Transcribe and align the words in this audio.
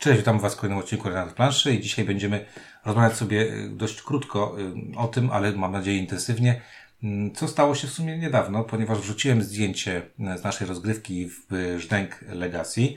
Cześć, 0.00 0.18
witam 0.18 0.38
Was 0.38 0.54
w 0.54 0.56
kolejnym 0.56 0.78
odcinku 0.78 1.08
Renat 1.08 1.32
Planszy 1.32 1.74
i 1.74 1.80
dzisiaj 1.80 2.04
będziemy 2.04 2.44
rozmawiać 2.84 3.16
sobie 3.16 3.40
y, 3.42 3.68
dość 3.68 4.02
krótko 4.02 4.56
y, 4.94 4.98
o 4.98 5.08
tym, 5.08 5.30
ale 5.30 5.52
mam 5.52 5.72
nadzieję 5.72 5.98
intensywnie, 5.98 6.60
mm, 7.02 7.34
co 7.34 7.48
stało 7.48 7.74
się 7.74 7.88
w 7.88 7.90
sumie 7.90 8.18
niedawno, 8.18 8.64
ponieważ 8.64 8.98
wrzuciłem 8.98 9.42
zdjęcie 9.42 10.02
y, 10.34 10.38
z 10.38 10.44
naszej 10.44 10.66
rozgrywki 10.66 11.28
w 11.28 11.76
Żdęk 11.78 12.24
Legacy, 12.28 12.94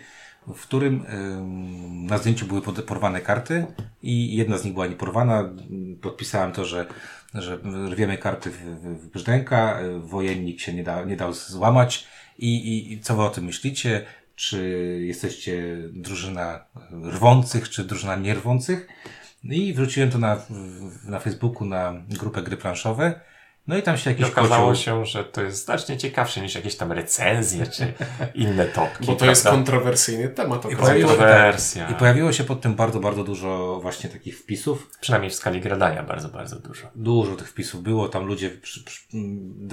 w 0.48 0.62
którym 0.62 1.06
na 2.08 2.18
zdjęciu 2.18 2.46
były 2.46 2.62
porwane 2.62 3.22
karty 3.22 3.66
i 4.02 4.36
jedna 4.36 4.58
z 4.58 4.66
nich 4.66 4.74
była 4.74 4.88
nieporwana. 4.88 5.50
Podpisałem 6.02 6.52
to, 6.52 6.66
że, 6.66 6.86
że 7.34 7.60
rwiemy 7.90 8.18
karty 8.18 8.52
w, 8.52 8.58
w 8.84 9.08
Brzdęka, 9.08 9.80
wojennik 10.00 10.62
się 10.62 10.74
nie, 10.74 10.84
da, 10.84 11.04
nie 11.04 11.16
dał 11.16 11.34
złamać. 11.34 12.08
I, 12.40 12.56
i, 12.56 12.94
I 12.94 13.00
co 13.00 13.16
wy 13.16 13.24
o 13.24 13.30
tym 13.30 13.46
myślicie? 13.46 14.06
Czy 14.36 15.00
jesteście 15.02 15.78
drużyna 15.94 16.66
rwących, 17.12 17.70
czy 17.70 17.84
drużyna 17.84 18.16
nierwących. 18.16 18.88
I 19.44 19.74
wrzuciłem 19.74 20.12
to 20.12 20.18
na, 20.18 20.38
na 21.06 21.20
Facebooku 21.20 21.66
na 21.66 21.94
grupę 22.10 22.42
gry 22.42 22.58
planszowe. 22.58 23.20
No 23.68 23.78
i 23.78 23.82
tam 23.82 23.98
się 23.98 24.10
jakieś 24.10 24.28
I 24.28 24.32
okazało 24.32 24.76
się, 24.76 25.06
że 25.06 25.24
to 25.24 25.42
jest 25.42 25.66
znacznie 25.66 25.98
ciekawsze 25.98 26.42
niż 26.42 26.56
jakieś 26.56 26.76
tam 26.76 26.92
recenzje 26.92 27.68
czy 27.68 27.94
inne 28.36 28.66
topki. 28.66 29.06
Bo 29.06 29.12
to 29.14 29.18
prawda? 29.18 29.26
jest 29.26 29.44
kontrowersyjny 29.44 30.30
temat. 30.30 30.72
I 30.72 30.76
pojawiło, 30.76 31.10
Kontrowersja. 31.10 31.90
I 31.90 31.96
pojawiło 31.96 32.32
się 32.32 32.44
pod 32.44 32.62
tym 32.62 32.76
bardzo, 32.76 33.00
bardzo 33.00 33.24
dużo 33.24 33.80
właśnie 33.82 34.10
takich 34.10 34.40
wpisów. 34.40 34.90
Przynajmniej 35.02 35.32
w 35.32 35.36
skali 35.36 35.62
gradania 35.62 36.04
bardzo, 36.04 36.30
bardzo 36.30 36.60
dużo. 36.60 36.88
Dużo 36.96 37.36
tych 37.36 37.50
wpisów 37.50 37.84
było. 37.84 38.10
Tam 38.10 38.26
ludzie 38.26 38.50
przy, 38.50 38.84
przy, 38.84 39.08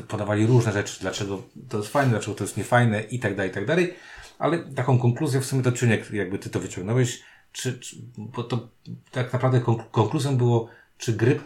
podawali 0.09 0.47
różne 0.47 0.73
rzeczy, 0.73 1.01
dlaczego 1.01 1.43
to 1.69 1.77
jest 1.77 1.93
fajne, 1.93 2.11
dlaczego 2.11 2.35
to 2.35 2.45
jest 2.45 2.57
niefajne 2.57 3.03
i 3.03 3.19
tak 3.19 3.37
dalej, 3.37 3.51
i 3.51 3.55
tak 3.55 3.67
dalej. 3.67 3.95
Ale 4.41 4.59
taką 4.59 4.99
konkluzję 4.99 5.41
w 5.41 5.45
sumie 5.47 5.63
to 5.63 5.73
Ciuniek, 5.73 6.11
jakby 6.11 6.39
ty 6.39 6.51
to 6.51 6.61
wyciągnąłeś, 6.61 7.23
czy, 7.53 7.79
czy 7.79 7.97
bo 8.17 8.45
to 8.45 8.69
tak 9.11 9.33
naprawdę 9.33 9.61
konkluzją 9.91 10.37
było, 10.37 10.69
czy 10.99 11.13
gry 11.13 11.41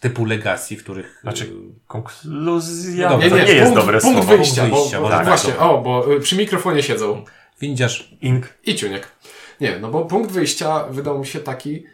typu 0.00 0.24
Legacy, 0.24 0.76
w 0.76 0.82
których... 0.82 1.18
Znaczy, 1.22 1.44
y, 1.44 1.48
konkluzja 1.86 3.10
no, 3.10 3.18
nie, 3.18 3.30
nie, 3.30 3.44
nie 3.44 3.52
jest 3.52 3.62
punkt, 3.62 3.80
dobre 3.80 4.00
punkt 4.00 4.18
słowo. 4.18 4.36
Wyjścia, 4.36 4.62
punkt 4.62 4.76
wyjścia, 4.76 4.96
bo, 4.96 5.04
bo 5.04 5.10
tak, 5.10 5.26
właśnie, 5.26 5.52
tak, 5.52 5.62
o, 5.62 5.78
bo 5.78 6.12
y, 6.12 6.20
przy 6.20 6.36
mikrofonie 6.36 6.82
siedzą. 6.82 7.24
Windziarz. 7.60 8.16
Ink. 8.20 8.54
I 8.64 8.74
Ciuniek. 8.74 9.12
Nie, 9.60 9.78
no 9.78 9.90
bo 9.90 10.04
punkt 10.04 10.30
wyjścia 10.32 10.84
wydał 10.84 11.18
mi 11.18 11.26
się 11.26 11.40
taki, 11.40 11.86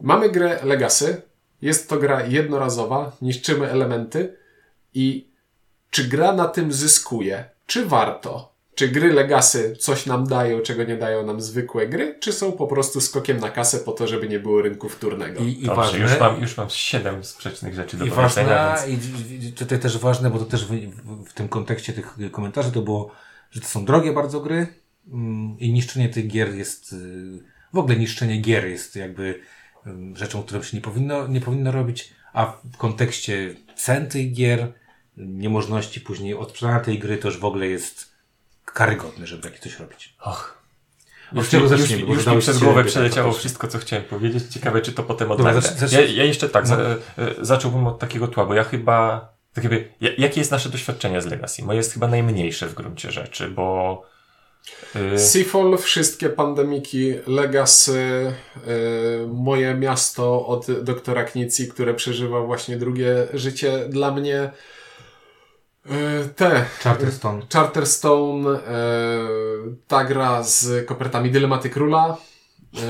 mamy 0.00 0.28
grę 0.30 0.60
Legacy, 0.62 1.22
jest 1.62 1.88
to 1.88 1.96
gra 1.96 2.26
jednorazowa, 2.26 3.12
niszczymy 3.22 3.70
elementy 3.70 4.36
i 4.94 5.28
czy 5.90 6.04
gra 6.04 6.32
na 6.32 6.48
tym 6.48 6.72
zyskuje? 6.72 7.44
Czy 7.66 7.86
warto? 7.86 8.57
Czy 8.78 8.88
gry 8.88 9.12
Legacy 9.12 9.76
coś 9.76 10.06
nam 10.06 10.26
dają, 10.26 10.60
czego 10.60 10.84
nie 10.84 10.96
dają 10.96 11.26
nam 11.26 11.40
zwykłe 11.40 11.86
gry, 11.86 12.16
czy 12.20 12.32
są 12.32 12.52
po 12.52 12.66
prostu 12.66 13.00
skokiem 13.00 13.40
na 13.40 13.50
kasę 13.50 13.78
po 13.78 13.92
to, 13.92 14.06
żeby 14.06 14.28
nie 14.28 14.38
było 14.38 14.62
rynku 14.62 14.88
wtórnego? 14.88 15.40
I, 15.40 15.48
i 15.48 15.54
Dobrze, 15.54 15.74
ważne, 15.74 15.98
już, 15.98 16.20
mam, 16.20 16.40
już 16.40 16.56
mam 16.56 16.70
siedem 16.70 17.24
sprzecznych 17.24 17.74
rzeczy 17.74 17.96
do 17.96 18.04
I 18.04 18.10
powiedzenia. 18.10 18.48
Ważne, 18.48 18.88
więc... 18.88 19.42
I 19.44 19.52
tutaj 19.52 19.78
też 19.78 19.98
ważne, 19.98 20.30
bo 20.30 20.38
to 20.38 20.44
też 20.44 20.64
w, 20.66 20.70
w, 21.28 21.32
tym 21.32 21.48
kontekście 21.48 21.92
tych 21.92 22.16
komentarzy 22.32 22.72
to 22.72 22.82
było, 22.82 23.10
że 23.50 23.60
to 23.60 23.66
są 23.66 23.84
drogie 23.84 24.12
bardzo 24.12 24.40
gry 24.40 24.66
mm, 25.12 25.58
i 25.58 25.72
niszczenie 25.72 26.08
tych 26.08 26.26
gier 26.26 26.54
jest, 26.54 26.92
y, 26.92 26.96
w 27.72 27.78
ogóle 27.78 27.96
niszczenie 27.96 28.40
gier 28.40 28.66
jest 28.66 28.96
jakby 28.96 29.40
rzeczą, 30.14 30.42
którą 30.42 30.62
się 30.62 30.76
nie 30.76 30.82
powinno, 30.82 31.28
nie 31.28 31.40
powinno 31.40 31.72
robić, 31.72 32.12
a 32.32 32.46
w 32.72 32.76
kontekście 32.76 33.54
cen 33.76 34.06
tych 34.06 34.32
gier, 34.32 34.72
niemożności 35.16 36.00
później 36.00 36.34
odsprzedania 36.34 36.80
tej 36.80 36.98
gry, 36.98 37.18
to 37.18 37.28
już 37.28 37.38
w 37.38 37.44
ogóle 37.44 37.66
jest 37.66 38.07
karygodny, 38.78 39.26
żeby 39.26 39.42
takie 39.42 39.58
coś 39.58 39.80
robić. 39.80 40.14
Och. 40.20 40.58
Już, 41.32 41.48
czego 41.48 41.64
już, 41.64 41.90
już, 41.90 42.00
już 42.00 42.26
mi 42.26 42.38
przez 42.38 42.58
głowę 42.58 42.84
przeleciało 42.84 43.32
wszystko, 43.32 43.68
co 43.68 43.78
chciałem 43.78 44.04
powiedzieć. 44.04 44.44
Ciekawe, 44.44 44.80
czy 44.82 44.92
to 44.92 45.02
potem 45.02 45.30
odnajdę. 45.30 45.60
Ja, 45.90 46.00
ja 46.00 46.24
jeszcze 46.24 46.48
tak, 46.48 46.68
no. 46.68 46.76
za, 46.76 46.82
e, 46.82 46.96
zacząłbym 47.40 47.86
od 47.86 47.98
takiego 47.98 48.28
tła, 48.28 48.46
bo 48.46 48.54
ja 48.54 48.64
chyba, 48.64 49.28
tak 49.54 49.64
jakby, 49.64 49.88
jakie 50.18 50.40
jest 50.40 50.50
nasze 50.50 50.68
doświadczenie 50.68 51.22
z 51.22 51.26
Legacy? 51.26 51.64
Moje 51.64 51.76
jest 51.76 51.92
chyba 51.92 52.08
najmniejsze 52.08 52.66
w 52.66 52.74
gruncie 52.74 53.10
rzeczy, 53.10 53.48
bo 53.48 54.02
y, 55.14 55.18
Seafall, 55.18 55.78
wszystkie 55.78 56.28
pandemiki, 56.28 57.14
Legacy, 57.26 58.32
yy, 58.66 59.26
moje 59.26 59.74
miasto 59.74 60.46
od 60.46 60.82
doktora 60.82 61.24
Knici, 61.24 61.68
które 61.68 61.94
przeżywa 61.94 62.40
właśnie 62.40 62.76
drugie 62.76 63.26
życie 63.34 63.86
dla 63.88 64.10
mnie. 64.12 64.50
E, 65.90 66.28
te. 66.28 66.64
Charterstone. 66.82 67.42
Charterstone, 67.52 68.50
e, 68.50 68.60
ta 69.86 70.04
gra 70.04 70.42
z 70.42 70.86
kopertami 70.86 71.30
Dylematy 71.30 71.70
Króla. 71.70 72.16
E, 72.76 72.80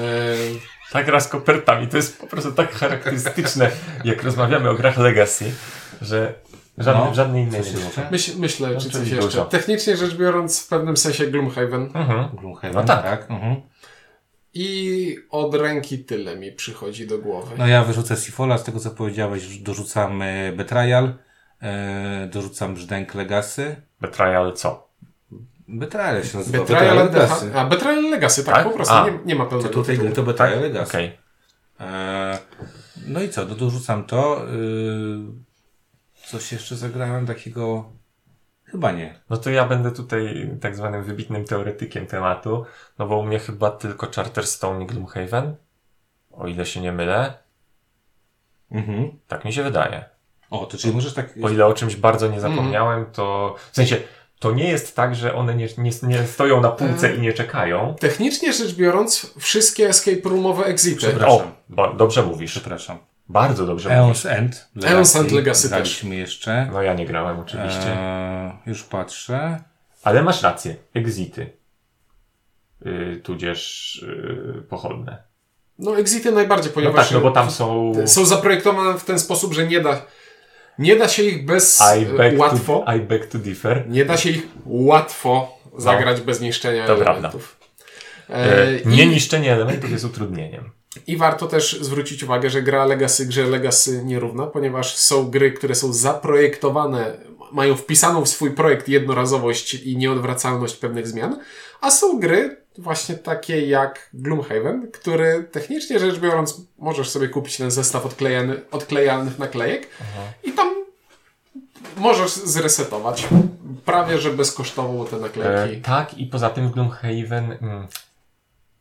ta 0.93 1.03
gra 1.03 1.21
z 1.21 1.29
kopertami 1.29 1.89
to 1.89 1.97
jest 1.97 2.21
po 2.21 2.27
prostu 2.27 2.53
tak 2.53 2.73
charakterystyczne, 2.73 3.71
jak 4.05 4.23
rozmawiamy 4.23 4.71
o 4.71 4.75
grach 4.75 4.99
Legacy, 4.99 5.53
że 6.01 6.35
żadne, 6.79 7.05
no, 7.05 7.15
żadnej 7.15 7.43
innej 7.43 7.61
nie 7.61 8.11
Myśl, 8.11 8.33
Myślę, 8.39 8.71
no, 8.75 8.81
czy 8.81 8.91
coś 8.91 9.09
jeszcze. 9.09 9.25
Dużo. 9.25 9.45
Technicznie 9.45 9.97
rzecz 9.97 10.15
biorąc, 10.15 10.61
w 10.61 10.69
pewnym 10.69 10.97
sensie 10.97 11.27
Gloomhaven. 11.27 11.91
Mhm. 11.95 12.37
Gloomhaven, 12.37 12.75
no 12.75 12.85
tak. 12.85 13.03
tak. 13.03 13.31
Mhm. 13.31 13.57
I 14.55 15.17
od 15.31 15.55
ręki 15.55 15.99
tyle 16.05 16.37
mi 16.37 16.53
przychodzi 16.53 17.07
do 17.07 17.19
głowy. 17.19 17.55
No 17.59 17.67
ja 17.67 17.85
wyrzucę 17.85 18.17
Sifola, 18.17 18.59
z 18.59 18.65
tego 18.65 18.81
co 18.81 18.91
powiedziałeś, 18.91 19.59
dorzucam 19.59 20.23
Betrayal. 20.57 21.15
E, 21.63 22.29
dorzucam 22.33 22.75
brzdęk 22.75 23.15
Legacy. 23.15 23.77
Betrayal 24.01 24.53
co? 24.53 24.89
Betrayal 25.69 26.25
się 26.25 26.39
nazywa. 26.39 26.59
Betrayal, 26.59 26.97
Legacy. 26.97 27.53
A, 27.55 27.65
Betrayal 27.65 28.11
Legacy, 28.11 28.45
tak, 28.45 28.55
tak? 28.55 28.65
po 28.65 28.71
prostu. 28.71 28.95
Nie, 28.95 29.19
nie 29.25 29.35
ma 29.35 29.47
pełnego 29.47 29.69
To 29.69 29.75
tutaj 29.75 30.13
to 30.13 30.23
Betrayal 30.23 30.55
tak? 30.55 30.63
Legacy. 30.63 30.91
Okay. 30.91 31.13
E, 31.81 32.39
no 33.07 33.23
i 33.23 33.29
co, 33.29 33.45
no 33.45 33.55
dorzucam 33.55 34.05
to. 34.05 34.43
E, 34.43 34.49
coś 36.27 36.53
jeszcze 36.53 36.77
zagrałem 36.77 37.27
takiego... 37.27 37.93
Chyba 38.65 38.93
nie. 38.93 39.21
No 39.31 39.37
to 39.37 39.51
ja 39.51 39.67
będę 39.67 39.93
tutaj 39.93 40.51
tak 40.61 40.77
zwanym 40.77 41.05
wybitnym 41.05 41.45
teoretykiem 41.45 42.07
tematu, 42.07 42.65
no 42.99 43.07
bo 43.07 43.19
u 43.19 43.23
mnie 43.23 43.39
chyba 43.39 43.71
tylko 43.71 44.11
Charterstone 44.17 44.85
i 44.85 44.87
Gloomhaven, 44.87 45.57
o 46.33 46.47
ile 46.47 46.67
się 46.67 46.81
nie 46.81 46.93
mylę. 46.93 47.39
Mhm. 48.71 49.19
Tak 49.29 49.45
mi 49.45 49.53
się 49.53 49.63
wydaje. 49.63 50.05
O, 50.51 50.67
to 50.67 50.79
czyli 50.79 50.95
możesz 50.95 51.15
tak... 51.15 51.35
O 51.43 51.49
ile 51.49 51.67
o 51.67 51.75
czymś 51.75 51.97
bardzo 51.97 52.29
nie 52.29 52.41
zapomniałem, 52.41 53.07
to... 53.13 53.57
W 53.73 53.77
sensie, 53.77 53.97
to 54.39 54.53
nie 54.53 54.69
jest 54.69 54.97
tak, 54.97 55.15
że 55.15 55.35
one 55.35 55.55
nie, 55.55 55.69
nie, 55.79 55.91
nie 56.03 56.27
stoją 56.27 56.61
na 56.61 56.71
półce 56.71 57.15
i 57.15 57.21
nie 57.21 57.33
czekają. 57.33 57.95
Technicznie 58.01 58.53
rzecz 58.53 58.75
biorąc, 58.75 59.35
wszystkie 59.39 59.89
escape 59.89 60.29
roomowe 60.29 60.65
exity. 60.65 61.27
O, 61.27 61.45
dobrze 61.97 62.23
mówisz. 62.23 62.51
Przepraszam. 62.51 62.99
Bardzo 63.29 63.67
dobrze 63.67 63.91
Eons 63.91 64.25
mówisz. 64.25 64.39
End. 64.39 64.69
Legacy. 64.75 64.95
Eons 64.95 65.17
End 65.17 65.33
Legacy 65.33 65.69
Graliśmy 65.69 66.11
też. 66.11 66.19
jeszcze. 66.19 66.69
No 66.73 66.83
ja 66.83 66.95
nie 66.95 67.07
grałem 67.07 67.41
oczywiście. 67.41 67.99
Eee, 67.99 68.53
już 68.67 68.83
patrzę. 68.83 69.63
Ale 70.03 70.23
masz 70.23 70.43
rację. 70.43 70.77
Exity. 70.95 71.53
Yy, 72.85 73.21
tudzież 73.25 73.95
yy, 74.03 74.63
pochodne. 74.69 75.23
No 75.79 75.99
exity 75.99 76.33
najbardziej, 76.33 76.73
ponieważ... 76.73 76.97
No 76.97 77.03
tak, 77.03 77.13
no 77.13 77.21
bo 77.21 77.31
tam 77.31 77.51
są... 77.51 77.93
Są 78.07 78.25
zaprojektowane 78.25 78.99
w 78.99 79.05
ten 79.05 79.19
sposób, 79.19 79.55
że 79.55 79.67
nie 79.67 79.81
da 79.81 80.03
nie 80.79 80.97
da 80.97 81.09
się 81.09 81.23
ich 81.23 81.45
bez 81.45 81.81
I 81.81 82.37
łatwo. 82.37 82.85
To, 82.87 82.95
I 82.95 83.01
beg 83.01 83.27
to 83.27 83.39
differ. 83.39 83.85
Nie 83.89 84.05
da 84.05 84.17
się 84.17 84.31
ich 84.31 84.47
łatwo 84.67 85.59
zagrać 85.79 86.19
no, 86.19 86.25
bez 86.25 86.41
niszczenia 86.41 86.87
to 86.87 86.95
elementów. 86.95 87.57
E, 88.31 88.35
e, 88.35 88.81
nie 88.85 89.05
i, 89.05 89.09
niszczenie 89.09 89.53
elementów 89.53 89.91
jest 89.91 90.05
utrudnieniem. 90.05 90.71
I 91.07 91.17
warto 91.17 91.47
też 91.47 91.79
zwrócić 91.81 92.23
uwagę, 92.23 92.51
że 92.51 92.63
gra 92.63 92.85
Legacy 92.85 93.27
grze 93.27 93.45
Legacy 93.45 94.05
nierówna, 94.05 94.47
ponieważ 94.47 94.97
są 94.97 95.31
gry, 95.31 95.53
które 95.53 95.75
są 95.75 95.93
zaprojektowane, 95.93 97.19
mają 97.53 97.77
wpisaną 97.77 98.25
w 98.25 98.29
swój 98.29 98.51
projekt 98.51 98.89
jednorazowość 98.89 99.75
i 99.75 99.97
nieodwracalność 99.97 100.77
pewnych 100.77 101.09
zmian, 101.09 101.41
a 101.81 101.91
są 101.91 102.21
gry, 102.21 102.57
właśnie 102.79 103.15
takie 103.15 103.67
jak 103.67 104.11
Gloomhaven, 104.15 104.91
który 104.93 105.49
technicznie 105.53 105.99
rzecz 105.99 106.19
biorąc 106.19 106.61
możesz 106.79 107.11
sobie 107.11 107.29
kupić 107.29 107.57
ten 107.57 107.71
zestaw 107.71 108.07
odklejany, 108.07 108.61
odklejalnych 108.71 109.39
naklejek 109.39 109.89
Aha. 110.01 110.23
i 110.43 110.53
tam 110.53 110.75
możesz 111.97 112.33
zresetować 112.33 113.29
prawie, 113.85 114.19
że 114.19 114.31
bezkosztowo 114.31 115.05
te 115.05 115.17
naklejki. 115.17 115.77
E, 115.77 115.81
tak 115.81 116.19
i 116.19 116.27
poza 116.27 116.51
tym 116.51 116.69
w 116.69 116.73
Gloomhaven 116.73 117.53
mm, 117.61 117.89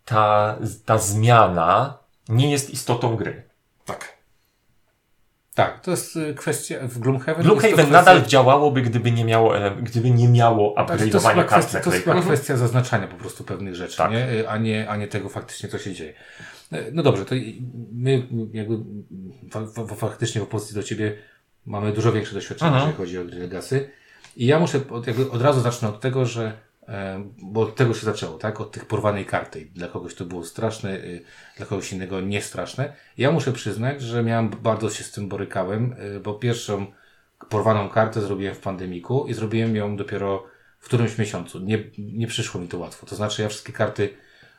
ta, 0.06 0.58
ta 0.86 0.98
zmiana 0.98 1.98
nie 2.30 2.52
jest 2.52 2.70
istotą 2.70 3.16
gry. 3.16 3.44
Tak. 3.86 4.17
Tak, 5.58 5.82
to 5.82 5.92
jest 5.92 6.16
y, 6.16 6.34
kwestia 6.34 6.76
w 6.82 7.00
Gloomhaven. 7.00 7.44
Gloomhaven 7.44 7.74
kwestia... 7.74 7.94
nadal 7.94 8.26
działałoby, 8.26 8.82
gdyby 8.82 9.12
nie 9.12 9.26
miało, 9.26 9.54
gdyby 9.82 10.12
nie 10.12 10.28
miało 10.28 10.76
upgrade'owania 10.76 11.46
kart 11.46 11.48
kwestia, 11.48 11.80
To 11.80 11.94
jest 11.94 12.06
chyba 12.06 12.22
kwestia 12.22 12.58
zaznaczania 12.58 13.08
po 13.08 13.16
prostu 13.16 13.44
pewnych 13.44 13.76
rzeczy, 13.76 13.98
tak. 13.98 14.12
nie? 14.12 14.50
A, 14.50 14.58
nie, 14.58 14.90
a 14.90 14.98
nie 14.98 15.08
tego 15.08 15.30
faktycznie, 15.30 15.70
co 15.70 15.78
się 15.78 15.94
dzieje. 15.94 16.14
E, 16.72 16.84
no 16.92 17.04
dobrze, 17.04 17.26
to 17.26 17.36
my 17.92 18.28
jakby 18.54 18.78
faktycznie 19.98 20.42
w 20.42 20.44
opozycji 20.44 20.76
do 20.76 20.84
Ciebie 20.84 21.16
mamy 21.66 21.92
dużo 21.92 22.12
większe 22.12 22.34
doświadczenie, 22.34 22.72
Aha. 22.72 22.80
jeżeli 22.80 22.98
chodzi 22.98 23.20
o 23.20 23.26
gry 23.26 23.40
Legacy. 23.40 23.90
I 24.36 24.46
ja 24.46 24.60
muszę, 24.60 24.80
od, 24.90 25.08
jakby 25.08 25.32
od 25.32 25.42
razu 25.42 25.62
zacznę 25.62 25.90
od 25.90 26.02
tego, 26.02 26.26
że 26.26 26.54
bo 27.42 27.62
od 27.62 27.76
tego 27.76 27.94
się 27.94 28.06
zaczęło, 28.06 28.38
tak? 28.38 28.62
Od 28.62 28.72
tych 28.72 28.86
porwanej 28.86 29.26
karty. 29.26 29.68
Dla 29.76 29.88
kogoś 29.88 30.16
to 30.16 30.26
było 30.26 30.44
straszne, 30.44 30.98
y, 30.98 31.24
dla 31.58 31.66
kogoś 31.66 31.94
innego 31.94 32.22
niestraszne. 32.22 32.94
Ja 33.18 33.32
muszę 33.32 33.54
przyznać, 33.54 34.02
że 34.02 34.24
miałem, 34.24 34.50
bardzo 34.50 34.90
się 34.90 35.04
z 35.04 35.12
tym 35.12 35.30
borykałem, 35.30 35.96
y, 36.18 36.20
bo 36.20 36.34
pierwszą 36.34 36.86
porwaną 37.50 37.90
kartę 37.90 38.22
zrobiłem 38.22 38.56
w 38.56 38.60
pandemiku 38.60 39.28
i 39.28 39.34
zrobiłem 39.34 39.76
ją 39.76 39.98
dopiero 39.98 40.44
w 40.80 40.86
którymś 40.86 41.18
miesiącu. 41.18 41.60
Nie, 41.60 41.84
nie 41.98 42.28
przyszło 42.28 42.62
mi 42.62 42.68
to 42.68 42.78
łatwo. 42.78 43.06
To 43.06 43.16
znaczy, 43.16 43.42
ja 43.42 43.50
wszystkie 43.50 43.74
karty 43.74 44.10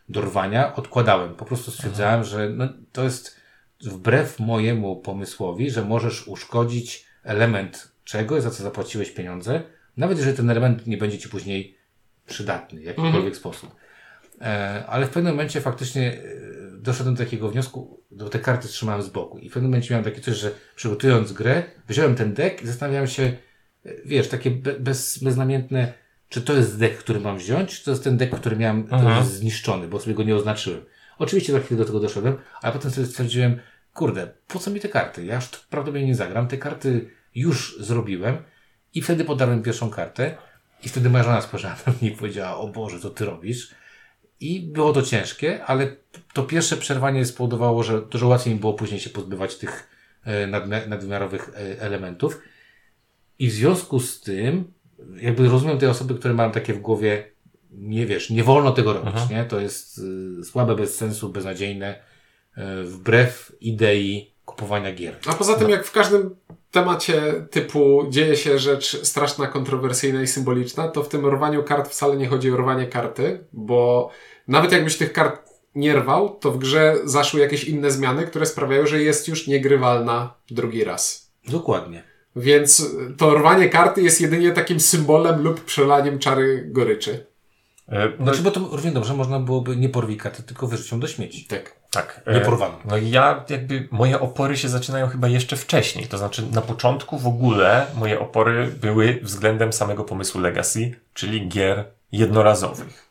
do 0.08 0.20
rwania 0.20 0.74
odkładałem. 0.74 1.34
Po 1.34 1.44
prostu 1.44 1.70
stwierdzałem, 1.70 2.20
Aha. 2.20 2.31
że 2.31 2.48
no, 2.48 2.69
to 2.92 3.04
jest 3.04 3.40
wbrew 3.81 4.40
mojemu 4.40 4.96
pomysłowi, 4.96 5.70
że 5.70 5.84
możesz 5.84 6.28
uszkodzić 6.28 7.06
element 7.24 7.92
czegoś, 8.04 8.42
za 8.42 8.50
co 8.50 8.62
zapłaciłeś 8.62 9.10
pieniądze, 9.10 9.62
nawet 9.96 10.19
jeżeli 10.19 10.36
ten 10.36 10.50
element 10.50 10.86
nie 10.86 10.96
będzie 10.96 11.19
ci 11.19 11.28
później 11.28 11.77
przydatny 12.28 12.80
w 12.80 12.84
jakikolwiek 12.84 13.16
mhm. 13.16 13.34
sposób. 13.34 13.76
E, 14.40 14.84
ale 14.86 15.06
w 15.06 15.10
pewnym 15.10 15.32
momencie 15.32 15.60
faktycznie 15.60 16.12
e, 16.12 16.20
doszedłem 16.80 17.14
do 17.14 17.25
takiego 17.25 17.50
wniosku, 17.50 18.02
do 18.10 18.28
te 18.28 18.38
karty 18.38 18.69
trzymałem 18.69 19.02
z 19.02 19.08
boku. 19.08 19.38
I 19.38 19.48
w 19.48 19.52
pewnym 19.52 19.70
momencie 19.70 19.94
miałem 19.94 20.04
takie 20.04 20.20
coś, 20.20 20.36
że 20.36 20.50
przygotowując 20.76 21.32
grę, 21.32 21.62
wziąłem 21.88 22.14
ten 22.14 22.34
deck 22.34 22.62
i 22.62 22.66
zastanawiałem 22.66 23.06
się, 23.06 23.22
e, 23.22 23.90
wiesz, 24.04 24.28
takie 24.28 24.50
bez, 24.50 25.19
beznamiętne, 25.19 25.92
czy 26.28 26.42
to 26.42 26.52
jest 26.52 26.78
deck, 26.78 26.98
który 26.98 27.20
mam 27.20 27.38
wziąć, 27.38 27.78
czy 27.78 27.84
to 27.84 27.90
jest 27.90 28.04
ten 28.04 28.16
deck, 28.16 28.34
który 28.34 28.56
miałem 28.56 28.81
mhm. 28.81 29.24
zniszczony, 29.24 29.88
bo 29.88 30.00
sobie 30.00 30.14
go 30.14 30.22
nie 30.22 30.36
oznaczyłem. 30.36 30.84
Oczywiście 31.19 31.52
za 31.52 31.60
chwilę 31.60 31.78
do 31.78 31.84
tego 31.84 32.00
doszedłem, 32.00 32.36
ale 32.62 32.72
potem 32.72 32.90
sobie 32.90 33.06
stwierdziłem, 33.06 33.60
kurde, 33.94 34.28
po 34.46 34.58
co 34.58 34.70
mi 34.70 34.81
te 34.81 34.88
karty? 34.88 35.24
Ja 35.24 35.34
już 35.34 35.44
prawdopodobnie 35.44 36.06
nie 36.06 36.14
zagram. 36.14 36.48
Te 36.48 36.56
karty 36.56 37.10
już 37.34 37.76
zrobiłem 37.81 38.36
i 38.94 39.02
wtedy 39.02 39.24
podarłem 39.24 39.62
pierwszą 39.62 39.90
kartę 39.90 40.36
i 40.84 40.88
wtedy 40.88 41.10
moja 41.10 41.25
żona 41.25 41.40
spojrzała 41.40 41.76
na 41.86 41.92
mnie 41.92 42.10
i 42.10 42.16
powiedziała, 42.16 42.56
o 42.56 42.69
Boże, 42.69 43.00
co 43.00 43.10
ty 43.10 43.25
robisz? 43.25 43.70
I 44.40 44.60
było 44.60 44.92
to 44.92 45.02
ciężkie, 45.02 45.64
ale 45.64 45.96
to 46.32 46.42
pierwsze 46.42 46.76
przerwanie 46.76 47.25
spowodowało, 47.25 47.82
że 47.82 48.02
dużo 48.02 48.28
łatwiej 48.28 48.54
mi 48.54 48.60
było 48.60 48.75
później 48.75 49.00
się 49.00 49.10
pozbywać 49.10 49.56
tych 49.56 49.88
e, 50.25 50.46
nadwymiarowych 50.86 51.50
e, 51.54 51.80
elementów. 51.80 52.40
I 53.38 53.48
w 53.48 53.52
związku 53.52 54.00
z 54.00 54.20
tym, 54.20 54.72
jakby 55.16 55.48
rozumiem 55.48 55.78
te 55.78 55.90
osoby, 55.90 56.14
które 56.14 56.34
mają 56.34 56.50
takie 56.50 56.75
w 56.75 56.81
głowie, 56.81 57.31
nie 57.70 58.06
wiesz, 58.06 58.31
nie 58.31 58.44
wolno 58.44 58.72
tego 58.72 58.92
robić, 58.92 59.14
Aha. 59.16 59.26
nie? 59.31 59.44
To 59.44 59.60
jest 59.60 59.98
y, 59.98 60.44
słabe, 60.44 60.76
bez 60.76 60.96
sensu, 60.96 61.28
beznadziejne, 61.28 61.94
y, 62.58 62.84
wbrew 62.84 63.52
idei 63.60 64.32
kupowania 64.44 64.92
gier. 64.92 65.16
A 65.26 65.34
poza 65.34 65.54
tym, 65.54 65.69
no. 65.69 65.70
jak 65.70 65.86
w 65.86 65.92
każdym 65.92 66.36
temacie 66.70 67.47
typu 67.50 68.06
dzieje 68.11 68.37
się 68.37 68.59
rzecz 68.59 69.03
straszna, 69.03 69.47
kontrowersyjna 69.47 70.23
i 70.23 70.26
symboliczna, 70.26 70.88
to 70.88 71.03
w 71.03 71.09
tym 71.09 71.26
rwaniu 71.26 71.62
kart 71.62 71.91
wcale 71.91 72.17
nie 72.17 72.29
chodzi 72.29 72.50
o 72.50 72.56
rwanie 72.56 72.87
karty, 72.87 73.44
bo 73.53 74.11
nawet 74.49 74.73
jakbyś 74.73 74.97
tych 74.97 75.12
kart 75.12 75.49
nie 75.75 75.97
rwał, 75.97 76.37
to 76.41 76.53
w 76.53 76.59
grze 76.59 76.97
zaszły 77.05 77.41
jakieś 77.41 77.65
inne 77.65 77.91
zmiany, 77.91 78.26
które 78.26 78.47
sprawiają, 78.47 78.87
że 78.87 79.03
jest 79.03 79.29
już 79.29 79.47
niegrywalna 79.47 80.35
drugi 80.50 80.85
raz. 80.85 81.32
Dokładnie. 81.49 82.03
Więc 82.37 82.97
to 83.17 83.35
rwanie 83.35 83.69
karty 83.69 84.03
jest 84.03 84.20
jedynie 84.20 84.53
takim 84.53 84.81
symbolem 84.81 85.43
lub 85.43 85.65
przelaniem 85.65 86.19
czary 86.19 86.65
goryczy. 86.67 87.26
E, 87.88 88.12
no, 88.19 88.25
znaczy, 88.25 88.43
bo 88.43 88.50
to 88.50 88.69
równie 88.73 88.93
dobrze 88.93 89.15
można 89.15 89.41
byłoby 89.41 89.76
nie 89.76 89.88
porwić 89.88 90.20
karty, 90.20 90.43
tylko 90.43 90.67
wyrzucić 90.67 90.93
ją 90.93 91.00
do 91.00 91.06
śmieci. 91.06 91.47
Tak. 91.47 91.77
Tak. 91.90 92.20
Nie 92.35 92.40
porwano. 92.40 92.75
No 92.85 92.96
i 92.96 93.11
ja 93.11 93.44
jakby, 93.49 93.88
moje 93.90 94.20
opory 94.20 94.56
się 94.56 94.69
zaczynają 94.69 95.08
chyba 95.08 95.29
jeszcze 95.29 95.56
wcześniej. 95.56 96.06
To 96.06 96.19
znaczy 96.19 96.43
na 96.52 96.61
początku 96.61 97.19
w 97.19 97.26
ogóle 97.26 97.87
moje 97.94 98.20
opory 98.20 98.67
były 98.67 99.20
względem 99.23 99.73
samego 99.73 100.05
pomysłu 100.05 100.40
Legacy, 100.40 100.94
czyli 101.14 101.49
gier 101.49 101.85
jednorazowych. 102.12 103.08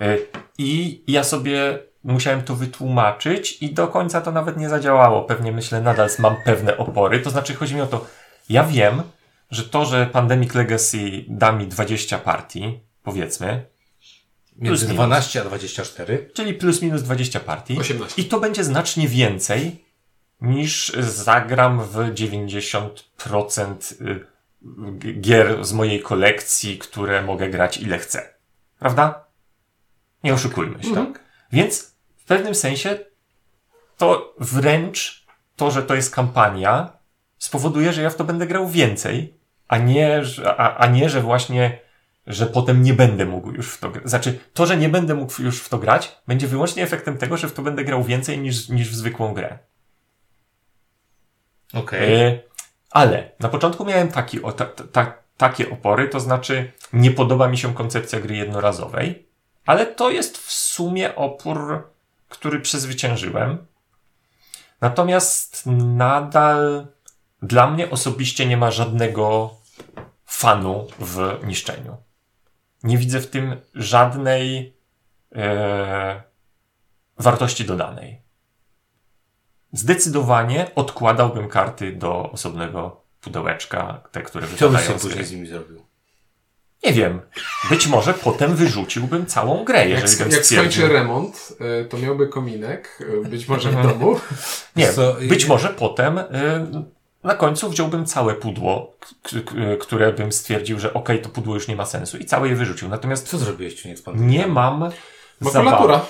E, 0.00 0.16
I 0.58 1.02
ja 1.06 1.24
sobie 1.24 1.78
musiałem 2.04 2.42
to 2.42 2.56
wytłumaczyć 2.56 3.62
i 3.62 3.74
do 3.74 3.88
końca 3.88 4.20
to 4.20 4.32
nawet 4.32 4.56
nie 4.56 4.68
zadziałało. 4.68 5.22
Pewnie 5.22 5.52
myślę, 5.52 5.80
nadal 5.80 6.08
mam 6.18 6.36
pewne 6.44 6.76
opory. 6.76 7.20
To 7.20 7.30
znaczy 7.30 7.54
chodzi 7.54 7.74
mi 7.74 7.80
o 7.80 7.86
to, 7.86 8.06
ja 8.48 8.64
wiem, 8.64 9.02
że 9.50 9.64
to, 9.64 9.84
że 9.84 10.06
Pandemic 10.06 10.54
Legacy 10.54 11.24
da 11.28 11.52
mi 11.52 11.66
20 11.66 12.18
partii, 12.18 12.80
powiedzmy, 13.02 13.66
Między 14.56 14.88
12 14.88 15.40
a 15.40 15.44
24. 15.44 16.30
Czyli 16.34 16.54
plus 16.54 16.82
minus 16.82 17.02
20 17.02 17.40
partii. 17.40 17.78
18. 17.78 18.22
I 18.22 18.24
to 18.24 18.40
będzie 18.40 18.64
znacznie 18.64 19.08
więcej 19.08 19.84
niż 20.40 20.92
zagram 20.98 21.84
w 21.84 21.96
90% 21.96 24.02
y, 24.02 24.26
gier 25.20 25.64
z 25.64 25.72
mojej 25.72 26.02
kolekcji, 26.02 26.78
które 26.78 27.22
mogę 27.22 27.50
grać 27.50 27.76
ile 27.76 27.98
chcę. 27.98 28.34
Prawda? 28.78 29.24
Nie 30.24 30.34
oszukujmy 30.34 30.82
się. 30.82 30.88
Mhm. 30.88 31.12
Tak? 31.12 31.22
Więc 31.52 31.94
w 32.16 32.24
pewnym 32.24 32.54
sensie 32.54 32.98
to 33.98 34.34
wręcz 34.40 35.26
to, 35.56 35.70
że 35.70 35.82
to 35.82 35.94
jest 35.94 36.14
kampania, 36.14 36.92
spowoduje, 37.38 37.92
że 37.92 38.02
ja 38.02 38.10
w 38.10 38.16
to 38.16 38.24
będę 38.24 38.46
grał 38.46 38.68
więcej, 38.68 39.34
a 39.68 39.78
nie, 39.78 40.22
a, 40.44 40.76
a 40.76 40.86
nie 40.86 41.10
że 41.10 41.20
właśnie 41.20 41.78
że 42.26 42.46
potem 42.46 42.82
nie 42.82 42.94
będę 42.94 43.26
mógł 43.26 43.52
już 43.52 43.70
w 43.70 43.78
to 43.78 43.90
grać. 43.90 44.08
Znaczy, 44.08 44.38
to, 44.54 44.66
że 44.66 44.76
nie 44.76 44.88
będę 44.88 45.14
mógł 45.14 45.42
już 45.42 45.60
w 45.60 45.68
to 45.68 45.78
grać, 45.78 46.20
będzie 46.26 46.46
wyłącznie 46.46 46.82
efektem 46.82 47.18
tego, 47.18 47.36
że 47.36 47.48
w 47.48 47.52
to 47.52 47.62
będę 47.62 47.84
grał 47.84 48.04
więcej 48.04 48.38
niż, 48.38 48.68
niż 48.68 48.90
w 48.90 48.94
zwykłą 48.94 49.34
grę. 49.34 49.58
Okej. 51.74 51.82
Okay. 51.82 52.26
E, 52.26 52.40
ale 52.90 53.30
na 53.40 53.48
początku 53.48 53.84
miałem 53.84 54.08
taki, 54.08 54.42
o, 54.42 54.52
ta, 54.52 54.66
ta, 54.66 55.14
takie 55.36 55.70
opory, 55.70 56.08
to 56.08 56.20
znaczy 56.20 56.72
nie 56.92 57.10
podoba 57.10 57.48
mi 57.48 57.58
się 57.58 57.74
koncepcja 57.74 58.20
gry 58.20 58.36
jednorazowej, 58.36 59.26
ale 59.66 59.86
to 59.86 60.10
jest 60.10 60.38
w 60.38 60.52
sumie 60.52 61.14
opór, 61.14 61.88
który 62.28 62.60
przezwyciężyłem. 62.60 63.66
Natomiast 64.80 65.62
nadal 65.96 66.86
dla 67.42 67.70
mnie 67.70 67.90
osobiście 67.90 68.46
nie 68.46 68.56
ma 68.56 68.70
żadnego 68.70 69.54
fanu 70.26 70.86
w 70.98 71.38
niszczeniu. 71.44 71.96
Nie 72.84 72.98
widzę 72.98 73.20
w 73.20 73.30
tym 73.30 73.56
żadnej 73.74 74.76
e, 75.34 76.22
wartości 77.18 77.64
dodanej. 77.64 78.22
Zdecydowanie 79.72 80.70
odkładałbym 80.74 81.48
karty 81.48 81.92
do 81.92 82.30
osobnego 82.32 83.02
pudełeczka, 83.20 84.02
te, 84.12 84.22
które 84.22 84.46
Co 84.56 84.70
byś 84.70 84.82
później 84.82 85.24
z 85.24 85.32
nimi 85.32 85.46
zrobił? 85.46 85.82
Nie 86.84 86.92
wiem. 86.92 87.20
Być 87.70 87.86
może 87.86 88.14
potem 88.14 88.56
wyrzuciłbym 88.56 89.26
całą 89.26 89.64
grę, 89.64 89.88
jeżeli 89.88 90.18
jak, 90.18 90.32
jak 90.32 90.46
skończy 90.46 90.88
remont, 90.88 91.52
e, 91.60 91.84
to 91.84 91.98
miałby 91.98 92.28
kominek, 92.28 92.98
e, 93.24 93.28
być 93.28 93.48
może 93.48 93.70
w 93.70 93.82
domu. 93.88 94.20
Nie, 94.76 94.88
być 95.28 95.46
może 95.46 95.68
potem 95.68 96.18
e, 96.18 96.24
na 97.24 97.34
końcu 97.34 97.70
wziąłbym 97.70 98.06
całe 98.06 98.34
pudło, 98.34 98.96
które 99.80 100.12
bym 100.12 100.32
stwierdził, 100.32 100.78
że 100.78 100.94
okej, 100.94 101.16
okay, 101.16 101.18
to 101.18 101.28
pudło 101.28 101.54
już 101.54 101.68
nie 101.68 101.76
ma 101.76 101.86
sensu 101.86 102.18
i 102.18 102.24
całe 102.24 102.48
je 102.48 102.56
wyrzucił. 102.56 102.88
Natomiast 102.88 103.28
co 103.28 103.38
zrobiłeś 103.38 103.74
nie 103.84 103.96
Nie 104.28 104.46
mam 104.46 104.90
Makulatura. 105.40 106.00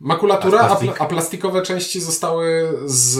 Makulatura, 0.00 0.60
a, 0.60 0.66
plastik? 0.66 1.00
a, 1.00 1.06
plastikowe 1.06 1.62
części 1.62 2.00
zostały 2.00 2.72
z, 2.84 3.18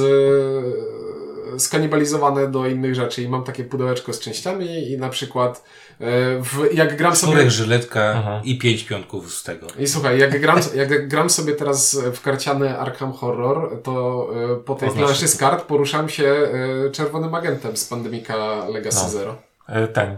skanibalizowane 1.59 2.49
do 2.49 2.67
innych 2.67 2.95
rzeczy 2.95 3.23
i 3.23 3.29
mam 3.29 3.45
takie 3.45 3.65
pudełeczko 3.65 4.13
z 4.13 4.21
częściami 4.21 4.91
i 4.93 4.99
na 4.99 5.09
przykład 5.09 5.65
E, 6.01 6.43
w, 6.43 6.75
jak 6.75 6.97
gram 6.97 7.17
sobie... 7.17 7.51
żyletka 7.51 8.15
Aha. 8.17 8.41
i 8.45 8.59
pięć 8.59 8.85
piątków 8.85 9.35
z 9.35 9.43
tego. 9.43 9.67
I 9.79 9.87
słuchaj, 9.87 10.19
jak 10.19 10.41
gram, 10.41 10.59
jak 10.75 11.09
gram 11.09 11.31
sobie 11.31 11.53
teraz 11.53 11.99
w 12.15 12.21
karciany 12.21 12.79
Arkham 12.79 13.13
Horror, 13.13 13.83
to 13.83 14.27
e, 14.53 14.57
po 14.57 14.75
tej 14.75 14.91
planszy 14.91 15.29
z 15.29 15.37
kart 15.37 15.65
poruszam 15.65 16.09
się 16.09 16.25
e, 16.25 16.91
czerwonym 16.91 17.35
agentem 17.35 17.77
z 17.77 17.85
Pandemika 17.85 18.69
Legacy 18.69 19.03
no. 19.03 19.09
Zero. 19.11 19.37
Ten, 19.93 20.17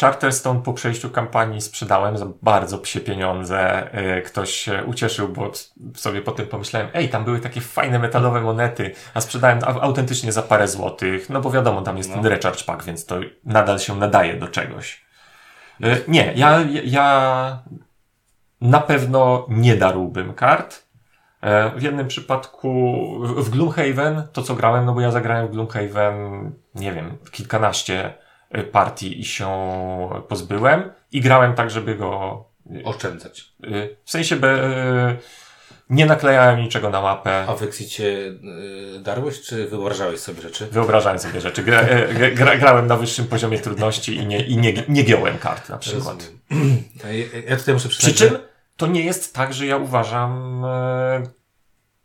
Charterstone 0.00 0.62
po 0.62 0.72
przejściu 0.72 1.10
kampanii 1.10 1.60
sprzedałem 1.60 2.18
za 2.18 2.26
bardzo 2.42 2.78
psie 2.78 3.00
pieniądze. 3.00 3.90
Ktoś 4.26 4.50
się 4.50 4.84
ucieszył, 4.84 5.28
bo 5.28 5.52
sobie 5.94 6.22
potem 6.22 6.46
pomyślałem, 6.46 6.88
ej, 6.94 7.08
tam 7.08 7.24
były 7.24 7.40
takie 7.40 7.60
fajne 7.60 7.98
metalowe 7.98 8.40
monety, 8.40 8.94
a 9.14 9.20
sprzedałem 9.20 9.58
autentycznie 9.64 10.32
za 10.32 10.42
parę 10.42 10.68
złotych, 10.68 11.30
no 11.30 11.40
bo 11.40 11.50
wiadomo, 11.50 11.82
tam 11.82 11.96
jest 11.96 12.10
no. 12.10 12.16
ten 12.16 12.26
recharge 12.26 12.64
pack, 12.64 12.84
więc 12.84 13.06
to 13.06 13.16
nadal 13.44 13.78
się 13.78 13.96
nadaje 13.96 14.34
do 14.34 14.48
czegoś. 14.48 15.06
E, 15.82 15.96
nie, 16.08 16.32
ja, 16.36 16.60
ja 16.84 17.62
na 18.60 18.80
pewno 18.80 19.46
nie 19.48 19.76
darłbym 19.76 20.34
kart. 20.34 20.86
E, 21.40 21.70
w 21.70 21.82
jednym 21.82 22.08
przypadku, 22.08 23.04
w 23.36 23.50
Gloomhaven, 23.50 24.22
to 24.32 24.42
co 24.42 24.54
grałem, 24.54 24.84
no 24.84 24.94
bo 24.94 25.00
ja 25.00 25.10
zagrałem 25.10 25.46
w 25.46 25.50
Gloomhaven, 25.50 26.52
nie 26.74 26.92
wiem, 26.92 27.18
kilkanaście 27.30 28.04
e, 28.04 28.25
partii 28.72 29.20
i 29.20 29.24
się 29.24 29.48
pozbyłem 30.28 30.90
i 31.12 31.20
grałem 31.20 31.54
tak, 31.54 31.70
żeby 31.70 31.94
go 31.94 32.44
oszczędzać. 32.84 33.52
W 34.04 34.10
sensie, 34.10 34.36
be, 34.36 35.16
Nie 35.90 36.06
naklejałem 36.06 36.60
niczego 36.60 36.90
na 36.90 37.00
mapę. 37.00 37.44
A 37.48 37.54
w 37.54 37.62
Exicie 37.62 38.04
y, 38.04 39.00
darłeś, 39.00 39.42
czy 39.42 39.68
wyobrażałeś 39.68 40.20
sobie 40.20 40.42
rzeczy? 40.42 40.66
Wyobrażałem 40.66 41.18
sobie 41.18 41.40
rzeczy. 41.40 41.62
Gra, 41.62 41.84
gra, 42.34 42.56
grałem 42.56 42.86
na 42.86 42.96
wyższym 42.96 43.26
poziomie 43.26 43.58
trudności 43.58 44.16
i 44.16 44.26
nie, 44.26 44.46
i 44.46 44.56
nie, 44.56 44.72
nie 44.88 45.02
giąłem 45.02 45.38
kart 45.38 45.68
na 45.68 45.78
przykład. 45.78 46.30
Ja, 47.48 47.56
tutaj 47.56 47.74
muszę 47.74 47.88
Przy 47.88 48.14
czym 48.14 48.38
to 48.76 48.86
nie 48.86 49.04
jest 49.04 49.34
tak, 49.34 49.54
że 49.54 49.66
ja 49.66 49.76
uważam 49.76 50.64
e, 50.64 51.22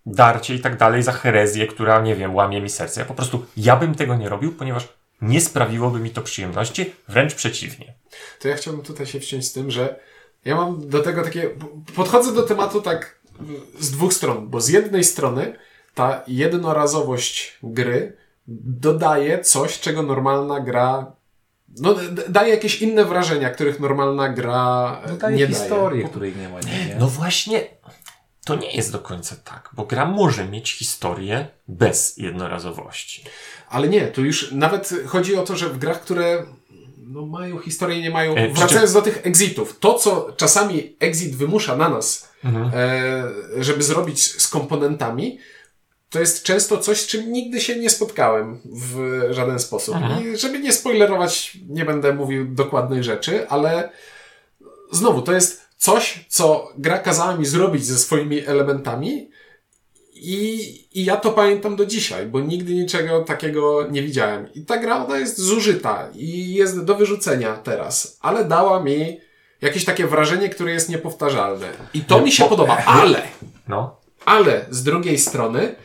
darcie 0.05 0.55
i 0.55 0.59
tak 0.59 0.77
dalej 0.77 1.03
za 1.03 1.11
herezję, 1.11 1.67
która, 1.67 2.01
nie 2.01 2.15
wiem, 2.15 2.35
łamie 2.35 2.61
mi 2.61 2.69
serce. 2.69 3.01
Ja 3.01 3.05
po 3.05 3.13
prostu, 3.13 3.45
ja 3.57 3.75
bym 3.75 3.95
tego 3.95 4.15
nie 4.15 4.29
robił, 4.29 4.51
ponieważ 4.51 4.87
nie 5.21 5.41
sprawiłoby 5.41 5.99
mi 5.99 6.09
to 6.09 6.21
przyjemności, 6.21 6.93
wręcz 7.07 7.35
przeciwnie. 7.35 7.93
To 8.39 8.47
ja 8.47 8.55
chciałbym 8.55 8.83
tutaj 8.83 9.05
się 9.05 9.19
wciąć 9.19 9.47
z 9.47 9.53
tym, 9.53 9.71
że 9.71 9.99
ja 10.45 10.55
mam 10.55 10.89
do 10.89 10.99
tego 10.99 11.23
takie, 11.23 11.49
podchodzę 11.95 12.33
do 12.33 12.43
tematu 12.43 12.81
tak 12.81 13.21
z 13.79 13.91
dwóch 13.91 14.13
stron, 14.13 14.49
bo 14.49 14.61
z 14.61 14.69
jednej 14.69 15.03
strony 15.03 15.55
ta 15.95 16.23
jednorazowość 16.27 17.57
gry 17.63 18.17
dodaje 18.47 19.39
coś, 19.39 19.79
czego 19.79 20.03
normalna 20.03 20.59
gra 20.59 21.11
no, 21.77 21.95
daje 22.29 22.53
jakieś 22.53 22.81
inne 22.81 23.05
wrażenia, 23.05 23.49
których 23.49 23.79
normalna 23.79 24.29
gra 24.29 25.01
no, 25.07 25.17
daje 25.17 25.37
nie 25.37 25.47
historię, 25.47 26.01
daje. 26.01 26.09
której 26.09 26.35
nie 26.35 26.49
ma. 26.49 26.59
Nie? 26.59 26.95
No 26.99 27.07
właśnie, 27.07 27.67
to 28.45 28.55
nie 28.55 28.71
jest 28.71 28.91
do 28.91 28.99
końca 28.99 29.35
tak, 29.43 29.69
bo 29.73 29.85
gra 29.85 30.05
może 30.05 30.45
mieć 30.45 30.71
historię 30.71 31.47
bez 31.67 32.17
jednorazowości. 32.17 33.25
Ale 33.71 33.87
nie, 33.87 34.07
tu 34.07 34.25
już 34.25 34.51
nawet 34.51 34.89
chodzi 35.05 35.35
o 35.35 35.43
to, 35.43 35.55
że 35.55 35.69
w 35.69 35.77
grach, 35.77 36.01
które 36.01 36.45
no, 36.97 37.25
mają 37.25 37.59
historię, 37.59 38.01
nie 38.01 38.09
mają. 38.09 38.35
E, 38.35 38.49
wracając 38.49 38.93
do 38.93 39.01
tych 39.01 39.19
exitów, 39.23 39.79
to 39.79 39.93
co 39.93 40.33
czasami 40.37 40.95
exit 40.99 41.35
wymusza 41.35 41.75
na 41.75 41.89
nas, 41.89 42.29
mhm. 42.43 42.71
e, 42.73 43.63
żeby 43.63 43.83
zrobić 43.83 44.41
z 44.41 44.47
komponentami, 44.47 45.39
to 46.09 46.19
jest 46.19 46.43
często 46.43 46.77
coś, 46.77 47.01
z 47.01 47.07
czym 47.07 47.31
nigdy 47.31 47.61
się 47.61 47.75
nie 47.75 47.89
spotkałem 47.89 48.59
w 48.65 49.21
żaden 49.29 49.59
sposób. 49.59 49.95
Mhm. 49.95 50.33
I 50.33 50.37
żeby 50.37 50.59
nie 50.59 50.73
spoilerować, 50.73 51.57
nie 51.69 51.85
będę 51.85 52.13
mówił 52.13 52.45
dokładnej 52.45 53.03
rzeczy, 53.03 53.49
ale 53.49 53.89
znowu, 54.91 55.21
to 55.21 55.33
jest 55.33 55.61
coś, 55.77 56.25
co 56.29 56.69
gra 56.77 56.97
kazała 56.97 57.37
mi 57.37 57.45
zrobić 57.45 57.85
ze 57.85 57.99
swoimi 57.99 58.45
elementami 58.45 59.30
i, 60.23 60.85
i 60.93 61.05
ja 61.05 61.17
to 61.17 61.31
pamiętam 61.31 61.75
do 61.75 61.85
dzisiaj, 61.85 62.25
bo 62.25 62.39
nigdy 62.39 62.73
niczego 62.73 63.23
takiego 63.23 63.87
nie 63.91 64.03
widziałem. 64.03 64.53
I 64.53 64.65
ta 64.65 64.77
gra, 64.77 65.05
ona 65.05 65.17
jest 65.17 65.41
zużyta 65.41 66.09
i 66.15 66.53
jest 66.53 66.83
do 66.83 66.95
wyrzucenia 66.95 67.53
teraz, 67.53 68.17
ale 68.21 68.45
dała 68.45 68.83
mi 68.83 69.19
jakieś 69.61 69.85
takie 69.85 70.07
wrażenie, 70.07 70.49
które 70.49 70.71
jest 70.71 70.89
niepowtarzalne. 70.89 71.67
I 71.93 72.01
to 72.01 72.21
mi 72.21 72.31
się 72.31 72.43
podoba, 72.43 72.77
ale, 72.85 73.21
no. 73.67 73.95
ale 74.25 74.65
z 74.69 74.83
drugiej 74.83 75.17
strony, 75.17 75.75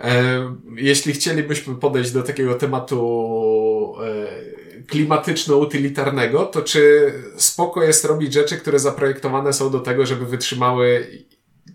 e, 0.00 0.54
jeśli 0.76 1.12
chcielibyśmy 1.12 1.74
podejść 1.74 2.12
do 2.12 2.22
takiego 2.22 2.54
tematu 2.54 3.94
e, 4.04 4.86
klimatyczno-utylitarnego, 4.86 6.46
to 6.46 6.62
czy 6.62 7.12
spoko 7.36 7.82
jest 7.82 8.04
robić 8.04 8.32
rzeczy, 8.32 8.56
które 8.56 8.78
zaprojektowane 8.78 9.52
są 9.52 9.70
do 9.70 9.80
tego, 9.80 10.06
żeby 10.06 10.26
wytrzymały 10.26 11.06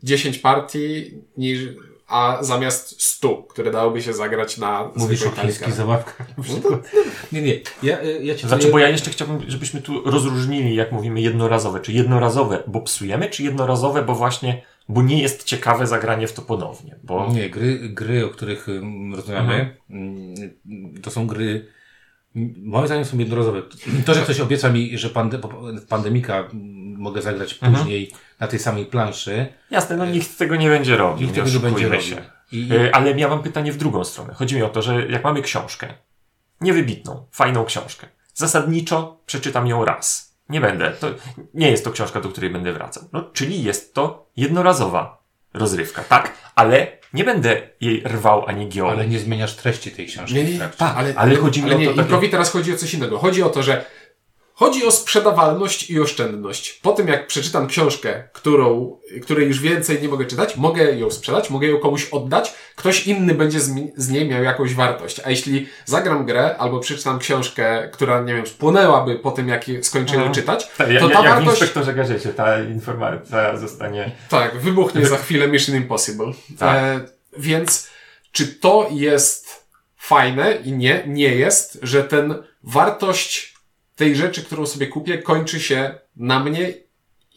10 0.03 0.39
partii, 0.39 1.13
niż, 1.37 1.59
a 2.07 2.37
zamiast 2.41 3.01
100, 3.01 3.35
które 3.35 3.71
dałoby 3.71 4.01
się 4.01 4.13
zagrać 4.13 4.57
na 4.57 4.91
Mówisz 4.95 5.23
o 5.23 5.31
chińskich 5.31 5.73
zabawkach. 5.73 6.27
No 6.37 6.79
nie, 7.31 7.41
nie. 7.41 7.59
Ja, 7.83 8.03
ja 8.03 8.35
cię 8.35 8.47
znaczy, 8.47 8.71
bo 8.71 8.79
ja 8.79 8.89
jeszcze 8.89 9.11
chciałbym, 9.11 9.41
żebyśmy 9.47 9.81
tu 9.81 10.11
rozróżnili, 10.11 10.75
jak 10.75 10.91
mówimy 10.91 11.21
jednorazowe. 11.21 11.79
Czy 11.79 11.91
jednorazowe, 11.91 12.63
bo 12.67 12.81
psujemy, 12.81 13.29
czy 13.29 13.43
jednorazowe, 13.43 14.03
bo 14.03 14.15
właśnie 14.15 14.61
bo 14.89 15.01
nie 15.01 15.21
jest 15.21 15.43
ciekawe 15.43 15.87
zagranie 15.87 16.27
w 16.27 16.33
to 16.33 16.41
ponownie. 16.41 16.95
Bo... 17.03 17.31
Nie, 17.33 17.49
gry, 17.49 17.89
gry 17.89 18.25
o 18.25 18.29
których 18.29 18.67
rozmawiamy, 19.15 19.77
mhm. 19.89 21.01
to 21.01 21.11
są 21.11 21.27
gry, 21.27 21.67
moim 22.63 22.85
zdaniem 22.85 23.05
są 23.05 23.17
jednorazowe. 23.17 23.61
To, 24.05 24.13
że 24.13 24.21
ktoś 24.21 24.39
obieca 24.39 24.69
mi, 24.69 24.97
że 24.97 25.09
pande, 25.09 25.39
pandemika 25.89 26.49
mogę 26.97 27.21
zagrać 27.21 27.53
mhm. 27.53 27.73
później 27.73 28.11
na 28.39 28.47
tej 28.47 28.59
samej 28.59 28.85
planszy. 28.85 29.53
Jasne, 29.71 29.97
no 29.97 30.05
nikt 30.05 30.37
tego 30.37 30.55
nie 30.55 30.69
będzie 30.69 30.97
robił. 30.97 31.27
Nikt 31.27 31.35
tego 31.35 31.49
nie 31.49 31.59
będzie 31.59 31.89
robił. 31.89 32.17
I... 32.51 32.69
E, 32.75 32.95
ale 32.95 33.11
ja 33.11 33.27
mam 33.27 33.43
pytanie 33.43 33.71
w 33.71 33.77
drugą 33.77 34.03
stronę. 34.03 34.33
Chodzi 34.33 34.55
mi 34.55 34.63
o 34.63 34.69
to, 34.69 34.81
że 34.81 35.07
jak 35.07 35.23
mamy 35.23 35.41
książkę, 35.41 35.93
niewybitną, 36.61 37.25
fajną 37.31 37.65
książkę, 37.65 38.07
zasadniczo 38.33 39.19
przeczytam 39.25 39.67
ją 39.67 39.85
raz. 39.85 40.37
Nie 40.49 40.61
będę. 40.61 40.91
To 40.91 41.07
nie 41.53 41.71
jest 41.71 41.83
to 41.83 41.91
książka, 41.91 42.21
do 42.21 42.29
której 42.29 42.49
będę 42.49 42.73
wracał. 42.73 43.03
No, 43.13 43.21
czyli 43.33 43.63
jest 43.63 43.93
to 43.93 44.29
jednorazowa 44.37 45.23
rozrywka, 45.53 46.03
tak? 46.03 46.33
Ale 46.55 46.97
nie 47.13 47.23
będę 47.23 47.69
jej 47.81 48.03
rwał 48.03 48.45
ani 48.45 48.67
giął. 48.67 48.87
Ale 48.87 49.07
nie 49.07 49.19
zmieniasz 49.19 49.55
treści 49.55 49.91
tej 49.91 50.07
książki. 50.07 50.35
Nie, 50.35 50.43
nie, 50.43 50.59
tak, 50.59 50.93
ale, 50.97 51.13
ale 51.15 51.35
chodzi 51.35 51.63
mi 51.63 51.73
ale 51.73 51.89
o 51.89 51.93
to... 51.93 52.01
Nie, 52.01 52.09
takie... 52.09 52.29
teraz 52.29 52.51
chodzi 52.51 52.73
o 52.73 52.77
coś 52.77 52.93
innego. 52.93 53.17
Chodzi 53.17 53.43
o 53.43 53.49
to, 53.49 53.63
że 53.63 53.85
Chodzi 54.59 54.85
o 54.85 54.91
sprzedawalność 54.91 55.89
i 55.89 55.99
oszczędność. 55.99 56.79
Po 56.83 56.91
tym, 56.91 57.07
jak 57.07 57.27
przeczytam 57.27 57.67
książkę, 57.67 58.23
którą, 58.33 58.97
której 59.21 59.47
już 59.47 59.59
więcej 59.59 60.01
nie 60.01 60.07
mogę 60.07 60.25
czytać, 60.25 60.55
mogę 60.55 60.91
ją 60.95 61.11
sprzedać, 61.11 61.49
mogę 61.49 61.67
ją 61.67 61.79
komuś 61.79 62.09
oddać, 62.09 62.53
ktoś 62.75 63.07
inny 63.07 63.33
będzie 63.33 63.59
z, 63.59 63.73
z 63.95 64.09
niej 64.09 64.27
miał 64.27 64.43
jakąś 64.43 64.73
wartość. 64.73 65.21
A 65.25 65.29
jeśli 65.29 65.67
zagram 65.85 66.25
grę 66.25 66.55
albo 66.57 66.79
przeczytam 66.79 67.19
książkę, 67.19 67.89
która, 67.93 68.21
nie 68.21 68.33
wiem, 68.33 68.47
spłynęłaby 68.47 69.19
po 69.19 69.31
tym, 69.31 69.47
jak 69.47 69.65
skończę 69.81 70.15
ją 70.15 70.31
czytać, 70.31 70.67
to 70.77 70.91
ja, 70.91 70.99
ta 70.99 71.05
jak 71.05 71.23
wartość... 71.23 71.47
w 71.47 71.51
inspektorze 71.51 71.93
gazecie, 71.93 72.29
ta 72.29 72.63
informacja 72.63 73.57
zostanie... 73.57 74.11
Tak, 74.29 74.57
wybuchnie 74.57 75.05
za 75.05 75.17
chwilę 75.23 75.47
Mission 75.47 75.75
Impossible. 75.75 76.31
Tak. 76.59 76.77
E, 76.77 76.99
więc, 77.37 77.89
czy 78.31 78.47
to 78.47 78.89
jest 78.91 79.67
fajne 79.97 80.55
i 80.55 80.71
nie, 80.71 81.03
nie 81.07 81.35
jest, 81.35 81.79
że 81.81 82.03
ten 82.03 82.43
wartość 82.63 83.56
tej 83.97 84.15
rzeczy, 84.15 84.43
którą 84.43 84.65
sobie 84.65 84.87
kupię, 84.87 85.17
kończy 85.17 85.59
się 85.59 85.95
na 86.15 86.39
mnie 86.39 86.73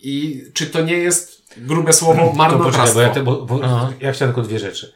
i 0.02 0.44
czy 0.54 0.66
to 0.66 0.80
nie 0.80 0.98
jest, 0.98 1.54
grube 1.56 1.92
słowo, 1.92 2.32
marnotrawstwo? 2.32 2.94
bo 2.94 3.00
ja, 3.00 3.10
te, 3.10 3.22
bo, 3.22 3.46
bo 3.46 3.60
ja 4.00 4.12
chciałem 4.12 4.34
tylko 4.34 4.48
dwie 4.48 4.58
rzeczy. 4.58 4.92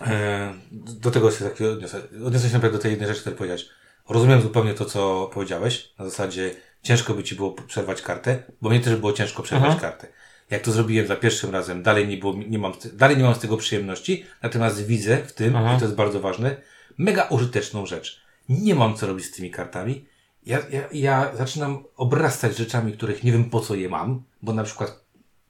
E, 0.00 0.54
do 0.72 1.10
tego 1.10 1.30
się 1.30 1.44
tak 1.44 1.60
odniosę. 1.60 2.02
Odniosę 2.26 2.48
się 2.48 2.54
naprawdę 2.54 2.78
do 2.78 2.82
tej 2.82 2.90
jednej 2.90 3.08
rzeczy, 3.08 3.20
której 3.20 3.38
powiedziałeś. 3.38 3.68
Rozumiem 4.08 4.42
zupełnie 4.42 4.74
to, 4.74 4.84
co 4.84 5.30
powiedziałeś. 5.34 5.92
Na 5.98 6.04
zasadzie 6.04 6.54
ciężko 6.82 7.14
by 7.14 7.24
ci 7.24 7.34
było 7.34 7.52
przerwać 7.52 8.02
kartę, 8.02 8.42
bo 8.62 8.70
mnie 8.70 8.80
też 8.80 8.96
było 8.96 9.12
ciężko 9.12 9.42
przerwać 9.42 9.70
Aha. 9.70 9.80
kartę. 9.80 10.06
Jak 10.50 10.62
to 10.62 10.72
zrobiłem 10.72 11.06
za 11.06 11.16
pierwszym 11.16 11.50
razem, 11.50 11.82
dalej 11.82 12.08
nie, 12.08 12.16
było, 12.16 12.34
nie 12.48 12.58
mam, 12.58 12.72
dalej 12.92 13.16
nie 13.16 13.22
mam 13.22 13.34
z 13.34 13.38
tego 13.38 13.56
przyjemności, 13.56 14.24
natomiast 14.42 14.86
widzę 14.86 15.16
w 15.16 15.32
tym, 15.32 15.56
Aha. 15.56 15.74
i 15.76 15.78
to 15.78 15.84
jest 15.84 15.96
bardzo 15.96 16.20
ważne, 16.20 16.56
mega 16.98 17.22
użyteczną 17.22 17.86
rzecz. 17.86 18.20
Nie 18.48 18.74
mam 18.74 18.96
co 18.96 19.06
robić 19.06 19.26
z 19.26 19.30
tymi 19.30 19.50
kartami, 19.50 20.06
ja, 20.46 20.58
ja, 20.70 20.80
ja 20.92 21.36
zaczynam 21.36 21.84
obrastać 21.96 22.56
rzeczami, 22.56 22.92
których 22.92 23.24
nie 23.24 23.32
wiem 23.32 23.50
po 23.50 23.60
co 23.60 23.74
je 23.74 23.88
mam, 23.88 24.22
bo 24.42 24.52
na 24.52 24.64
przykład 24.64 25.04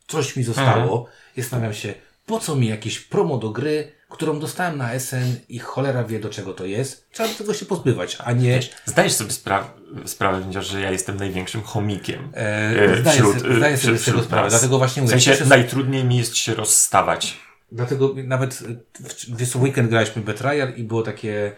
coś 0.06 0.36
mi 0.36 0.44
zostało 0.44 0.98
mhm. 0.98 1.16
i 1.36 1.42
zastanawiam 1.42 1.74
się, 1.74 1.94
po 2.26 2.40
co 2.40 2.56
mi 2.56 2.68
jakieś 2.68 3.00
promo 3.00 3.38
do 3.38 3.50
gry, 3.50 3.92
którą 4.08 4.40
dostałem 4.40 4.78
na 4.78 4.98
SN 4.98 5.36
i 5.48 5.58
cholera 5.58 6.04
wie 6.04 6.20
do 6.20 6.30
czego 6.30 6.52
to 6.52 6.66
jest. 6.66 7.10
Trzeba 7.10 7.28
tego 7.28 7.54
się 7.54 7.66
pozbywać, 7.66 8.16
a 8.24 8.32
nie... 8.32 8.60
Zdajesz 8.84 9.12
sobie 9.12 9.30
spra 9.30 9.74
sprawę, 10.06 10.62
że 10.62 10.80
ja 10.80 10.90
jestem 10.90 11.16
największym 11.16 11.62
chomikiem 11.62 12.30
e, 12.34 12.96
zdaję, 13.00 13.16
wśród, 13.16 13.38
sobie, 13.38 13.56
zdaję 13.56 13.76
sobie 13.76 13.98
z 13.98 14.04
tego 14.04 14.22
sprawę, 14.22 14.48
dlatego 14.48 14.78
właśnie 14.78 15.02
mówię. 15.02 15.16
W 15.16 15.22
sensie 15.22 15.44
najtrudniej 15.44 16.04
mi 16.04 16.16
jest 16.16 16.36
się 16.36 16.54
rozstawać. 16.54 17.40
Dlatego 17.72 18.14
nawet 18.24 18.54
w, 18.54 19.46
w 19.46 19.62
weekend 19.62 19.90
graliśmy 19.90 20.22
Betrayal 20.22 20.74
i 20.74 20.82
było 20.82 21.02
takie... 21.02 21.52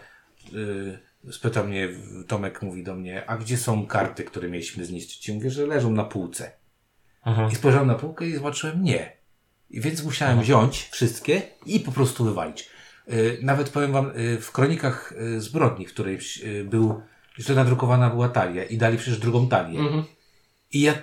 Yy, 0.51 1.06
spytał 1.31 1.67
mnie, 1.67 1.89
Tomek 2.27 2.61
mówi 2.61 2.83
do 2.83 2.95
mnie, 2.95 3.29
a 3.29 3.37
gdzie 3.37 3.57
są 3.57 3.87
karty, 3.87 4.23
które 4.23 4.49
mieliśmy 4.49 4.85
zniszczyć? 4.85 5.29
I 5.29 5.33
mówię, 5.33 5.49
że 5.49 5.67
leżą 5.67 5.91
na 5.91 6.03
półce. 6.03 6.51
Aha. 7.21 7.49
I 7.51 7.55
spojrzałem 7.55 7.87
na 7.87 7.95
półkę 7.95 8.27
i 8.27 8.35
zobaczyłem 8.35 8.83
nie. 8.83 9.17
I 9.69 9.81
więc 9.81 10.03
musiałem 10.03 10.33
Aha. 10.33 10.43
wziąć 10.43 10.89
wszystkie 10.91 11.41
i 11.65 11.79
po 11.79 11.91
prostu 11.91 12.25
wywalić. 12.25 12.69
Y, 13.09 13.39
nawet 13.41 13.69
powiem 13.69 13.91
wam, 13.91 14.11
y, 14.17 14.41
w 14.41 14.51
kronikach 14.51 15.13
y, 15.21 15.41
zbrodni, 15.41 15.85
w 15.85 15.93
której 15.93 16.19
był, 16.65 17.01
że 17.37 17.55
nadrukowana 17.55 18.09
była 18.09 18.29
talia 18.29 18.63
i 18.63 18.77
dali 18.77 18.97
przecież 18.97 19.19
drugą 19.19 19.47
talię. 19.47 19.79
Mhm. 19.79 20.03
I 20.73 20.81
ja, 20.81 20.93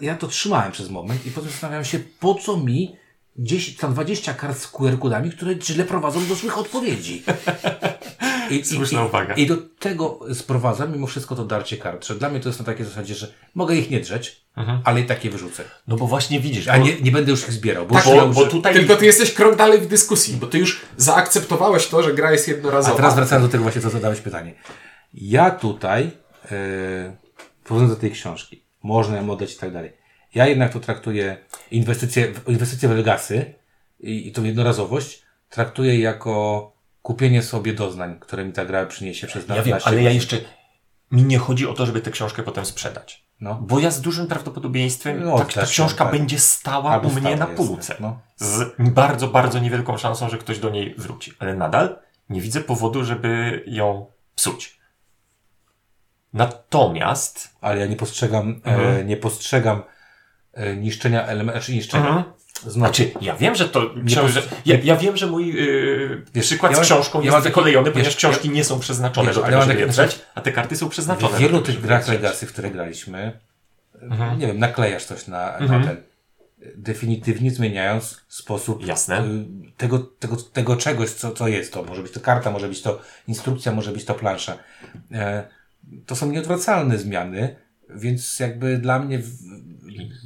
ja 0.00 0.16
to 0.16 0.26
trzymałem 0.26 0.72
przez 0.72 0.90
moment 0.90 1.26
i 1.26 1.30
potem 1.30 1.50
zastanawiałem 1.50 1.84
się, 1.84 1.98
po 2.20 2.34
co 2.34 2.56
mi 2.56 2.96
10, 3.36 3.76
tam 3.76 3.92
20 3.92 4.34
kart 4.34 4.58
z 4.58 4.66
QR-kodami, 4.66 5.30
które 5.30 5.54
źle 5.60 5.84
prowadzą 5.84 6.26
do 6.26 6.34
złych 6.34 6.58
odpowiedzi. 6.58 7.22
I, 8.50 8.64
Słuszna 8.64 9.02
i, 9.02 9.06
uwaga. 9.06 9.34
I 9.34 9.46
do 9.46 9.56
tego 9.78 10.20
sprowadzam 10.34 10.92
mimo 10.92 11.06
wszystko 11.06 11.36
to 11.36 11.44
darcie 11.44 11.76
kart, 11.76 12.06
że 12.06 12.14
dla 12.14 12.28
mnie 12.28 12.40
to 12.40 12.48
jest 12.48 12.58
na 12.58 12.64
takiej 12.64 12.86
zasadzie, 12.86 13.14
że 13.14 13.32
mogę 13.54 13.76
ich 13.76 13.90
nie 13.90 14.00
drzeć, 14.00 14.44
mhm. 14.56 14.80
ale 14.84 15.00
i 15.00 15.04
takie 15.04 15.30
wyrzucę. 15.30 15.64
No 15.88 15.96
bo 15.96 16.06
właśnie 16.06 16.40
widzisz. 16.40 16.68
A 16.68 16.78
bo... 16.78 16.84
nie, 16.84 17.00
nie 17.00 17.12
będę 17.12 17.30
już 17.30 17.42
ich 17.42 17.52
zbierał. 17.52 17.86
Bo, 17.86 17.94
tak, 17.94 18.04
bo, 18.04 18.28
bo 18.28 18.46
tutaj... 18.46 18.74
Tylko 18.74 18.96
ty 18.96 19.06
jesteś 19.06 19.34
krok 19.34 19.56
dalej 19.56 19.80
w 19.80 19.86
dyskusji, 19.86 20.36
bo 20.36 20.46
ty 20.46 20.58
już 20.58 20.80
zaakceptowałeś 20.96 21.86
to, 21.86 22.02
że 22.02 22.14
gra 22.14 22.32
jest 22.32 22.48
jednorazowa. 22.48 22.94
A 22.94 22.96
teraz 22.96 23.14
wracając 23.14 23.46
do 23.46 23.52
tego 23.52 23.62
właśnie, 23.62 23.82
co 23.82 23.90
zadałeś 23.90 24.20
pytanie. 24.20 24.54
Ja 25.14 25.50
tutaj, 25.50 26.10
yy, 27.70 27.88
do 27.88 27.96
tej 27.96 28.10
książki, 28.10 28.62
można 28.82 29.16
ją 29.16 29.30
oddać 29.30 29.54
i 29.54 29.58
tak 29.58 29.72
dalej. 29.72 29.92
Ja 30.34 30.46
jednak 30.46 30.72
to 30.72 30.80
traktuję 30.80 31.36
inwestycje, 31.70 32.32
inwestycje 32.46 32.88
w 32.88 32.92
legasy 32.92 33.54
i, 34.00 34.28
i 34.28 34.32
tą 34.32 34.44
jednorazowość 34.44 35.22
traktuję 35.50 36.00
jako 36.00 36.71
kupienie 37.02 37.42
sobie 37.42 37.72
doznań, 37.72 38.18
które 38.20 38.44
mi 38.44 38.52
ta 38.52 38.64
gra 38.64 38.86
przyniesie 38.86 39.26
przez 39.26 39.48
Ja 39.48 39.62
wiem, 39.62 39.78
ale 39.84 40.02
ja 40.02 40.10
jeszcze, 40.10 40.36
mi 41.10 41.22
nie 41.22 41.38
chodzi 41.38 41.66
o 41.66 41.74
to, 41.74 41.86
żeby 41.86 42.00
tę 42.00 42.10
książkę 42.10 42.42
potem 42.42 42.66
sprzedać. 42.66 43.24
No. 43.40 43.54
Bo 43.54 43.78
ja 43.78 43.90
z 43.90 44.00
dużym 44.00 44.26
prawdopodobieństwem 44.26 45.24
no, 45.24 45.38
ta, 45.38 45.44
ta 45.44 45.66
książka 45.66 46.04
tak. 46.04 46.12
będzie 46.12 46.38
stała 46.38 46.90
Albo 46.90 47.08
u 47.08 47.12
mnie 47.12 47.36
na 47.36 47.46
półce. 47.46 47.96
No. 48.00 48.20
Z 48.36 48.74
bardzo, 48.78 49.28
bardzo 49.28 49.58
niewielką 49.58 49.98
szansą, 49.98 50.28
że 50.28 50.38
ktoś 50.38 50.58
do 50.58 50.70
niej 50.70 50.94
wróci. 50.94 51.32
Ale 51.38 51.54
nadal 51.54 51.98
nie 52.28 52.40
widzę 52.40 52.60
powodu, 52.60 53.04
żeby 53.04 53.62
ją 53.66 54.06
psuć. 54.34 54.80
Natomiast. 56.32 57.56
Ale 57.60 57.80
ja 57.80 57.86
nie 57.86 57.96
postrzegam, 57.96 58.60
e, 58.64 58.68
mhm. 58.68 58.96
e, 58.96 59.04
nie 59.04 59.16
postrzegam 59.16 59.82
e, 60.52 60.76
niszczenia 60.76 61.26
elementów, 61.26 61.62
znaczy 61.62 61.74
niszczenia. 61.74 62.08
Mhm. 62.08 62.24
Znaczy, 62.66 63.10
ja 63.20 63.36
wiem, 63.36 63.54
że 63.54 63.68
to. 63.68 63.90
Że, 64.06 64.42
ja, 64.66 64.76
ja 64.84 64.96
wiem, 64.96 65.16
że 65.16 65.26
mój 65.26 65.54
yy, 66.34 66.40
przykład 66.40 66.72
ja 66.72 66.78
z 66.78 66.80
książką 66.80 67.22
ja 67.22 67.32
jest 67.32 67.46
wykolejony, 67.46 67.90
ponieważ 67.90 68.16
książki 68.16 68.50
nie 68.50 68.64
są 68.64 68.80
przeznaczone 68.80 69.26
wiesz, 69.26 69.36
do 69.36 69.42
tego, 69.42 69.62
żeby 69.62 69.80
je 69.80 69.88
trzeć, 69.88 70.18
a 70.34 70.40
te 70.40 70.52
karty 70.52 70.76
są 70.76 70.88
przeznaczone. 70.88 71.36
W 71.36 71.40
wielu 71.40 71.60
tych 71.60 71.80
grach 71.80 72.08
Legacy, 72.08 72.46
w 72.46 72.52
które 72.52 72.70
graliśmy, 72.70 73.40
mhm. 74.02 74.38
nie 74.38 74.46
wiem, 74.46 74.58
naklejasz 74.58 75.04
coś 75.04 75.26
na, 75.26 75.58
mhm. 75.58 75.80
na 75.80 75.86
ten 75.86 75.96
definitywnie 76.76 77.50
zmieniając 77.50 78.20
sposób 78.28 78.86
Jasne. 78.86 79.24
Y, 79.24 79.44
tego, 79.76 79.98
tego, 79.98 80.36
tego 80.36 80.76
czegoś, 80.76 81.10
co, 81.10 81.30
co 81.30 81.48
jest 81.48 81.72
to. 81.72 81.82
Może 81.82 82.02
być 82.02 82.12
to 82.12 82.20
karta, 82.20 82.50
może 82.50 82.68
być 82.68 82.82
to 82.82 83.00
instrukcja, 83.28 83.72
może 83.72 83.92
być 83.92 84.04
to 84.04 84.14
plansza. 84.14 84.58
E, 85.12 85.48
to 86.06 86.16
są 86.16 86.30
nieodwracalne 86.30 86.98
zmiany, 86.98 87.56
więc 87.94 88.40
jakby 88.40 88.78
dla 88.78 88.98
mnie 88.98 89.20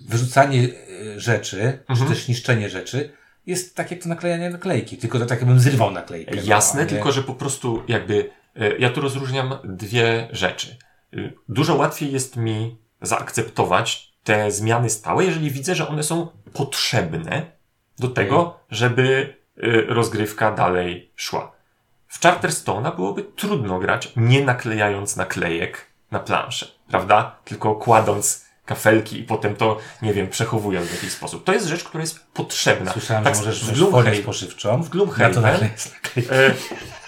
wyrzucanie 0.08 0.62
e, 0.62 1.20
rzeczy, 1.20 1.78
mhm. 1.88 1.98
czy 1.98 2.14
też 2.14 2.28
niszczenie 2.28 2.70
rzeczy 2.70 3.10
jest 3.46 3.74
tak 3.74 3.90
jak 3.90 4.02
to 4.02 4.08
naklejanie 4.08 4.50
naklejki, 4.50 4.96
tylko 4.96 5.20
tak 5.20 5.40
jakbym 5.40 5.60
zrywał 5.60 5.90
naklejkę. 5.90 6.36
No, 6.36 6.42
Jasne, 6.44 6.82
no, 6.82 6.88
tylko 6.88 7.12
że 7.12 7.22
po 7.22 7.34
prostu 7.34 7.82
jakby 7.88 8.30
e, 8.56 8.78
ja 8.78 8.90
tu 8.90 9.00
rozróżniam 9.00 9.54
dwie 9.64 10.28
rzeczy. 10.32 10.76
Dużo 11.48 11.74
łatwiej 11.74 12.12
jest 12.12 12.36
mi 12.36 12.78
zaakceptować 13.02 14.12
te 14.24 14.50
zmiany 14.50 14.90
stałe, 14.90 15.24
jeżeli 15.24 15.50
widzę, 15.50 15.74
że 15.74 15.88
one 15.88 16.02
są 16.02 16.28
potrzebne 16.52 17.46
do 17.98 18.08
tego, 18.08 18.60
żeby 18.70 19.36
y, 19.58 19.86
rozgrywka 19.88 20.52
dalej 20.52 21.10
szła. 21.16 21.52
W 22.08 22.20
Charterstone'a 22.20 22.96
byłoby 22.96 23.22
trudno 23.36 23.78
grać, 23.78 24.12
nie 24.16 24.44
naklejając 24.44 25.16
naklejek 25.16 25.86
na 26.10 26.18
planszę, 26.18 26.66
prawda? 26.88 27.38
Tylko 27.44 27.74
kładąc 27.74 28.46
kafelki 28.64 29.20
i 29.20 29.24
potem 29.24 29.56
to, 29.56 29.78
nie 30.02 30.14
wiem, 30.14 30.28
przechowując 30.28 30.88
w 30.88 30.94
jakiś 30.94 31.12
sposób. 31.12 31.44
To 31.44 31.52
jest 31.52 31.66
rzecz, 31.66 31.84
która 31.84 32.00
jest 32.00 32.26
potrzebna. 32.26 32.92
Słyszałem, 32.92 33.24
tak, 33.24 33.34
że 33.34 33.40
możesz 33.40 33.64
w 33.64 33.72
Gloomhaven, 33.72 34.22
spożywczą. 34.22 34.82
W 34.82 34.88
Gloomhaven 34.88 35.44
e, 35.44 35.68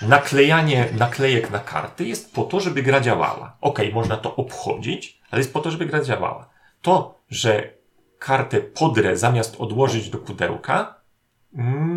naklejanie 0.03 0.89
naklejek 0.99 1.51
na 1.51 1.59
karty 1.59 2.05
jest 2.05 2.33
po 2.35 2.45
to, 2.45 2.61
żeby 2.61 2.83
gra 2.83 3.01
działała. 3.01 3.57
Okej, 3.61 3.87
okay, 3.87 3.95
można 3.95 4.17
to 4.17 4.37
obchodzić, 4.37 5.21
ale 5.31 5.41
jest 5.41 5.53
po 5.53 5.61
to, 5.61 5.71
żeby 5.71 5.87
gra 5.87 6.05
działała. 6.05 6.49
To, 6.83 7.21
że 7.31 7.71
kartę 8.19 8.61
podrę 8.61 9.17
zamiast 9.17 9.57
odłożyć 9.59 10.11
do 10.11 10.19
pudełka, 10.19 10.99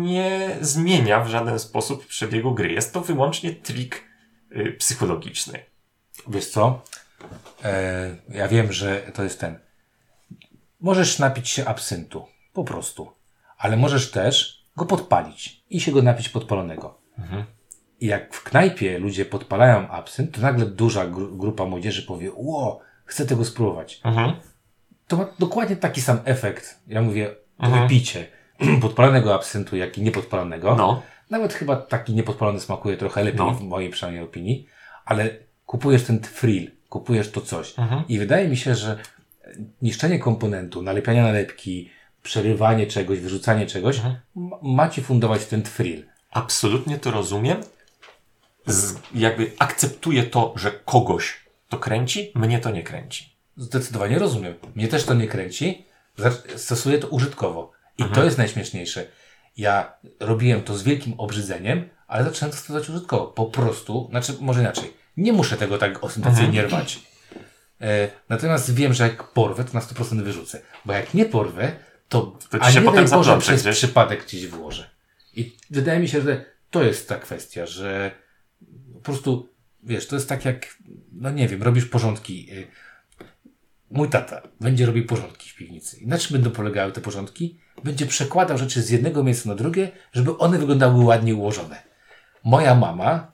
nie 0.00 0.56
zmienia 0.60 1.20
w 1.20 1.28
żaden 1.28 1.58
sposób 1.58 2.06
przebiegu 2.06 2.54
gry. 2.54 2.72
Jest 2.72 2.94
to 2.94 3.00
wyłącznie 3.00 3.52
trik 3.52 4.04
y, 4.56 4.72
psychologiczny. 4.78 5.58
Wiesz 6.28 6.50
co? 6.50 6.82
E, 7.64 8.16
ja 8.28 8.48
wiem, 8.48 8.72
że 8.72 9.00
to 9.14 9.22
jest 9.22 9.40
ten. 9.40 9.58
Możesz 10.80 11.18
napić 11.18 11.48
się 11.48 11.64
absyntu. 11.64 12.26
Po 12.52 12.64
prostu. 12.64 13.12
Ale 13.58 13.76
możesz 13.76 14.10
też 14.10 14.64
go 14.76 14.86
podpalić 14.86 15.62
i 15.70 15.80
się 15.80 15.92
go 15.92 16.02
napić 16.02 16.28
podpalonego. 16.28 16.98
Mhm. 17.18 17.44
I 18.00 18.06
jak 18.06 18.34
w 18.34 18.44
knajpie 18.44 18.98
ludzie 18.98 19.24
podpalają 19.24 19.88
absynt, 19.88 20.34
to 20.34 20.40
nagle 20.40 20.66
duża 20.66 21.06
gr 21.06 21.36
grupa 21.36 21.64
młodzieży 21.64 22.02
powie, 22.02 22.30
ło, 22.34 22.80
chcę 23.04 23.26
tego 23.26 23.44
spróbować. 23.44 24.00
Mhm 24.04 24.34
to 25.12 25.16
ma 25.16 25.26
dokładnie 25.38 25.76
taki 25.76 26.00
sam 26.00 26.18
efekt. 26.24 26.80
Ja 26.86 27.02
mówię, 27.02 27.34
mhm. 27.58 27.82
wypicie 27.82 28.26
podpalonego 28.82 29.34
absyntu, 29.34 29.76
jak 29.76 29.98
i 29.98 30.02
niepodpalonego. 30.02 30.74
No. 30.74 31.02
Nawet 31.30 31.52
chyba 31.52 31.76
taki 31.76 32.12
niepodpalony 32.14 32.60
smakuje 32.60 32.96
trochę 32.96 33.24
lepiej, 33.24 33.46
no. 33.46 33.50
w 33.50 33.62
mojej 33.62 33.90
przynajmniej 33.90 34.24
opinii, 34.24 34.66
ale 35.04 35.30
kupujesz 35.66 36.04
ten 36.04 36.22
frill, 36.22 36.70
kupujesz 36.92 37.30
to 37.30 37.40
coś. 37.40 37.78
Mhm. 37.78 38.04
I 38.08 38.18
wydaje 38.18 38.48
mi 38.48 38.56
się, 38.56 38.74
że 38.74 38.98
niszczenie 39.82 40.18
komponentu, 40.18 40.82
nalepianie 40.82 41.22
nalepki, 41.22 41.90
przerywanie 42.22 42.86
czegoś, 42.86 43.20
wyrzucanie 43.20 43.66
czegoś, 43.66 43.96
mhm. 43.96 44.16
ma 44.62 44.88
ci 44.88 45.02
fundować 45.02 45.46
ten 45.46 45.62
frill. 45.62 46.06
Absolutnie 46.30 46.98
to 46.98 47.10
rozumiem. 47.10 47.60
Z, 48.66 48.94
jakby 49.14 49.52
akceptuję 49.58 50.22
to, 50.22 50.52
że 50.56 50.70
kogoś 50.70 51.40
to 51.68 51.78
kręci, 51.78 52.32
mnie 52.34 52.58
to 52.58 52.70
nie 52.70 52.82
kręci. 52.82 53.36
Zdecydowanie 53.56 54.18
rozumiem. 54.18 54.54
Mnie 54.74 54.88
też 54.88 55.04
to 55.04 55.14
nie 55.14 55.28
kręci. 55.28 55.84
Stosuję 56.56 56.98
to 56.98 57.08
użytkowo. 57.08 57.72
I 57.98 58.02
mhm. 58.02 58.14
to 58.14 58.24
jest 58.24 58.38
najśmieszniejsze. 58.38 59.06
Ja 59.56 59.92
robiłem 60.20 60.62
to 60.62 60.76
z 60.76 60.82
wielkim 60.82 61.14
obrzydzeniem, 61.18 61.88
ale 62.06 62.24
zacząłem 62.24 62.52
to 62.52 62.58
stosować 62.58 62.88
użytkowo. 62.90 63.26
Po 63.26 63.46
prostu, 63.46 64.06
znaczy, 64.10 64.32
może 64.40 64.60
inaczej. 64.60 65.01
Nie 65.16 65.32
muszę 65.32 65.56
tego 65.56 65.78
tak 65.78 66.04
ostentacyjnie 66.04 66.62
mhm. 66.62 66.66
rwać. 66.66 67.00
E, 67.80 68.08
natomiast 68.28 68.74
wiem, 68.74 68.94
że 68.94 69.04
jak 69.04 69.32
porwę, 69.32 69.64
to 69.64 69.74
na 69.74 69.80
100% 69.80 70.22
wyrzucę. 70.22 70.60
Bo 70.84 70.92
jak 70.92 71.14
nie 71.14 71.24
porwę, 71.24 71.72
to, 72.08 72.38
to 72.50 72.58
a 72.60 72.72
się 72.72 72.80
nie 72.80 72.86
potem 72.86 73.08
Boże, 73.08 73.38
przez 73.38 73.62
gdzieś? 73.62 73.76
przypadek 73.76 74.24
gdzieś 74.24 74.46
włożę. 74.46 74.90
I 75.34 75.56
wydaje 75.70 76.00
mi 76.00 76.08
się, 76.08 76.20
że 76.20 76.44
to 76.70 76.82
jest 76.82 77.08
ta 77.08 77.16
kwestia, 77.16 77.66
że 77.66 78.10
po 78.94 79.00
prostu, 79.00 79.48
wiesz, 79.82 80.06
to 80.06 80.16
jest 80.16 80.28
tak 80.28 80.44
jak, 80.44 80.76
no 81.12 81.30
nie 81.30 81.48
wiem, 81.48 81.62
robisz 81.62 81.86
porządki. 81.86 82.48
Y, 82.52 82.66
mój 83.90 84.08
tata 84.08 84.42
będzie 84.60 84.86
robił 84.86 85.06
porządki 85.06 85.50
w 85.50 85.56
piwnicy. 85.56 86.00
I 86.00 86.06
na 86.06 86.18
czym 86.18 86.32
będą 86.32 86.50
polegały 86.50 86.92
te 86.92 87.00
porządki? 87.00 87.58
Będzie 87.84 88.06
przekładał 88.06 88.58
rzeczy 88.58 88.82
z 88.82 88.90
jednego 88.90 89.24
miejsca 89.24 89.48
na 89.48 89.54
drugie, 89.54 89.90
żeby 90.12 90.38
one 90.38 90.58
wyglądały 90.58 91.04
ładnie 91.04 91.34
ułożone. 91.34 91.82
Moja 92.44 92.74
mama, 92.74 93.31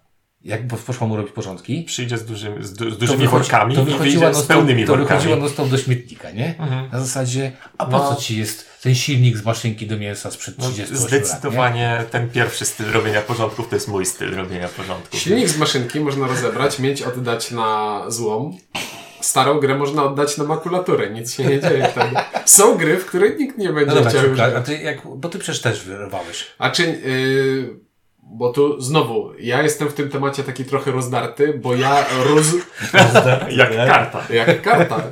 jak 0.48 0.66
poszła 0.86 1.06
mu 1.06 1.16
robić 1.16 1.32
porządki, 1.32 1.82
przyjdzie 1.82 2.18
z, 2.18 2.24
dużymi, 2.24 2.64
z, 2.64 2.72
du, 2.72 2.90
z 2.90 2.98
dużymi 2.98 3.28
workami 3.28 3.74
to 3.74 3.84
wychodziła 3.84 4.32
z 4.32 4.46
pełnymi 4.46 4.84
to 4.84 4.96
workami. 4.96 5.20
wychodziła 5.20 5.50
no 5.58 5.66
do 5.66 5.78
śmietnika, 5.78 6.30
nie? 6.30 6.54
Mhm. 6.58 6.90
Na 6.92 7.00
zasadzie, 7.00 7.52
a 7.78 7.86
po 7.86 7.98
no. 7.98 8.14
co 8.14 8.20
ci 8.20 8.38
jest 8.38 8.82
ten 8.82 8.94
silnik 8.94 9.36
z 9.36 9.44
maszynki 9.44 9.86
do 9.86 9.96
mięsa 9.96 10.30
sprzed 10.30 10.56
30 10.56 10.92
no, 10.92 10.98
Zdecydowanie 10.98 11.96
lat, 11.98 12.10
ten 12.10 12.30
pierwszy 12.30 12.64
styl 12.64 12.92
robienia 12.92 13.22
porządków 13.22 13.68
to 13.68 13.76
jest 13.76 13.88
mój 13.88 14.06
styl 14.06 14.34
robienia 14.34 14.68
porządków. 14.68 15.20
Silnik 15.20 15.48
z 15.48 15.58
maszynki 15.58 16.00
można 16.00 16.26
rozebrać, 16.26 16.78
mieć, 16.78 17.02
oddać 17.02 17.50
na 17.50 18.02
złom 18.08 18.56
starą 19.20 19.60
grę 19.60 19.74
można 19.74 20.04
oddać 20.04 20.38
na 20.38 20.44
makulaturę, 20.44 21.10
nic 21.10 21.34
się 21.34 21.44
nie 21.44 21.60
dzieje 21.60 21.88
wtedy. 21.88 22.16
Są 22.44 22.76
gry, 22.76 22.96
w 22.96 23.06
których 23.06 23.38
nikt 23.38 23.58
nie 23.58 23.68
będzie 23.68 23.94
no 23.94 23.94
dobra, 23.94 24.10
chciał 24.10 24.56
A 24.56 24.60
ty 24.60 24.78
jak, 24.78 24.98
bo 25.16 25.28
ty 25.28 25.38
przecież 25.38 25.62
też 25.62 25.84
wyrwałeś. 25.84 26.46
A 26.58 26.70
czy... 26.70 26.82
Yy, 26.82 27.87
bo 28.30 28.52
tu 28.52 28.80
znowu, 28.80 29.32
ja 29.38 29.62
jestem 29.62 29.88
w 29.88 29.94
tym 29.94 30.08
temacie 30.10 30.42
taki 30.42 30.64
trochę 30.64 30.90
rozdarty, 30.90 31.60
bo 31.62 31.74
ja 31.74 32.06
roz... 32.24 32.46
jak 33.50 33.76
karta. 33.76 34.26
Jak 34.30 34.62
karta. 34.62 35.02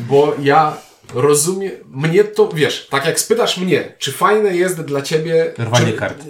Bo 0.00 0.34
ja 0.42 0.76
rozumiem, 1.14 1.72
mnie 1.88 2.24
to, 2.24 2.48
wiesz, 2.48 2.86
tak 2.90 3.06
jak 3.06 3.20
spytasz 3.20 3.58
mnie, 3.58 3.94
czy 3.98 4.12
fajne 4.12 4.56
jest 4.56 4.80
dla 4.80 5.02
ciebie... 5.02 5.54
Rwanie 5.58 5.92
kart. 5.92 6.24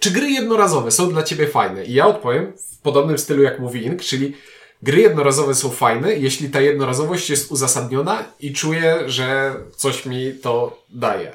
Czy 0.00 0.10
gry 0.10 0.30
jednorazowe 0.30 0.90
są 0.90 1.10
dla 1.10 1.22
ciebie 1.22 1.46
fajne? 1.48 1.84
I 1.84 1.94
ja 1.94 2.06
odpowiem 2.06 2.52
w 2.56 2.78
podobnym 2.78 3.18
stylu 3.18 3.42
jak 3.42 3.58
mówi 3.58 3.86
Ink, 3.86 4.02
czyli 4.02 4.34
Gry 4.82 5.00
jednorazowe 5.00 5.54
są 5.54 5.70
fajne, 5.70 6.16
jeśli 6.16 6.50
ta 6.50 6.60
jednorazowość 6.60 7.30
jest 7.30 7.52
uzasadniona 7.52 8.24
i 8.40 8.52
czuję, 8.52 8.98
że 9.06 9.54
coś 9.76 10.06
mi 10.06 10.32
to 10.42 10.82
daje. 10.88 11.32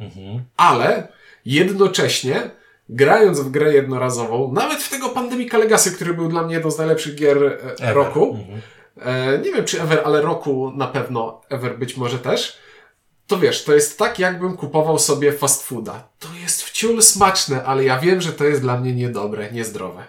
Mhm. 0.00 0.44
Ale 0.56 1.08
jednocześnie, 1.44 2.50
grając 2.90 3.40
w 3.40 3.50
grę 3.50 3.74
jednorazową, 3.74 4.52
nawet 4.52 4.82
w 4.82 4.90
tego 4.90 5.08
Pandemica 5.08 5.58
Legacy, 5.58 5.92
który 5.92 6.14
był 6.14 6.28
dla 6.28 6.42
mnie 6.42 6.54
jedną 6.54 6.70
z 6.70 6.78
najlepszych 6.78 7.14
gier 7.14 7.44
e, 7.44 7.74
ever. 7.74 7.94
roku, 7.94 8.38
mhm. 8.40 8.60
e, 9.00 9.38
nie 9.38 9.52
wiem 9.52 9.64
czy 9.64 9.82
ever, 9.82 10.02
ale 10.04 10.22
roku 10.22 10.72
na 10.76 10.86
pewno, 10.86 11.40
ever 11.48 11.78
być 11.78 11.96
może 11.96 12.18
też, 12.18 12.58
to 13.26 13.38
wiesz, 13.38 13.64
to 13.64 13.74
jest 13.74 13.98
tak, 13.98 14.18
jakbym 14.18 14.56
kupował 14.56 14.98
sobie 14.98 15.32
fast 15.32 15.62
fooda. 15.62 16.08
To 16.18 16.28
jest 16.42 16.62
wciul 16.62 17.02
smaczne, 17.02 17.64
ale 17.64 17.84
ja 17.84 17.98
wiem, 17.98 18.20
że 18.20 18.32
to 18.32 18.44
jest 18.44 18.60
dla 18.60 18.80
mnie 18.80 18.94
niedobre, 18.94 19.52
niezdrowe. 19.52 20.04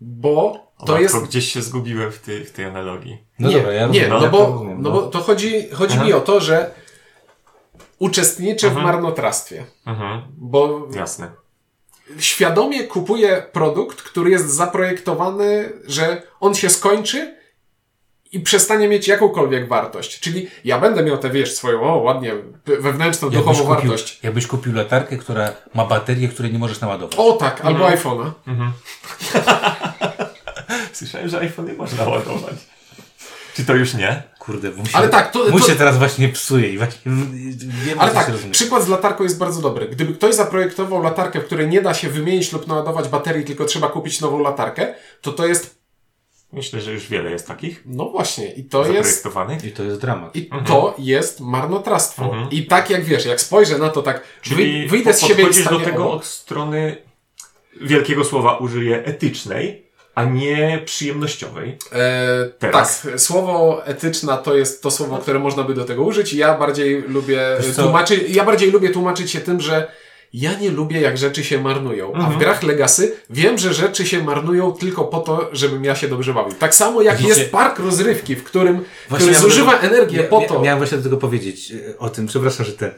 Bo 0.00 0.66
to 0.86 0.94
o, 0.94 0.98
jest... 0.98 1.16
gdzieś 1.16 1.52
się 1.52 1.62
zgubiłem 1.62 2.12
w 2.12 2.18
tej, 2.18 2.44
w 2.44 2.52
tej 2.52 2.64
analogii. 2.64 3.18
No 3.38 3.48
nie, 3.48 3.56
dobra, 3.56 3.72
ja 3.72 3.86
nie, 3.86 4.08
no, 4.08 4.20
no, 4.20 4.28
bo, 4.28 4.38
rozumiem, 4.38 4.82
no. 4.82 4.90
no 4.90 5.00
bo 5.00 5.06
to 5.06 5.20
chodzi, 5.20 5.68
chodzi 5.72 5.98
mi 5.98 6.12
o 6.12 6.20
to, 6.20 6.40
że 6.40 6.70
uczestniczę 7.98 8.70
w 8.70 8.74
marnotrawstwie. 8.74 9.64
Bo 10.36 10.88
Jasne. 10.94 11.30
Świadomie 12.18 12.84
kupuję 12.84 13.42
produkt, 13.52 14.02
który 14.02 14.30
jest 14.30 14.50
zaprojektowany, 14.50 15.72
że 15.86 16.22
on 16.40 16.54
się 16.54 16.70
skończy 16.70 17.36
i 18.32 18.40
przestanie 18.40 18.88
mieć 18.88 19.08
jakąkolwiek 19.08 19.68
wartość. 19.68 20.20
Czyli 20.20 20.48
ja 20.64 20.80
będę 20.80 21.02
miał 21.02 21.18
tę, 21.18 21.30
wiesz, 21.30 21.54
swoją, 21.54 21.82
o, 21.82 21.96
ładnie, 21.96 22.32
wewnętrzną, 22.66 23.30
jakbyś 23.30 23.46
duchową 23.46 23.74
kupił, 23.74 23.90
wartość. 23.90 24.20
Jakbyś 24.22 24.46
kupił 24.46 24.74
latarkę, 24.74 25.16
która 25.16 25.52
ma 25.74 25.84
baterię, 25.86 26.28
której 26.28 26.52
nie 26.52 26.58
możesz 26.58 26.80
naładować. 26.80 27.16
O 27.18 27.32
tak, 27.32 27.60
albo 27.64 27.90
mhm. 27.90 27.98
iPhone'a. 27.98 28.30
Mhm. 28.46 28.72
Słyszałem, 30.92 31.28
że 31.28 31.40
iPhone 31.40 31.66
nie 31.66 31.72
można 31.72 32.08
ładować. 32.08 32.75
Czy 33.56 33.64
to 33.64 33.74
już 33.74 33.94
nie? 33.94 34.22
Kurde, 34.38 34.70
mu 34.70 34.86
się, 34.86 34.96
Ale 34.96 35.08
tak, 35.08 35.30
to, 35.30 35.50
mu 35.50 35.58
się 35.58 35.72
to... 35.72 35.78
teraz 35.78 35.98
właśnie 35.98 36.28
psuje 36.28 36.68
i 36.68 36.78
właśnie 36.78 37.12
wiem, 37.84 38.00
Ale 38.00 38.12
tak, 38.12 38.30
przykład 38.50 38.84
z 38.84 38.88
latarką 38.88 39.24
jest 39.24 39.38
bardzo 39.38 39.62
dobry. 39.62 39.88
Gdyby 39.88 40.14
ktoś 40.14 40.34
zaprojektował 40.34 41.02
latarkę, 41.02 41.40
w 41.40 41.44
której 41.44 41.68
nie 41.68 41.82
da 41.82 41.94
się 41.94 42.08
wymienić 42.08 42.52
lub 42.52 42.66
naładować 42.66 43.08
baterii, 43.08 43.44
tylko 43.44 43.64
trzeba 43.64 43.88
kupić 43.88 44.20
nową 44.20 44.38
latarkę, 44.38 44.94
to 45.20 45.32
to 45.32 45.46
jest 45.46 45.76
Myślę, 46.52 46.80
że 46.80 46.92
już 46.92 47.08
wiele 47.08 47.30
jest 47.30 47.46
takich. 47.46 47.82
No 47.86 48.08
właśnie, 48.08 48.52
i 48.52 48.64
to 48.64 48.86
jest. 48.86 49.26
I 49.64 49.72
to 49.72 49.82
jest 49.82 50.00
dramat. 50.00 50.36
I 50.36 50.44
mhm. 50.44 50.64
to 50.64 50.94
jest 50.98 51.40
marnotrawstwo. 51.40 52.24
Mhm. 52.24 52.50
I 52.50 52.66
tak 52.66 52.90
jak 52.90 53.04
wiesz, 53.04 53.26
jak 53.26 53.40
spojrzę 53.40 53.78
na 53.78 53.88
to 53.88 54.02
tak, 54.02 54.22
Czyli 54.42 54.88
wyjdę 54.88 55.14
z 55.14 55.20
siebie 55.20 55.44
i 55.60 55.64
do 55.64 55.80
tego 55.80 56.10
od 56.10 56.24
strony 56.24 56.96
wielkiego 57.80 58.24
słowa 58.24 58.56
użyję 58.56 59.04
etycznej, 59.04 59.85
a 60.16 60.24
nie 60.24 60.82
przyjemnościowej. 60.84 61.78
E, 61.92 62.48
Teraz. 62.58 63.02
Tak, 63.02 63.20
słowo 63.20 63.82
etyczna 63.86 64.36
to 64.36 64.56
jest 64.56 64.82
to 64.82 64.90
słowo, 64.90 65.18
które 65.18 65.38
można 65.38 65.62
by 65.62 65.74
do 65.74 65.84
tego 65.84 66.02
użyć. 66.02 66.32
Ja 66.32 66.58
bardziej 66.58 67.02
lubię 67.02 67.40
tłumaczyć, 67.76 68.22
ja 68.28 68.44
bardziej 68.44 68.70
lubię 68.70 68.90
tłumaczyć 68.90 69.30
się 69.30 69.40
tym, 69.40 69.60
że 69.60 69.92
ja 70.32 70.58
nie 70.58 70.70
lubię, 70.70 71.00
jak 71.00 71.18
rzeczy 71.18 71.44
się 71.44 71.60
marnują. 71.60 72.06
Mhm. 72.06 72.24
A 72.24 72.28
w 72.28 72.32
mhm. 72.32 72.40
grach 72.40 72.62
Legacy 72.62 73.16
wiem, 73.30 73.58
że 73.58 73.74
rzeczy 73.74 74.06
się 74.06 74.24
marnują 74.24 74.72
tylko 74.72 75.04
po 75.04 75.18
to, 75.18 75.48
żebym 75.52 75.84
ja 75.84 75.94
się 75.94 76.08
dobrze 76.08 76.34
bawił. 76.34 76.52
Tak 76.52 76.74
samo 76.74 77.02
jak 77.02 77.20
jest 77.20 77.50
park 77.50 77.78
rozrywki, 77.78 78.36
w 78.36 78.44
którym 78.44 78.84
który 79.14 79.34
zużywa 79.34 79.78
energię 79.78 80.22
po 80.22 80.40
to. 80.40 80.60
Miałem 80.60 80.78
właśnie 80.78 80.98
do 80.98 81.04
tego 81.04 81.16
powiedzieć 81.16 81.72
e, 81.72 81.98
o 81.98 82.08
tym, 82.08 82.26
przepraszam, 82.26 82.66
że 82.66 82.72
ten. 82.72 82.90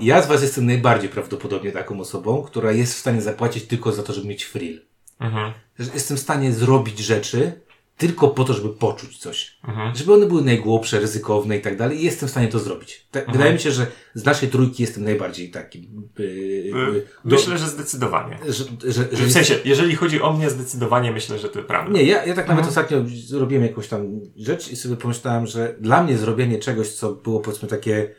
Ja 0.00 0.22
z 0.22 0.26
Was 0.26 0.42
jestem 0.42 0.66
najbardziej 0.66 1.10
prawdopodobnie 1.10 1.72
taką 1.72 2.00
osobą, 2.00 2.42
która 2.42 2.72
jest 2.72 2.94
w 2.94 2.98
stanie 2.98 3.22
zapłacić 3.22 3.64
tylko 3.64 3.92
za 3.92 4.02
to, 4.02 4.12
żeby 4.12 4.28
mieć 4.28 4.44
frill. 4.44 4.80
Mhm. 5.20 5.52
Jestem 5.78 6.16
w 6.16 6.20
stanie 6.20 6.52
zrobić 6.52 6.98
rzeczy, 6.98 7.60
tylko 7.98 8.28
po 8.28 8.44
to, 8.44 8.52
żeby 8.52 8.68
poczuć 8.68 9.18
coś. 9.18 9.58
Mhm. 9.68 9.94
Żeby 9.94 10.14
one 10.14 10.26
były 10.26 10.42
najgłupsze, 10.42 11.00
ryzykowne 11.00 11.56
i 11.56 11.60
tak 11.60 11.76
dalej. 11.76 12.00
I 12.00 12.04
jestem 12.04 12.28
w 12.28 12.30
stanie 12.30 12.48
to 12.48 12.58
zrobić. 12.58 13.06
Tak, 13.10 13.22
mhm. 13.22 13.38
Wydaje 13.38 13.54
mi 13.54 13.60
się, 13.60 13.72
że 13.72 13.86
z 14.14 14.24
naszej 14.24 14.48
trójki 14.48 14.82
jestem 14.82 15.04
najbardziej 15.04 15.50
taki. 15.50 15.90
Yy, 16.18 16.26
yy, 16.26 17.06
myślę, 17.24 17.58
że 17.58 17.68
zdecydowanie. 17.68 18.38
Że, 18.48 18.64
że, 18.92 19.08
że 19.12 19.24
w 19.24 19.32
sensie, 19.32 19.54
jeżeli 19.64 19.96
chodzi 19.96 20.22
o 20.22 20.32
mnie, 20.32 20.50
zdecydowanie 20.50 21.12
myślę, 21.12 21.38
że 21.38 21.48
to 21.48 21.62
prawda. 21.62 21.92
Nie, 21.92 22.02
ja, 22.02 22.24
ja 22.24 22.34
tak 22.34 22.48
nawet 22.48 22.66
mhm. 22.66 22.68
ostatnio 22.68 22.98
zrobiłem 23.26 23.62
jakąś 23.62 23.88
tam 23.88 24.20
rzecz 24.36 24.72
i 24.72 24.76
sobie 24.76 24.96
pomyślałem, 24.96 25.46
że 25.46 25.74
dla 25.80 26.02
mnie 26.02 26.18
zrobienie 26.18 26.58
czegoś, 26.58 26.88
co 26.88 27.12
było 27.12 27.40
powiedzmy 27.40 27.68
takie 27.68 28.14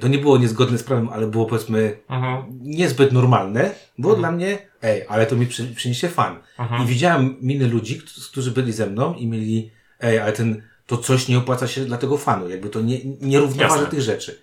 to 0.00 0.08
nie 0.08 0.18
było 0.18 0.38
niezgodne 0.38 0.78
z 0.78 0.82
prawem, 0.82 1.08
ale 1.08 1.26
było 1.26 1.46
powiedzmy 1.46 1.98
mhm. 2.08 2.44
niezbyt 2.60 3.12
normalne, 3.12 3.70
było 3.98 4.14
mhm. 4.14 4.20
dla 4.20 4.32
mnie, 4.32 4.58
ej, 4.82 5.04
ale 5.08 5.26
to 5.26 5.36
mi 5.36 5.46
przy, 5.46 5.74
przyniesie 5.74 6.08
fan. 6.08 6.36
Mhm. 6.58 6.82
I 6.82 6.86
widziałem 6.86 7.36
miny 7.40 7.68
ludzi, 7.68 8.00
którzy 8.30 8.50
byli 8.50 8.72
ze 8.72 8.86
mną 8.86 9.14
i 9.14 9.26
mieli, 9.26 9.70
ej, 10.00 10.18
ale 10.18 10.32
ten, 10.32 10.62
to 10.86 10.96
coś 10.96 11.28
nie 11.28 11.38
opłaca 11.38 11.66
się 11.66 11.84
dla 11.84 11.98
tego 11.98 12.18
fanu, 12.18 12.48
jakby 12.48 12.68
to 12.68 12.80
nie, 12.80 12.98
nie 13.20 13.38
równoważy 13.38 13.86
tych 13.86 14.00
rzeczy. 14.00 14.42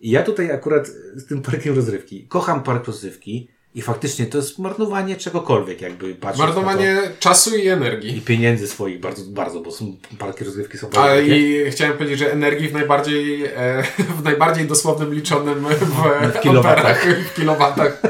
I 0.00 0.10
ja 0.10 0.22
tutaj 0.22 0.52
akurat 0.52 0.86
z 1.14 1.26
tym 1.26 1.42
parkiem 1.42 1.76
rozrywki, 1.76 2.26
kocham 2.28 2.62
park 2.62 2.86
rozrywki, 2.86 3.48
i 3.78 3.82
faktycznie 3.82 4.26
to 4.26 4.38
jest 4.38 4.58
marnowanie 4.58 5.16
czegokolwiek, 5.16 5.80
jakby 5.80 6.14
patrzeć 6.14 6.38
Marnowanie 6.46 6.96
czasu 7.18 7.56
i 7.56 7.68
energii. 7.68 8.16
I 8.16 8.20
pieniędzy 8.20 8.68
swoich 8.68 9.00
bardzo, 9.00 9.24
bardzo, 9.24 9.60
bo 9.60 9.72
są 9.72 9.96
parki 10.18 10.44
rozrywki 10.44 10.78
są 10.78 10.86
bardzo 10.86 11.02
Ale 11.02 11.26
i 11.26 11.70
chciałem 11.70 11.96
powiedzieć, 11.96 12.18
że 12.18 12.32
energii 12.32 12.68
w 12.68 12.72
najbardziej, 12.72 13.44
e, 13.44 13.82
w 14.20 14.24
najbardziej 14.24 14.66
dosłownym 14.66 15.14
liczonym 15.14 15.64
w, 15.64 16.36
w 16.36 16.40
kilowatach. 16.40 17.06
w 17.30 17.34
kilowatach. 17.34 18.02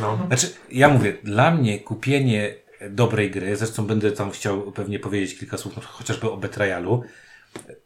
No. 0.00 0.18
Znaczy, 0.26 0.46
ja 0.72 0.88
mówię, 0.88 1.16
dla 1.22 1.50
mnie 1.50 1.80
kupienie 1.80 2.54
dobrej 2.90 3.30
gry, 3.30 3.56
zresztą 3.56 3.86
będę 3.86 4.12
tam 4.12 4.30
chciał 4.30 4.72
pewnie 4.72 4.98
powiedzieć 4.98 5.38
kilka 5.38 5.58
słów, 5.58 5.74
chociażby 5.84 6.30
o 6.30 6.36
Betrayalu, 6.36 7.02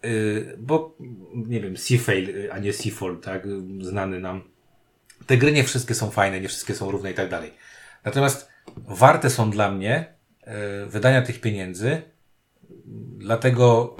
yy, 0.03 0.57
bo 0.59 0.97
nie 1.35 1.61
wiem, 1.61 1.77
Seafail, 1.77 2.51
a 2.53 2.59
nie 2.59 2.73
Seafall, 2.73 3.17
tak, 3.17 3.47
znany 3.81 4.21
nam 4.21 4.43
te 5.31 5.37
gry 5.37 5.53
nie 5.53 5.65
wszystkie 5.65 5.95
są 5.95 6.11
fajne, 6.11 6.41
nie 6.41 6.49
wszystkie 6.49 6.75
są 6.75 6.91
równe 6.91 7.11
i 7.11 7.15
tak 7.15 7.29
dalej. 7.29 7.51
Natomiast 8.05 8.49
warte 8.77 9.31
są 9.31 9.51
dla 9.51 9.71
mnie 9.71 10.15
y, 10.85 10.87
wydania 10.87 11.23
tych 11.23 11.41
pieniędzy 11.41 12.03
dlatego, 13.19 13.97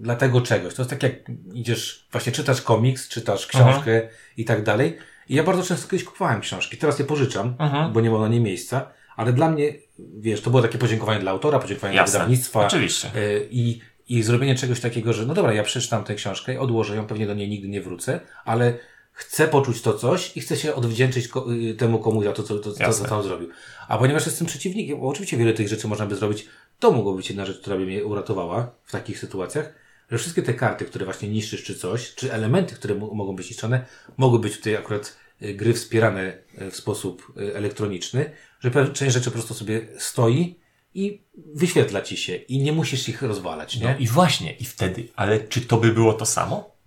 dlatego 0.00 0.40
czegoś. 0.40 0.74
To 0.74 0.82
jest 0.82 0.90
tak 0.90 1.02
jak 1.02 1.12
idziesz, 1.54 2.08
właśnie 2.12 2.32
czytasz 2.32 2.62
komiks, 2.62 3.08
czytasz 3.08 3.46
książkę 3.46 4.00
Aha. 4.04 4.14
i 4.36 4.44
tak 4.44 4.62
dalej. 4.62 4.98
I 5.28 5.34
ja 5.34 5.42
bardzo 5.42 5.62
często 5.62 5.88
kiedyś 5.90 6.04
kupowałem 6.04 6.40
książki. 6.40 6.76
Teraz 6.76 6.98
je 6.98 7.04
pożyczam, 7.04 7.54
Aha. 7.58 7.90
bo 7.94 8.00
nie 8.00 8.10
ma 8.10 8.18
na 8.18 8.28
nie 8.28 8.40
miejsca. 8.40 8.90
Ale 9.16 9.32
dla 9.32 9.50
mnie, 9.50 9.72
wiesz, 9.98 10.40
to 10.40 10.50
było 10.50 10.62
takie 10.62 10.78
podziękowanie 10.78 11.20
dla 11.20 11.30
autora, 11.30 11.58
podziękowanie 11.58 11.96
Jasne. 11.96 12.10
dla 12.10 12.18
wydawnictwa. 12.18 12.66
Oczywiście. 12.66 13.10
Y, 13.16 13.48
I, 13.50 13.80
I 14.08 14.22
zrobienie 14.22 14.54
czegoś 14.54 14.80
takiego, 14.80 15.12
że 15.12 15.26
no 15.26 15.34
dobra, 15.34 15.52
ja 15.52 15.62
przeczytam 15.62 16.04
tę 16.04 16.14
książkę, 16.14 16.60
odłożę 16.60 16.96
ją, 16.96 17.06
pewnie 17.06 17.26
do 17.26 17.34
niej 17.34 17.48
nigdy 17.48 17.68
nie 17.68 17.82
wrócę, 17.82 18.20
ale 18.44 18.78
chcę 19.18 19.48
poczuć 19.48 19.82
to 19.82 19.94
coś 19.94 20.36
i 20.36 20.40
chcę 20.40 20.56
się 20.56 20.74
odwdzięczyć 20.74 21.28
ko 21.28 21.52
y, 21.52 21.74
temu 21.74 21.98
komuś 21.98 22.24
za 22.24 22.32
to, 22.32 22.42
co, 22.42 22.58
to, 22.58 22.72
to, 22.72 22.92
co 22.92 23.04
tam 23.04 23.22
zrobił. 23.22 23.48
A 23.88 23.98
ponieważ 23.98 24.26
jestem 24.26 24.46
przeciwnikiem, 24.46 25.00
bo 25.00 25.08
oczywiście 25.08 25.36
wiele 25.36 25.52
tych 25.52 25.68
rzeczy 25.68 25.88
można 25.88 26.06
by 26.06 26.16
zrobić, 26.16 26.46
to 26.78 26.92
mogła 26.92 27.12
być 27.12 27.28
jedna 27.28 27.46
rzecz, 27.46 27.60
która 27.60 27.76
by 27.76 27.86
mnie 27.86 28.04
uratowała 28.04 28.70
w 28.84 28.92
takich 28.92 29.18
sytuacjach, 29.18 29.74
że 30.10 30.18
wszystkie 30.18 30.42
te 30.42 30.54
karty, 30.54 30.84
które 30.84 31.04
właśnie 31.04 31.28
niszczysz 31.28 31.64
czy 31.64 31.74
coś, 31.74 32.14
czy 32.14 32.32
elementy, 32.32 32.74
które 32.74 32.94
mogą 32.94 33.36
być 33.36 33.50
niszczone, 33.50 33.86
mogły 34.16 34.38
być 34.38 34.56
tutaj 34.56 34.76
akurat 34.76 35.16
y, 35.42 35.54
gry 35.54 35.74
wspierane 35.74 36.38
y, 36.62 36.70
w 36.70 36.76
sposób 36.76 37.32
elektroniczny, 37.54 38.30
że 38.60 38.92
część 38.92 39.14
rzeczy 39.14 39.30
po 39.30 39.34
prostu 39.34 39.54
sobie 39.54 39.88
stoi 39.98 40.60
i 40.94 41.22
wyświetla 41.54 42.02
ci 42.02 42.16
się 42.16 42.34
i 42.34 42.58
nie 42.58 42.72
musisz 42.72 43.08
ich 43.08 43.22
rozwalać, 43.22 43.76
nie? 43.76 43.86
No 43.86 43.98
i 43.98 44.06
właśnie, 44.06 44.52
i 44.52 44.64
wtedy, 44.64 45.08
ale 45.16 45.40
czy 45.40 45.60
to 45.60 45.76
by 45.76 45.92
było 45.92 46.12
to 46.12 46.26
samo? 46.26 46.77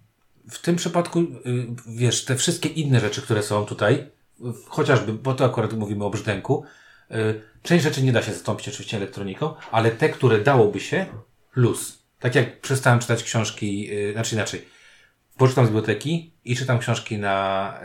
W 0.52 0.62
tym 0.62 0.76
przypadku, 0.76 1.20
y, 1.20 1.28
wiesz, 1.88 2.26
te 2.26 2.36
wszystkie 2.36 2.70
inne 2.70 3.00
rzeczy, 3.00 3.22
które 3.22 3.44
są 3.44 3.66
tutaj, 3.66 4.10
chociażby, 4.68 5.14
bo 5.14 5.34
to 5.34 5.46
akurat 5.46 5.74
mówimy 5.74 6.06
o 6.06 6.10
brzdęku, 6.10 6.66
y, 7.12 7.42
część 7.64 7.84
rzeczy 7.84 8.04
nie 8.04 8.12
da 8.12 8.22
się 8.22 8.34
zastąpić 8.34 8.68
oczywiście 8.68 8.98
elektroniką, 8.98 9.54
ale 9.72 9.92
te, 9.92 10.10
które 10.10 10.40
dałoby 10.40 10.80
się, 10.80 11.06
plus. 11.54 12.04
Tak 12.20 12.36
jak 12.36 12.62
przestałem 12.62 13.00
czytać 13.00 13.24
książki, 13.24 13.94
y, 13.94 14.14
znaczy 14.14 14.36
inaczej, 14.36 14.66
poczytam 15.38 15.66
z 15.66 15.70
biblioteki 15.70 16.34
i 16.46 16.56
czytam 16.56 16.80
książki 16.80 17.18
na, 17.18 17.80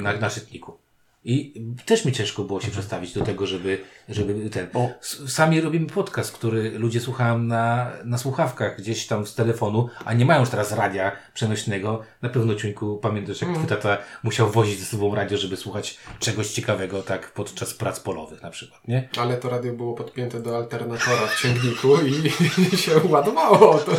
na, 0.00 0.12
na 0.16 0.30
czytniku. 0.30 0.78
I 1.28 1.62
też 1.86 2.04
mi 2.04 2.12
ciężko 2.12 2.44
było 2.44 2.60
się 2.60 2.70
przestawić 2.70 3.12
do 3.12 3.24
tego, 3.24 3.46
żeby, 3.46 3.78
żeby 4.08 4.50
ten. 4.50 4.68
O. 4.74 4.88
Sami 5.28 5.60
robimy 5.60 5.86
podcast, 5.86 6.32
który 6.32 6.78
ludzie 6.78 7.00
słuchają 7.00 7.38
na, 7.38 7.92
na 8.04 8.18
słuchawkach 8.18 8.78
gdzieś 8.78 9.06
tam 9.06 9.26
z 9.26 9.34
telefonu, 9.34 9.88
a 10.04 10.12
nie 10.12 10.24
mają 10.24 10.40
już 10.40 10.50
teraz 10.50 10.72
radia 10.72 11.12
przenośnego. 11.34 12.02
Na 12.22 12.28
pewno 12.28 12.54
Ciuńku 12.54 12.98
pamiętasz, 12.98 13.40
jak 13.40 13.50
mm. 13.50 13.62
twój 13.62 13.76
tata 13.76 13.98
musiał 14.22 14.50
wozić 14.50 14.78
ze 14.78 14.86
sobą 14.86 15.14
radio, 15.14 15.38
żeby 15.38 15.56
słuchać 15.56 15.98
czegoś 16.18 16.50
ciekawego, 16.50 17.02
tak 17.02 17.32
podczas 17.32 17.74
prac 17.74 18.00
polowych 18.00 18.42
na 18.42 18.50
przykład, 18.50 18.88
nie? 18.88 19.08
Ale 19.18 19.36
to 19.36 19.48
radio 19.48 19.72
było 19.72 19.94
podpięte 19.94 20.40
do 20.40 20.56
alternatora 20.56 21.26
w 21.26 21.42
ciągniku 21.42 21.88
i, 21.96 22.32
i 22.74 22.76
się 22.82 22.92
ładowało. 23.08 23.78
To. 23.78 23.92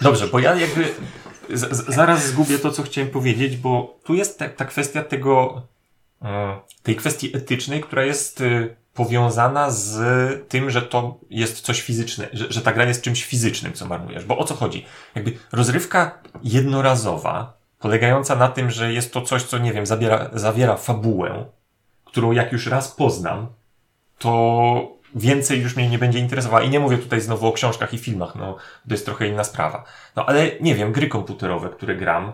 Dobrze, 0.00 0.26
bo 0.26 0.38
ja 0.38 0.54
jakby 0.54 0.84
z, 1.50 1.94
zaraz 1.94 2.26
zgubię 2.26 2.58
to, 2.58 2.70
co 2.70 2.82
chciałem 2.82 3.10
powiedzieć, 3.10 3.56
bo 3.56 3.98
tu 4.04 4.14
jest 4.14 4.38
ta, 4.38 4.48
ta 4.48 4.64
kwestia 4.64 5.04
tego 5.04 5.62
tej 6.82 6.96
kwestii 6.96 7.36
etycznej, 7.36 7.80
która 7.80 8.04
jest 8.04 8.40
y, 8.40 8.76
powiązana 8.94 9.70
z 9.70 9.98
tym, 10.48 10.70
że 10.70 10.82
to 10.82 11.20
jest 11.30 11.60
coś 11.60 11.82
fizyczne, 11.82 12.28
że, 12.32 12.52
że 12.52 12.60
ta 12.60 12.72
gra 12.72 12.84
jest 12.84 13.02
czymś 13.02 13.24
fizycznym, 13.24 13.72
co 13.72 13.86
marnujesz. 13.86 14.24
Bo 14.24 14.38
o 14.38 14.44
co 14.44 14.54
chodzi? 14.54 14.86
Jakby 15.14 15.32
rozrywka 15.52 16.18
jednorazowa, 16.42 17.56
polegająca 17.78 18.36
na 18.36 18.48
tym, 18.48 18.70
że 18.70 18.92
jest 18.92 19.12
to 19.12 19.22
coś, 19.22 19.42
co, 19.42 19.58
nie 19.58 19.72
wiem, 19.72 19.86
zabiera, 19.86 20.30
zawiera 20.32 20.76
fabułę, 20.76 21.44
którą 22.04 22.32
jak 22.32 22.52
już 22.52 22.66
raz 22.66 22.92
poznam, 22.92 23.46
to 24.18 24.96
więcej 25.14 25.60
już 25.60 25.76
mnie 25.76 25.88
nie 25.88 25.98
będzie 25.98 26.18
interesowała. 26.18 26.62
I 26.62 26.70
nie 26.70 26.80
mówię 26.80 26.98
tutaj 26.98 27.20
znowu 27.20 27.46
o 27.46 27.52
książkach 27.52 27.94
i 27.94 27.98
filmach, 27.98 28.34
no, 28.34 28.56
to 28.88 28.94
jest 28.94 29.04
trochę 29.04 29.28
inna 29.28 29.44
sprawa. 29.44 29.84
No, 30.16 30.26
ale 30.26 30.50
nie 30.60 30.74
wiem, 30.74 30.92
gry 30.92 31.08
komputerowe, 31.08 31.68
które 31.68 31.96
gram, 31.96 32.32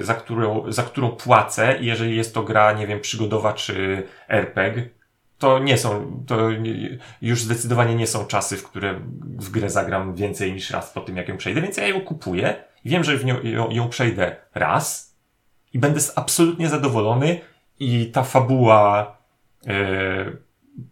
za 0.00 0.14
którą, 0.14 0.72
za 0.72 0.82
którą 0.82 1.10
płacę 1.10 1.78
i 1.80 1.86
jeżeli 1.86 2.16
jest 2.16 2.34
to 2.34 2.42
gra, 2.42 2.72
nie 2.72 2.86
wiem, 2.86 3.00
przygodowa 3.00 3.52
czy 3.52 4.02
RPG, 4.28 4.88
to 5.38 5.58
nie 5.58 5.78
są, 5.78 6.22
to 6.26 6.36
już 7.22 7.42
zdecydowanie 7.42 7.94
nie 7.94 8.06
są 8.06 8.26
czasy, 8.26 8.56
w 8.56 8.64
które 8.64 9.00
w 9.20 9.50
grę 9.50 9.70
zagram 9.70 10.14
więcej 10.14 10.52
niż 10.52 10.70
raz 10.70 10.90
po 10.90 11.00
tym, 11.00 11.16
jak 11.16 11.28
ją 11.28 11.36
przejdę, 11.36 11.60
więc 11.60 11.76
ja 11.76 11.86
ją 11.88 12.00
kupuję 12.00 12.64
i 12.84 12.88
wiem, 12.88 13.04
że 13.04 13.16
w 13.16 13.24
nią, 13.24 13.42
ją, 13.42 13.70
ją 13.70 13.88
przejdę 13.88 14.36
raz 14.54 15.16
i 15.72 15.78
będę 15.78 16.00
absolutnie 16.16 16.68
zadowolony 16.68 17.40
i 17.80 18.06
ta 18.06 18.22
fabuła 18.22 19.16
yy, 19.66 20.36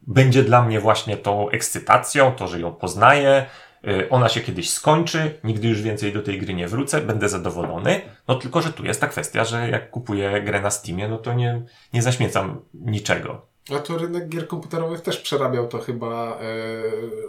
będzie 0.06 0.42
dla 0.42 0.62
mnie 0.62 0.80
właśnie 0.80 1.16
tą 1.16 1.48
ekscytacją, 1.48 2.32
to, 2.32 2.48
że 2.48 2.60
ją 2.60 2.72
poznaję, 2.72 3.46
y, 3.46 3.73
ona 4.10 4.28
się 4.28 4.40
kiedyś 4.40 4.70
skończy, 4.70 5.38
nigdy 5.44 5.68
już 5.68 5.82
więcej 5.82 6.12
do 6.12 6.22
tej 6.22 6.38
gry 6.38 6.54
nie 6.54 6.68
wrócę, 6.68 7.00
będę 7.00 7.28
zadowolony. 7.28 8.00
No 8.28 8.34
tylko, 8.34 8.62
że 8.62 8.72
tu 8.72 8.84
jest 8.84 9.00
ta 9.00 9.06
kwestia, 9.06 9.44
że 9.44 9.68
jak 9.70 9.90
kupuję 9.90 10.42
grę 10.42 10.60
na 10.60 10.70
Steamie, 10.70 11.08
no 11.08 11.18
to 11.18 11.32
nie, 11.32 11.62
nie 11.92 12.02
zaśmiecam 12.02 12.60
niczego. 12.74 13.54
A 13.76 13.78
to 13.78 13.98
rynek 13.98 14.28
gier 14.28 14.48
komputerowych 14.48 15.00
też 15.00 15.20
przerabiał 15.20 15.68
to 15.68 15.78
chyba 15.78 16.38
e, 16.40 16.50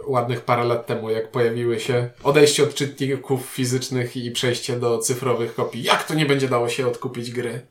ładnych 0.06 0.40
parę 0.40 0.64
lat 0.64 0.86
temu, 0.86 1.10
jak 1.10 1.30
pojawiły 1.30 1.80
się 1.80 2.10
odejście 2.22 2.62
od 2.62 2.74
czytników 2.74 3.46
fizycznych 3.46 4.16
i 4.16 4.30
przejście 4.30 4.80
do 4.80 4.98
cyfrowych 4.98 5.54
kopii. 5.54 5.82
Jak 5.82 6.04
to 6.04 6.14
nie 6.14 6.26
będzie 6.26 6.48
dało 6.48 6.68
się 6.68 6.86
odkupić 6.86 7.30
gry? 7.30 7.66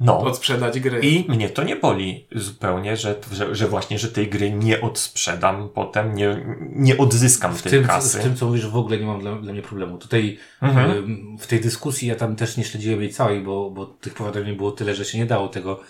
No. 0.00 0.20
Odsprzedać 0.20 0.80
gry. 0.80 1.00
I 1.00 1.24
mnie 1.28 1.48
to 1.48 1.62
nie 1.62 1.76
boli 1.76 2.26
zupełnie, 2.32 2.96
że, 2.96 3.14
że, 3.32 3.54
że 3.54 3.68
właśnie, 3.68 3.98
że 3.98 4.08
tej 4.08 4.28
gry 4.28 4.50
nie 4.50 4.80
odsprzedam 4.80 5.68
potem, 5.74 6.14
nie, 6.14 6.56
nie 6.60 6.98
odzyskam 6.98 7.54
w 7.54 7.62
tej 7.62 7.72
tym, 7.72 7.84
kasy. 7.84 8.18
W 8.18 8.22
tym, 8.22 8.36
co 8.36 8.46
mówisz, 8.46 8.66
w 8.66 8.76
ogóle 8.76 8.98
nie 8.98 9.06
mam 9.06 9.20
dla, 9.20 9.36
dla 9.36 9.52
mnie 9.52 9.62
problemu. 9.62 9.98
Tutaj 9.98 10.38
mhm. 10.62 11.38
w 11.38 11.46
tej 11.46 11.60
dyskusji 11.60 12.08
ja 12.08 12.14
tam 12.14 12.36
też 12.36 12.56
nie 12.56 12.64
śledziłem 12.64 13.00
jej 13.00 13.12
całej, 13.12 13.40
bo, 13.40 13.70
bo 13.70 13.86
tych 13.86 14.14
powiadomień 14.14 14.56
było 14.56 14.72
tyle, 14.72 14.94
że 14.94 15.04
się 15.04 15.18
nie 15.18 15.26
dało 15.26 15.48
tego 15.48 15.80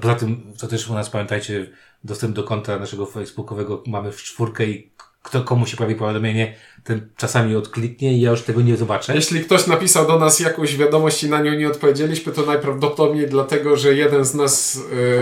Poza 0.00 0.14
tym, 0.14 0.52
to 0.58 0.68
też 0.68 0.88
u 0.88 0.94
nas 0.94 1.10
pamiętajcie, 1.10 1.66
dostęp 2.04 2.36
do 2.36 2.44
konta 2.44 2.78
naszego 2.78 3.06
facebookowego 3.06 3.82
mamy 3.86 4.12
w 4.12 4.22
czwórkę 4.22 4.64
i 4.64 4.90
kto 5.24 5.42
komu 5.42 5.66
się 5.66 5.76
pojawi 5.76 5.94
powiadomienie, 5.94 6.54
ten 6.84 7.08
czasami 7.16 7.56
odkliknie 7.56 8.12
i 8.14 8.20
ja 8.20 8.30
już 8.30 8.42
tego 8.42 8.60
nie 8.60 8.76
zobaczę. 8.76 9.14
Jeśli 9.14 9.40
ktoś 9.40 9.66
napisał 9.66 10.06
do 10.06 10.18
nas 10.18 10.40
jakąś 10.40 10.76
wiadomość 10.76 11.24
i 11.24 11.30
na 11.30 11.40
nią 11.40 11.54
nie 11.54 11.68
odpowiedzieliśmy, 11.68 12.32
to 12.32 12.46
najprawdopodobniej 12.46 13.28
dlatego, 13.28 13.76
że 13.76 13.94
jeden 13.94 14.24
z 14.24 14.34
nas 14.34 14.80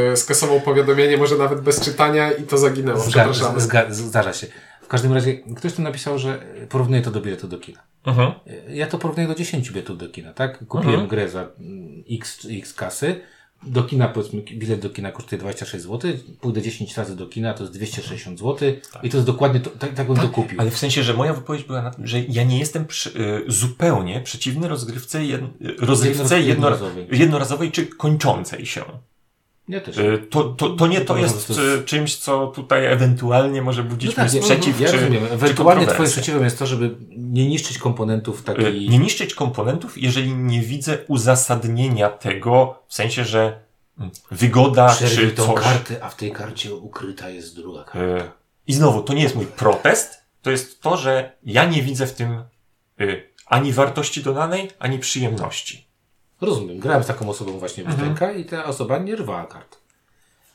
yy, 0.09 0.17
skasował 0.17 0.61
powiadomienie, 0.61 1.17
może 1.17 1.37
nawet 1.37 1.61
bez 1.61 1.81
czytania 1.81 2.33
i 2.33 2.43
to 2.43 2.59
zaginęło. 2.59 3.01
Zga 3.01 3.33
zga 3.57 3.87
zdarza 3.91 4.33
się. 4.33 4.47
W 4.83 4.89
każdym 4.89 5.13
razie 5.13 5.35
ktoś 5.57 5.73
tu 5.73 5.83
napisał, 5.83 6.19
że 6.19 6.39
porównuje 6.69 7.03
to 7.03 7.11
do 7.11 7.21
biletu 7.21 7.49
do 7.49 7.59
kina. 7.59 7.81
Uh 8.07 8.17
-huh. 8.17 8.33
Ja 8.69 8.87
to 8.87 8.99
porównuję 8.99 9.29
do 9.29 9.35
10 9.35 9.71
biletów 9.71 9.99
do 9.99 10.09
kina, 10.09 10.33
tak? 10.33 10.67
Kupiłem 10.67 11.01
uh 11.01 11.07
-huh. 11.07 11.11
grę 11.11 11.29
za 11.29 11.49
x, 12.11 12.47
x 12.51 12.75
kasy, 12.75 13.21
do 13.63 13.83
kina, 13.83 14.09
powiedzmy, 14.09 14.43
bilet 14.43 14.81
do 14.81 14.91
kina 14.91 15.13
kosztuje 15.13 15.41
26 15.41 15.85
zł, 15.85 16.13
pójdę 16.41 16.63
10 16.63 16.97
razy 16.97 17.17
do 17.17 17.27
kina, 17.27 17.55
to 17.55 17.63
jest 17.63 17.75
260 17.75 18.39
zł 18.39 18.73
tak. 18.93 19.05
i 19.05 19.11
to 19.11 19.17
jest 19.17 19.27
dokładnie, 19.27 19.61
to, 19.61 19.71
tak, 19.71 19.95
tak 19.95 20.07
bym 20.07 20.17
tak, 20.17 20.25
to 20.25 20.31
kupił. 20.31 20.61
Ale 20.61 20.71
w 20.71 20.79
sensie, 20.79 21.03
że 21.03 21.15
moja 21.15 21.35
wypowiedź 21.35 21.65
była 21.65 21.83
na 21.83 21.91
tym, 21.91 22.07
że 22.07 22.21
ja 22.21 22.45
nie 22.45 22.59
jestem 22.59 22.87
przy, 22.87 23.11
y, 23.11 23.45
zupełnie 23.49 24.21
przeciwny 24.21 24.69
rozgrywce, 24.69 25.25
jed, 25.25 25.41
rozgrywce 25.79 26.41
jednorazowej. 26.41 27.07
jednorazowej 27.11 27.73
czy 27.73 27.87
kończącej 27.87 28.67
się. 28.67 28.83
Ja 29.73 29.81
też. 29.81 29.99
Y, 29.99 30.27
to, 30.31 30.45
to, 30.45 30.71
to 30.71 30.87
nie 30.87 31.01
to 31.01 31.17
jest, 31.17 31.47
to 31.47 31.63
jest 31.63 31.85
czymś, 31.85 32.17
co 32.17 32.47
tutaj 32.47 32.87
ewentualnie 32.87 33.63
może 33.63 33.83
budzić 33.83 34.11
no 34.11 34.17
tak, 34.17 34.31
sprzeciw. 34.31 34.81
Ja 34.81 34.89
czy, 34.89 34.97
rozumiem. 34.97 35.25
Ewentualnie 35.31 35.87
twoim 35.87 36.09
sprzeciwem 36.09 36.45
jest 36.45 36.59
to, 36.59 36.67
żeby 36.67 36.95
nie 37.17 37.49
niszczyć 37.49 37.79
komponentów 37.79 38.43
takiej... 38.43 38.89
Nie 38.89 38.99
niszczyć 38.99 39.35
komponentów, 39.35 40.03
jeżeli 40.03 40.35
nie 40.35 40.61
widzę 40.61 40.99
uzasadnienia 41.09 42.11
tego, 42.11 42.83
w 42.89 42.95
sensie, 42.95 43.25
że 43.25 43.61
mm, 43.99 44.11
wygoda 44.31 44.89
Przerwij 44.89 45.31
czy 45.31 45.33
tą 45.33 45.47
coś... 45.47 45.65
kartę, 45.65 46.05
a 46.05 46.09
w 46.09 46.17
tej 46.17 46.33
karcie 46.33 46.75
ukryta 46.75 47.29
jest 47.29 47.57
druga 47.57 47.85
karta. 47.85 48.25
Y, 48.25 48.31
I 48.67 48.73
znowu, 48.73 49.03
to 49.03 49.15
nie 49.15 49.23
jest 49.23 49.37
mój 49.37 49.47
protest, 49.47 50.23
to 50.43 50.51
jest 50.51 50.81
to, 50.81 50.97
że 50.97 51.33
ja 51.45 51.65
nie 51.65 51.83
widzę 51.83 52.07
w 52.07 52.13
tym 52.13 52.43
y, 53.01 53.29
ani 53.47 53.73
wartości 53.73 54.23
dodanej, 54.23 54.71
ani 54.79 54.99
przyjemności. 54.99 55.92
Rozumiem. 56.43 56.79
Grałem 56.79 57.03
z 57.03 57.07
taką 57.07 57.29
osobą 57.29 57.53
właśnie 57.53 57.85
w 57.85 57.87
mhm. 57.87 58.39
i 58.39 58.45
ta 58.45 58.65
osoba 58.65 58.99
nie 58.99 59.17
rwała 59.17 59.47
kart. 59.47 59.79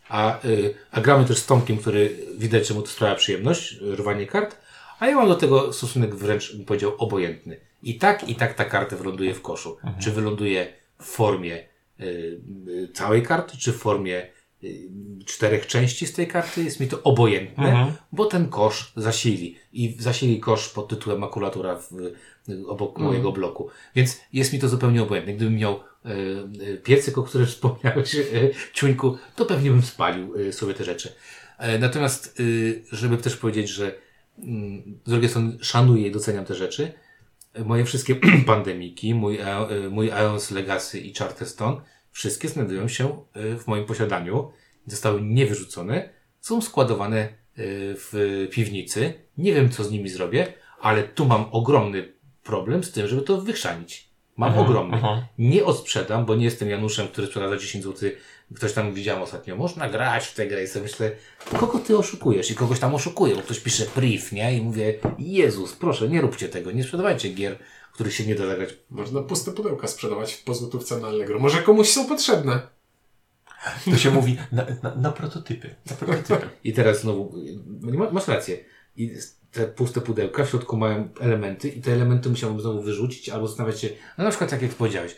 A, 0.10 0.45
y, 0.45 0.76
a 0.91 1.02
gramy 1.02 1.26
też 1.26 1.38
z 1.38 1.45
Tomkiem, 1.45 1.78
który 1.78 2.17
widać, 2.38 2.67
że 2.67 2.73
mu 2.73 2.82
to 2.82 2.88
sprawia 2.88 3.15
przyjemność, 3.15 3.80
rwanie 3.82 4.28
kart, 4.28 4.58
a 5.00 5.08
ja 5.08 5.15
mam 5.15 5.28
do 5.28 5.36
tego 5.36 5.73
stosunek 5.73 6.15
wręcz, 6.15 6.56
bym 6.56 6.65
powiedział, 6.65 6.93
obojętny. 6.97 7.60
I 7.84 7.97
tak, 7.97 8.30
i 8.30 8.36
tak 8.36 8.54
ta 8.54 8.65
karta 8.65 8.95
wyląduje 8.95 9.34
w 9.34 9.41
koszu. 9.41 9.76
Mhm. 9.76 10.02
Czy 10.02 10.12
wyląduje 10.12 10.73
w 11.02 11.06
formie 11.06 11.67
y, 12.00 12.04
y, 12.67 12.89
całej 12.93 13.23
karty, 13.23 13.58
czy 13.58 13.73
w 13.73 13.78
formie 13.78 14.28
czterech 15.26 15.67
części 15.67 16.08
z 16.08 16.13
tej 16.13 16.28
karty, 16.28 16.63
jest 16.63 16.80
mi 16.80 16.88
to 16.88 17.04
obojętne, 17.04 17.70
mhm. 17.70 17.93
bo 18.12 18.26
ten 18.26 18.50
kosz 18.50 18.91
zasili. 18.96 19.56
I 19.74 19.96
zasili 20.00 20.39
kosz 20.39 20.70
pod 20.70 20.88
tytułem 20.88 21.20
makulatura 21.20 21.76
w, 21.76 21.89
obok 22.67 22.98
mm. 22.98 23.08
mojego 23.08 23.32
bloku. 23.32 23.70
Więc 23.96 24.22
jest 24.34 24.54
mi 24.54 24.60
to 24.60 24.70
zupełnie 24.70 25.04
obojętne. 25.04 25.34
Gdybym 25.34 25.56
miał 25.56 25.80
e 26.06 26.78
piecyk, 26.78 27.17
o 27.17 27.24
którym 27.24 27.48
wspomniałeś, 27.58 28.15
e, 28.15 28.24
ciuńku, 28.74 29.17
to 29.36 29.46
pewnie 29.46 29.70
bym 29.70 29.82
spalił 29.82 30.34
sobie 30.52 30.74
te 30.74 30.84
rzeczy. 30.84 31.13
Natomiast, 31.80 32.41
żeby 32.91 33.17
też 33.17 33.38
powiedzieć, 33.38 33.70
że 33.70 33.96
mm, 34.39 35.00
z 35.06 35.10
drugiej 35.10 35.30
strony 35.30 35.58
szanuję 35.62 36.08
i 36.08 36.12
doceniam 36.12 36.46
te 36.46 36.56
rzeczy, 36.56 36.93
moje 37.65 37.86
wszystkie 37.86 38.15
pandemiki, 38.46 39.13
mój, 39.13 39.39
mój 39.91 40.08
Ions 40.08 40.52
Legacy 40.52 41.00
i 41.00 41.13
Charterstone, 41.13 41.82
wszystkie 42.12 42.50
znajdują 42.50 42.88
się 42.88 43.24
w 43.36 43.63
moim 43.67 43.86
posiadaniu, 43.86 44.52
zostały 44.88 45.22
niewyrzucone, 45.22 46.10
są 46.41 46.62
składowane 46.62 47.30
w 47.56 48.48
piwnicy. 48.52 49.13
Nie 49.38 49.54
wiem, 49.54 49.70
co 49.70 49.84
z 49.84 49.91
nimi 49.91 50.10
zrobię, 50.10 50.54
ale 50.80 51.04
tu 51.04 51.26
mam 51.26 51.46
ogromny 51.52 52.13
problem 52.43 52.84
z 52.84 52.91
tym, 52.91 53.08
żeby 53.08 53.22
to 53.22 53.41
wychrzanić. 53.41 54.08
Mam 54.38 54.52
aha, 54.52 54.62
ogromny. 54.62 54.98
Aha. 54.98 55.28
Nie 55.38 55.65
odsprzedam, 55.65 56.26
bo 56.26 56.36
nie 56.36 56.46
jestem 56.46 56.70
Januszem, 56.70 57.08
który 57.08 57.28
sprzeda 57.28 57.50
za 57.50 57.58
10 57.58 57.84
zł. 57.84 58.10
Ktoś 58.56 58.74
tam 58.74 58.93
widziałem 58.93 59.22
ostatnio. 59.22 59.56
Można 59.56 59.89
grać 59.89 60.28
w 60.28 60.34
tę 60.34 60.48
grę 60.48 60.63
i 60.63 60.67
sobie 60.67 60.84
myślę, 60.84 61.12
kogo 61.60 61.80
ty 61.80 61.98
oszukujesz? 61.98 62.52
I 62.52 62.56
kogoś 62.56 62.80
tam 62.80 62.96
oszukuje, 62.96 63.36
bo 63.36 63.41
ktoś 63.41 63.60
pisze 63.60 63.86
priv, 63.86 64.24
nie? 64.32 64.58
I 64.58 64.62
mówię, 64.62 64.93
Jezus, 65.20 65.76
proszę, 65.76 66.10
nie 66.10 66.22
róbcie 66.22 66.50
tego. 66.50 66.72
Nie 66.72 66.84
sprzedawajcie 66.84 67.30
gier, 67.30 67.58
których 67.97 68.13
się 68.13 68.25
nie 68.25 68.36
da 68.36 68.47
zagrać. 68.47 68.69
Można 68.89 69.21
puste 69.21 69.51
pudełka 69.51 69.88
sprzedawać 69.88 70.33
w 70.33 70.43
pozłotówce 70.43 70.99
na 70.99 71.07
Allegro. 71.07 71.39
Może 71.39 71.62
komuś 71.62 71.89
są 71.89 72.07
potrzebne. 72.07 72.60
To 73.86 73.97
się 73.97 74.12
mówi 74.12 74.38
na, 74.51 74.65
na, 74.83 74.95
na 74.95 75.12
prototypy. 75.12 75.75
Na 75.89 75.95
prototypy. 75.95 76.49
I 76.63 76.73
teraz 76.73 77.01
znowu, 77.01 77.36
masz 78.12 78.27
rację. 78.27 78.57
I 78.97 79.12
te 79.51 79.67
puste 79.67 80.01
pudełka, 80.01 80.45
w 80.45 80.49
środku 80.49 80.77
mają 80.77 81.10
elementy 81.19 81.69
i 81.69 81.81
te 81.81 81.93
elementy 81.93 82.29
musiałbym 82.29 82.62
znowu 82.62 82.81
wyrzucić 82.81 83.29
albo 83.29 83.47
zastanawiać 83.47 83.81
się, 83.81 83.89
no 84.17 84.23
na 84.23 84.29
przykład 84.29 84.49
tak 84.49 84.62
jak 84.62 84.71
powiedziałeś, 84.71 85.15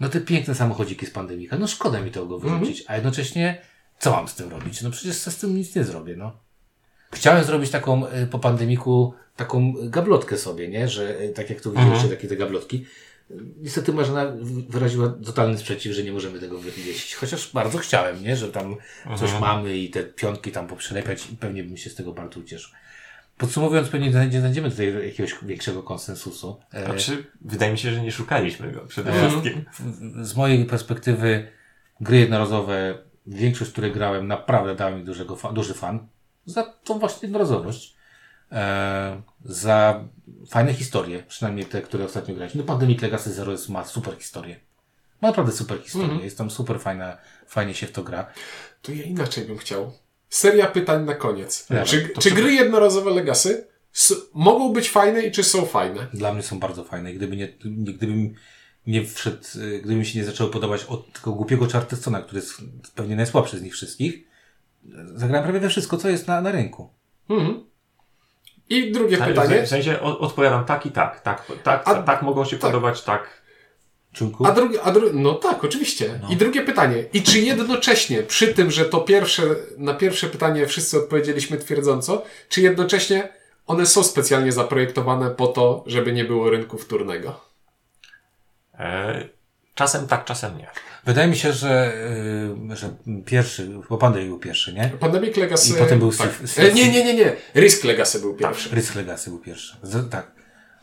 no 0.00 0.08
te 0.08 0.20
piękne 0.20 0.54
samochodziki 0.54 1.06
z 1.06 1.10
pandemika, 1.10 1.58
no 1.58 1.66
szkoda 1.66 2.00
mi 2.00 2.10
tego 2.10 2.38
wyrzucić, 2.38 2.80
mm 2.80 2.82
-hmm. 2.82 2.84
a 2.86 2.94
jednocześnie 2.94 3.62
co 3.98 4.10
mam 4.10 4.28
z 4.28 4.34
tym 4.34 4.50
robić? 4.50 4.82
No 4.82 4.90
przecież 4.90 5.16
z 5.16 5.36
tym 5.36 5.56
nic 5.56 5.74
nie 5.74 5.84
zrobię, 5.84 6.16
no. 6.16 6.49
Chciałem 7.12 7.44
zrobić 7.44 7.70
taką 7.70 8.06
y, 8.06 8.26
po 8.26 8.38
pandemiku 8.38 9.14
taką 9.36 9.74
gablotkę 9.82 10.36
sobie, 10.36 10.68
nie? 10.68 10.88
Że 10.88 11.20
y, 11.20 11.28
tak 11.28 11.50
jak 11.50 11.60
tu 11.60 11.72
widzieliście, 11.72 12.06
-hmm. 12.06 12.10
takie 12.10 12.28
te 12.28 12.36
gablotki. 12.36 12.86
Niestety 13.60 13.92
Marzena 13.92 14.32
wyraziła 14.68 15.14
totalny 15.24 15.58
sprzeciw, 15.58 15.92
że 15.92 16.02
nie 16.02 16.12
możemy 16.12 16.40
tego 16.40 16.58
wywieźć. 16.58 17.14
Chociaż 17.14 17.52
bardzo 17.52 17.78
chciałem, 17.78 18.22
nie? 18.22 18.36
Że 18.36 18.48
tam 18.48 18.76
coś 19.04 19.30
mhm. 19.30 19.40
mamy 19.40 19.78
i 19.78 19.90
te 19.90 20.02
piątki 20.02 20.52
tam 20.52 20.66
poprzelepiać 20.66 21.30
i 21.32 21.36
pewnie 21.36 21.64
bym 21.64 21.76
się 21.76 21.90
z 21.90 21.94
tego 21.94 22.12
bardzo 22.12 22.40
ucieszył. 22.40 22.70
Podsumowując, 23.38 23.88
pewnie 23.88 24.10
nie 24.30 24.40
znajdziemy 24.40 24.70
tutaj 24.70 25.06
jakiegoś 25.06 25.34
większego 25.42 25.82
konsensusu. 25.82 26.60
Znaczy, 26.84 27.24
wydaje 27.40 27.72
mi 27.72 27.78
się, 27.78 27.90
że 27.90 28.02
nie 28.02 28.12
szukaliśmy 28.12 28.72
go 28.72 28.80
przede 28.80 29.10
e, 29.10 29.28
wszystkim. 29.28 29.64
Z 30.22 30.36
mojej 30.36 30.64
perspektywy 30.64 31.48
gry 32.00 32.18
jednorazowe, 32.18 32.98
większość, 33.26 33.70
które 33.70 33.90
grałem, 33.90 34.26
naprawdę 34.26 34.74
dała 34.74 34.90
mi 34.90 35.04
dużego, 35.04 35.38
duży 35.52 35.74
fan. 35.74 36.06
Za 36.46 36.62
tą 36.62 36.98
właśnie 36.98 37.26
jednorazowość. 37.26 37.96
E, 38.52 39.22
za 39.44 40.04
fajne 40.48 40.74
historie, 40.74 41.22
przynajmniej 41.28 41.66
te, 41.66 41.82
które 41.82 42.04
ostatnio 42.04 42.34
graliśmy. 42.34 42.60
No 42.60 42.66
Pandemic 42.66 43.02
Legacy 43.02 43.32
Zero 43.32 43.52
jest, 43.52 43.68
ma 43.68 43.84
super 43.84 44.16
historię. 44.18 44.60
Ma 45.20 45.28
naprawdę 45.28 45.52
super 45.52 45.82
historię. 45.82 46.08
Mm 46.08 46.20
-hmm. 46.20 46.24
Jest 46.24 46.38
tam 46.38 46.50
super 46.50 46.80
fajna, 46.80 47.18
fajnie 47.46 47.74
się 47.74 47.86
w 47.86 47.92
to 47.92 48.02
gra. 48.02 48.32
To 48.82 48.92
ja 48.92 49.02
inaczej 49.02 49.44
bym 49.44 49.58
chciał. 49.58 49.92
Seria 50.28 50.66
pytań 50.66 51.04
na 51.04 51.14
koniec. 51.14 51.66
Czy, 51.86 52.10
czy 52.18 52.30
gry 52.30 52.52
jednorazowe 52.52 53.10
Legacy 53.10 53.66
mogą 54.34 54.72
być 54.72 54.90
fajne 54.90 55.22
i 55.22 55.32
czy 55.32 55.44
są 55.44 55.66
fajne? 55.66 56.06
Dla 56.14 56.34
mnie 56.34 56.42
są 56.42 56.58
bardzo 56.58 56.84
fajne. 56.84 57.14
Gdyby 57.14 57.36
nie, 57.36 57.48
gdybym 57.64 58.34
nie 58.86 59.04
wszedł, 59.04 59.44
gdyby 59.78 59.94
mi 59.94 60.06
się 60.06 60.18
nie 60.18 60.24
zaczęło 60.24 60.50
podobać 60.50 60.84
od 60.84 61.12
tego 61.12 61.32
głupiego 61.32 61.68
Charterstona, 61.68 62.22
który 62.22 62.40
jest 62.40 62.54
pewnie 62.94 63.16
najsłabszy 63.16 63.58
z 63.58 63.62
nich 63.62 63.72
wszystkich, 63.72 64.29
zagrałem 65.14 65.44
prawie 65.44 65.60
we 65.60 65.68
wszystko, 65.68 65.96
co 65.96 66.08
jest 66.08 66.28
na, 66.28 66.40
na 66.40 66.52
rynku. 66.52 66.90
Mhm. 67.30 67.64
I 68.68 68.92
drugie 68.92 69.16
tak, 69.16 69.28
pytanie. 69.28 69.62
W 69.62 69.68
sensie 69.68 70.00
odpowiadam 70.00 70.64
tak 70.64 70.86
i 70.86 70.90
tak. 70.90 71.20
Tak, 71.20 71.52
tak, 71.62 71.82
A, 71.88 72.02
tak 72.02 72.22
mogą 72.22 72.44
się 72.44 72.58
tak. 72.58 72.70
podobać, 72.70 73.02
tak. 73.02 73.40
Czunku? 74.12 74.46
A 74.46 74.52
drugie, 74.52 74.82
a 74.82 74.92
dru 74.92 75.10
no 75.12 75.34
tak, 75.34 75.64
oczywiście. 75.64 76.18
No. 76.22 76.28
I 76.30 76.36
drugie 76.36 76.62
pytanie. 76.62 77.04
I 77.12 77.22
czy 77.22 77.40
jednocześnie, 77.40 78.22
przy 78.22 78.54
tym, 78.54 78.70
że 78.70 78.84
to 78.84 79.00
pierwsze, 79.00 79.42
na 79.78 79.94
pierwsze 79.94 80.26
pytanie 80.26 80.66
wszyscy 80.66 80.98
odpowiedzieliśmy 80.98 81.56
twierdząco, 81.56 82.22
czy 82.48 82.60
jednocześnie 82.60 83.28
one 83.66 83.86
są 83.86 84.02
specjalnie 84.02 84.52
zaprojektowane 84.52 85.30
po 85.30 85.46
to, 85.46 85.84
żeby 85.86 86.12
nie 86.12 86.24
było 86.24 86.50
rynku 86.50 86.78
wtórnego? 86.78 87.40
E, 88.78 89.28
czasem 89.80 90.06
tak, 90.06 90.24
czasem 90.24 90.58
nie. 90.58 90.66
Wydaje 91.04 91.28
mi 91.28 91.36
się, 91.36 91.52
że, 91.52 91.92
yy, 92.68 92.76
że 92.76 92.94
pierwszy, 93.26 93.68
bo 93.90 93.98
Pandemic 93.98 94.28
był 94.28 94.38
pierwszy, 94.38 94.72
nie? 94.72 94.90
Pandemic 95.00 95.36
Legacy. 95.36 95.70
I 95.70 95.74
potem 95.74 95.98
był 95.98 96.12
tak. 96.12 96.30
E, 96.56 96.72
nie, 96.72 96.92
nie, 96.92 97.04
nie, 97.04 97.14
nie. 97.14 97.36
Risk 97.54 97.84
Legacy 97.84 98.20
był 98.20 98.34
pierwszy. 98.34 98.68
Tak, 98.68 98.78
Risk 98.78 98.94
Legacy 98.94 99.30
był 99.30 99.38
pierwszy. 99.38 99.76
Z, 99.82 100.10
tak. 100.10 100.32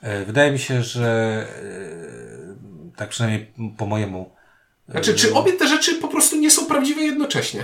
E, 0.02 0.26
wydaje 0.26 0.52
mi 0.52 0.60
się, 0.60 0.84
że 0.84 1.08
e, 2.92 2.96
tak 2.96 3.10
przynajmniej 3.10 3.54
po 3.78 3.86
mojemu. 3.86 4.36
Znaczy, 4.90 5.14
czy 5.14 5.34
obie 5.34 5.54
te 5.54 5.68
rzeczy 5.68 5.96
po 5.96 6.08
prostu 6.08 6.36
nie 6.36 6.52
są 6.52 6.66
prawdziwe 6.66 7.02
jednocześnie? 7.02 7.64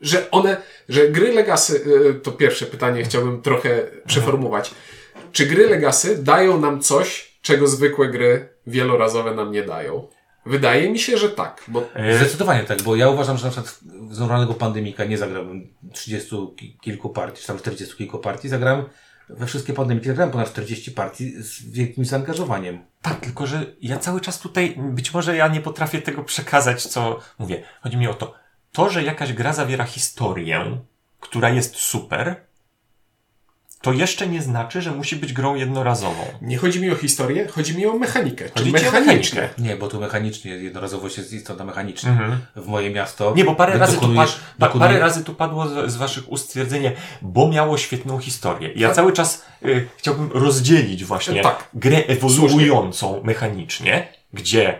Że 0.00 0.30
one, 0.30 0.56
że 0.88 1.08
gry 1.08 1.32
Legacy, 1.32 1.84
to 2.22 2.32
pierwsze 2.32 2.66
pytanie 2.66 3.04
chciałbym 3.04 3.42
trochę 3.42 3.86
przeformułować. 4.06 4.70
Czy 5.32 5.46
gry 5.46 5.66
Legacy 5.66 6.22
dają 6.22 6.60
nam 6.60 6.80
coś, 6.80 7.29
czego 7.42 7.68
zwykłe 7.68 8.08
gry 8.08 8.48
wielorazowe 8.66 9.34
nam 9.34 9.52
nie 9.52 9.62
dają? 9.62 10.08
Wydaje 10.46 10.90
mi 10.90 10.98
się, 10.98 11.18
że 11.18 11.28
tak. 11.28 11.64
Bo... 11.68 11.94
E, 11.94 12.18
Zdecydowanie 12.18 12.62
tak, 12.62 12.82
bo 12.82 12.96
ja 12.96 13.08
uważam, 13.08 13.38
że 13.38 13.44
na 13.44 13.50
przykład 13.50 13.78
z 14.10 14.18
normalnego 14.18 14.54
pandemika 14.54 15.04
nie 15.04 15.18
zagrałem 15.18 15.68
30 15.92 16.36
kilku 16.80 17.10
partii, 17.10 17.40
czy 17.40 17.46
tam 17.46 17.58
40 17.58 17.96
kilku 17.96 18.18
partii, 18.18 18.48
zagrałem 18.48 18.84
we 19.28 19.46
wszystkie 19.46 19.72
pandemiki, 19.72 20.06
zagrałem 20.06 20.32
ponad 20.32 20.50
40 20.50 20.92
partii 20.92 21.42
z 21.42 21.70
wielkim 21.70 22.04
zaangażowaniem. 22.04 22.84
Tak, 23.02 23.20
tylko 23.20 23.46
że 23.46 23.66
ja 23.82 23.98
cały 23.98 24.20
czas 24.20 24.38
tutaj, 24.38 24.76
być 24.78 25.14
może 25.14 25.36
ja 25.36 25.48
nie 25.48 25.60
potrafię 25.60 26.02
tego 26.02 26.24
przekazać, 26.24 26.86
co 26.86 27.18
mówię. 27.38 27.62
Chodzi 27.82 27.96
mi 27.96 28.08
o 28.08 28.14
to, 28.14 28.34
to, 28.72 28.90
że 28.90 29.02
jakaś 29.02 29.32
gra 29.32 29.52
zawiera 29.52 29.84
historię, 29.84 30.80
która 31.20 31.50
jest 31.50 31.76
super, 31.76 32.36
to 33.80 33.92
jeszcze 33.92 34.26
nie 34.26 34.42
znaczy, 34.42 34.82
że 34.82 34.90
musi 34.90 35.16
być 35.16 35.32
grą 35.32 35.54
jednorazową. 35.54 36.24
Nie 36.42 36.56
chodzi 36.56 36.80
mi 36.80 36.90
o 36.90 36.94
historię, 36.94 37.48
chodzi 37.48 37.76
mi 37.76 37.86
o 37.86 37.98
mechanikę. 37.98 38.44
Chodzi 38.54 38.72
czy 38.72 38.72
mechanicznie. 38.72 39.48
Nie, 39.58 39.76
bo 39.76 39.88
tu 39.88 40.00
mechanicznie, 40.00 40.50
jednorazowość 40.50 41.18
jest 41.18 41.32
istotna 41.32 41.64
mechanicznie. 41.64 42.10
Mhm. 42.10 42.38
W 42.56 42.66
moje 42.66 42.90
miasto. 42.90 43.32
Nie, 43.36 43.44
bo 43.44 43.54
parę 43.54 43.78
razy, 43.78 44.00
tu, 44.00 44.14
pad, 44.58 44.72
parę 44.78 44.98
razy 44.98 45.24
tu 45.24 45.34
padło 45.34 45.68
z, 45.68 45.92
z, 45.92 45.96
waszych 45.96 46.32
ust 46.32 46.44
stwierdzenie, 46.44 46.92
bo 47.22 47.48
miało 47.48 47.78
świetną 47.78 48.18
historię. 48.18 48.70
ja 48.76 48.88
tak. 48.88 48.96
cały 48.96 49.12
czas 49.12 49.44
y, 49.64 49.88
chciałbym 49.96 50.30
rozdzielić 50.32 51.04
właśnie 51.04 51.42
tak. 51.42 51.68
grę 51.74 51.96
ewoluującą 52.06 53.08
Słusznie. 53.08 53.26
mechanicznie, 53.26 54.08
gdzie 54.32 54.78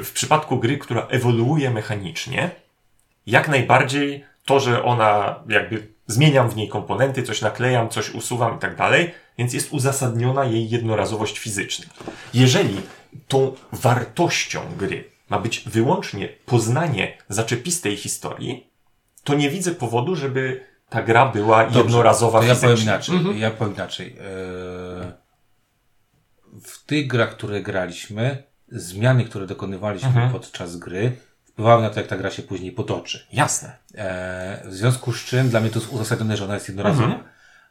y, 0.00 0.04
w 0.04 0.12
przypadku 0.12 0.58
gry, 0.58 0.78
która 0.78 1.06
ewoluuje 1.10 1.70
mechanicznie, 1.70 2.50
jak 3.26 3.48
najbardziej 3.48 4.24
to, 4.44 4.60
że 4.60 4.82
ona 4.84 5.34
jakby 5.48 5.86
zmieniam 6.10 6.50
w 6.50 6.56
niej 6.56 6.68
komponenty, 6.68 7.22
coś 7.22 7.40
naklejam, 7.40 7.88
coś 7.88 8.10
usuwam 8.10 8.56
i 8.56 8.58
tak 8.58 8.76
dalej, 8.76 9.14
więc 9.38 9.54
jest 9.54 9.72
uzasadniona 9.72 10.44
jej 10.44 10.70
jednorazowość 10.70 11.38
fizyczna. 11.38 11.86
Jeżeli 12.34 12.76
tą 13.28 13.54
wartością 13.72 14.60
gry 14.76 15.04
ma 15.28 15.38
być 15.38 15.60
wyłącznie 15.60 16.28
poznanie 16.46 17.18
zaczepistej 17.28 17.96
historii, 17.96 18.70
to 19.24 19.34
nie 19.34 19.50
widzę 19.50 19.70
powodu, 19.70 20.16
żeby 20.16 20.64
ta 20.88 21.02
gra 21.02 21.26
była 21.26 21.64
Dobrze, 21.64 21.78
jednorazowa 21.78 22.40
to 22.40 22.46
ja 22.46 22.54
Powiem 22.54 22.78
inaczej, 22.78 23.16
mhm. 23.16 23.38
Ja 23.38 23.50
powiem 23.50 23.74
inaczej. 23.74 24.06
Eee, 24.06 25.12
w 26.64 26.84
tych 26.84 27.06
grach, 27.06 27.30
które 27.30 27.62
graliśmy, 27.62 28.42
zmiany, 28.68 29.24
które 29.24 29.46
dokonywaliśmy 29.46 30.08
mhm. 30.08 30.32
podczas 30.32 30.76
gry, 30.76 31.12
wpływały 31.52 31.82
na 31.82 31.90
to, 31.90 32.00
jak 32.00 32.08
ta 32.08 32.16
gra 32.16 32.30
się 32.30 32.42
później 32.42 32.72
potoczy. 32.72 33.26
Jasne. 33.32 33.76
E, 33.94 34.62
w 34.68 34.74
związku 34.74 35.12
z 35.12 35.24
czym 35.24 35.48
dla 35.48 35.60
mnie 35.60 35.70
to 35.70 35.78
jest 35.78 35.92
uzasadnione, 35.92 36.36
że 36.36 36.44
ona 36.44 36.54
jest 36.54 36.68
jednorazowa. 36.68 37.04
Mhm. 37.04 37.22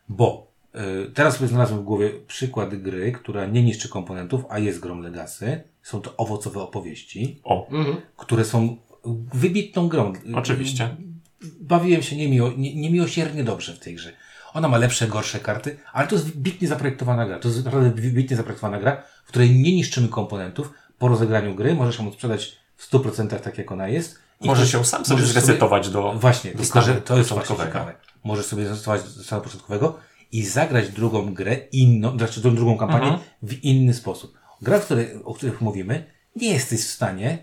Bo 0.10 0.52
e, 0.74 0.82
teraz 1.14 1.36
sobie 1.36 1.48
znalazłem 1.48 1.80
w 1.80 1.84
głowie 1.84 2.12
przykład 2.28 2.76
gry, 2.76 3.12
która 3.12 3.46
nie 3.46 3.64
niszczy 3.64 3.90
komponentów, 3.90 4.46
a 4.50 4.60
jest 4.60 4.80
grą 4.80 5.00
Legacy. 5.02 5.64
Są 5.84 6.02
to 6.02 6.18
owocowe 6.18 6.62
opowieści, 6.62 7.42
o. 7.44 7.68
Mhm. 7.72 7.98
które 8.18 8.46
są 8.46 8.78
wybitną 9.34 9.88
grą. 9.88 10.14
Oczywiście. 10.36 10.96
Bawiłem 11.62 12.02
się 12.02 12.16
niemiło, 12.16 12.52
nie, 12.58 12.76
niemiłosiernie 12.76 13.44
dobrze 13.44 13.74
w 13.74 13.80
tej 13.80 13.96
grze. 13.96 14.12
Ona 14.54 14.68
ma 14.68 14.78
lepsze, 14.78 15.08
gorsze 15.08 15.40
karty, 15.40 15.78
ale 15.94 16.08
to 16.08 16.16
jest 16.16 16.28
wybitnie 16.28 16.68
zaprojektowana 16.68 17.26
gra. 17.26 17.40
To 17.40 17.48
jest 17.48 17.66
naprawdę 17.66 18.02
wybitnie 18.02 18.38
zaprojektowana 18.38 18.80
gra, 18.80 19.04
w 19.26 19.28
której 19.28 19.50
nie 19.52 19.76
niszczymy 19.76 20.08
komponentów. 20.08 20.74
Po 20.98 21.08
rozegraniu 21.08 21.56
gry 21.56 21.76
możesz 21.76 22.00
ją 22.00 22.12
sprzedać 22.12 22.59
w 22.80 22.92
100% 22.92 23.40
tak 23.40 23.58
jak 23.58 23.72
ona 23.72 23.88
jest. 23.88 24.20
I 24.42 24.48
Może 24.48 24.68
się 24.68 24.86
sam 24.86 25.06
sobie 25.06 25.24
zresetować 25.24 25.86
sobie, 25.86 25.94
do 25.94 26.14
Właśnie, 26.14 26.52
do 26.54 26.82
że 26.82 26.96
to 26.96 27.18
jest 27.18 27.30
właśnie 27.30 27.58
ciekawe. 27.58 27.96
Możesz 28.24 28.46
sobie 28.46 28.66
zresetować 28.66 29.04
do 29.04 29.24
stanu 29.24 29.42
początkowego 29.42 30.00
i 30.32 30.46
zagrać 30.46 30.90
drugą 30.90 31.34
grę 31.34 31.56
inną, 31.72 32.18
znaczy 32.18 32.42
drugą 32.42 32.78
kampanię 32.78 33.08
mhm. 33.08 33.24
w 33.44 33.64
inny 33.64 33.94
sposób. 33.94 34.38
Gra, 34.62 34.80
której, 34.80 35.24
o 35.24 35.34
których 35.34 35.62
mówimy, 35.62 36.06
nie 36.36 36.54
jesteś 36.54 36.80
w 36.86 36.90
stanie 36.90 37.38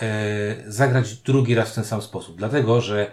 e, 0.00 0.72
zagrać 0.72 1.14
drugi 1.14 1.54
raz 1.54 1.70
w 1.70 1.74
ten 1.74 1.84
sam 1.84 2.02
sposób. 2.02 2.36
Dlatego, 2.36 2.80
że 2.80 3.12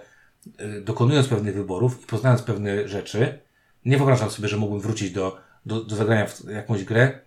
e, 0.57 0.81
dokonując 0.81 1.27
pewnych 1.27 1.55
wyborów 1.55 2.03
i 2.03 2.05
poznając 2.05 2.41
pewne 2.41 2.87
rzeczy, 2.87 3.39
nie 3.85 3.97
wyobrażam 3.97 4.31
sobie, 4.31 4.47
że 4.47 4.57
mógłbym 4.57 4.81
wrócić 4.81 5.11
do, 5.11 5.37
do, 5.65 5.83
do 5.83 5.95
zagrania 5.95 6.25
w 6.25 6.43
jakąś 6.49 6.83
grę 6.83 7.19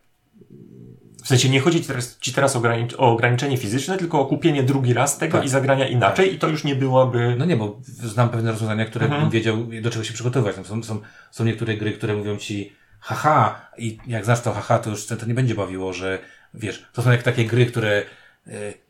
w 1.29 1.31
sensie 1.31 1.49
nie 1.49 1.61
chodzi 1.61 1.81
teraz, 1.81 2.19
ci 2.19 2.33
teraz 2.33 2.57
o, 2.57 2.63
o, 2.99 3.13
ograniczenie 3.13 3.57
fizyczne, 3.57 3.99
tylko 3.99 4.21
o 4.21 4.27
kupienie 4.27 4.63
drugi 4.63 4.95
raz 4.95 5.19
tego 5.19 5.39
tak. 5.39 5.47
i 5.47 5.49
zagrania 5.49 5.89
inaczej 5.89 6.27
tak. 6.27 6.35
i 6.35 6.39
to 6.39 6.49
już 6.49 6.65
nie 6.65 6.75
byłoby... 6.75 7.35
No 7.39 7.45
nie, 7.45 7.57
bo 7.57 7.81
znam 7.85 8.29
pewne 8.29 8.51
rozwiązania, 8.51 8.85
które 8.85 9.05
mhm. 9.05 9.23
bym 9.23 9.31
wiedział, 9.31 9.57
do 9.83 9.91
czego 9.91 10.05
się 10.05 10.15
przygotować. 10.15 10.57
Są, 10.67 10.83
są, 10.83 11.01
są 11.31 11.45
niektóre 11.45 11.77
gry, 11.77 11.93
które 11.93 12.17
mówią 12.17 12.37
ci 12.37 12.73
haha 13.01 13.71
i 13.79 13.99
jak 14.07 14.25
znasz 14.25 14.41
to 14.41 14.53
haha, 14.53 14.79
to 14.79 14.91
już 14.91 15.07
to 15.07 15.27
nie 15.27 15.35
będzie 15.35 15.55
bawiło, 15.55 15.93
że 15.93 16.19
wiesz, 16.55 16.87
to 16.93 17.03
są 17.03 17.11
jak 17.11 17.23
takie 17.23 17.45
gry, 17.45 17.67
które 17.67 18.03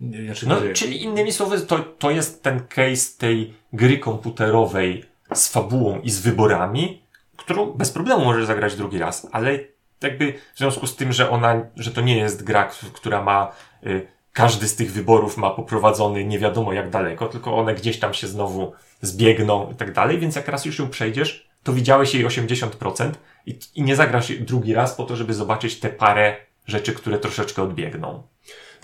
yy, 0.01 0.24
znaczy 0.24 0.48
no, 0.48 0.61
gry. 0.61 0.74
czyli 0.74 1.03
innymi 1.03 1.33
słowy, 1.33 1.61
to, 1.61 1.79
to 1.79 2.11
jest 2.11 2.42
ten 2.42 2.61
case 2.61 3.18
tej 3.18 3.55
gry 3.72 3.98
komputerowej 3.98 5.05
z 5.35 5.48
fabułą 5.48 6.01
i 6.01 6.11
z 6.11 6.20
wyborami, 6.20 7.03
którą 7.37 7.72
bez 7.72 7.90
problemu 7.90 8.24
możesz 8.24 8.46
zagrać 8.46 8.77
drugi 8.77 8.98
raz, 8.98 9.27
ale 9.33 9.59
jakby 10.02 10.34
w 10.54 10.58
związku 10.58 10.87
z 10.87 10.96
tym, 10.96 11.12
że 11.12 11.30
ona, 11.30 11.66
że 11.76 11.90
to 11.90 12.00
nie 12.00 12.16
jest 12.16 12.44
gra, 12.44 12.70
która 12.92 13.22
ma, 13.22 13.52
y, 13.87 14.06
każdy 14.32 14.68
z 14.68 14.76
tych 14.76 14.92
wyborów 14.92 15.37
ma 15.37 15.50
poprowadzony 15.50 16.24
nie 16.24 16.38
wiadomo 16.38 16.72
jak 16.72 16.90
daleko, 16.90 17.26
tylko 17.26 17.56
one 17.56 17.74
gdzieś 17.74 17.98
tam 17.98 18.14
się 18.14 18.26
znowu 18.26 18.72
zbiegną 19.02 19.70
i 19.72 19.74
tak 19.74 19.92
dalej, 19.92 20.18
więc 20.18 20.37
jak 20.37 20.48
raz 20.48 20.64
już 20.64 20.78
ją 20.78 20.88
przejdziesz, 20.88 21.48
to 21.62 21.72
widziałeś 21.72 22.14
jej 22.14 22.26
80% 22.26 23.12
i, 23.46 23.58
i 23.74 23.82
nie 23.82 23.96
zagrasz 23.96 24.32
drugi 24.32 24.74
raz 24.74 24.94
po 24.94 25.04
to, 25.04 25.16
żeby 25.16 25.34
zobaczyć 25.34 25.80
te 25.80 25.88
parę 25.88 26.37
rzeczy, 26.66 26.92
które 26.92 27.18
troszeczkę 27.18 27.62
odbiegną. 27.62 28.22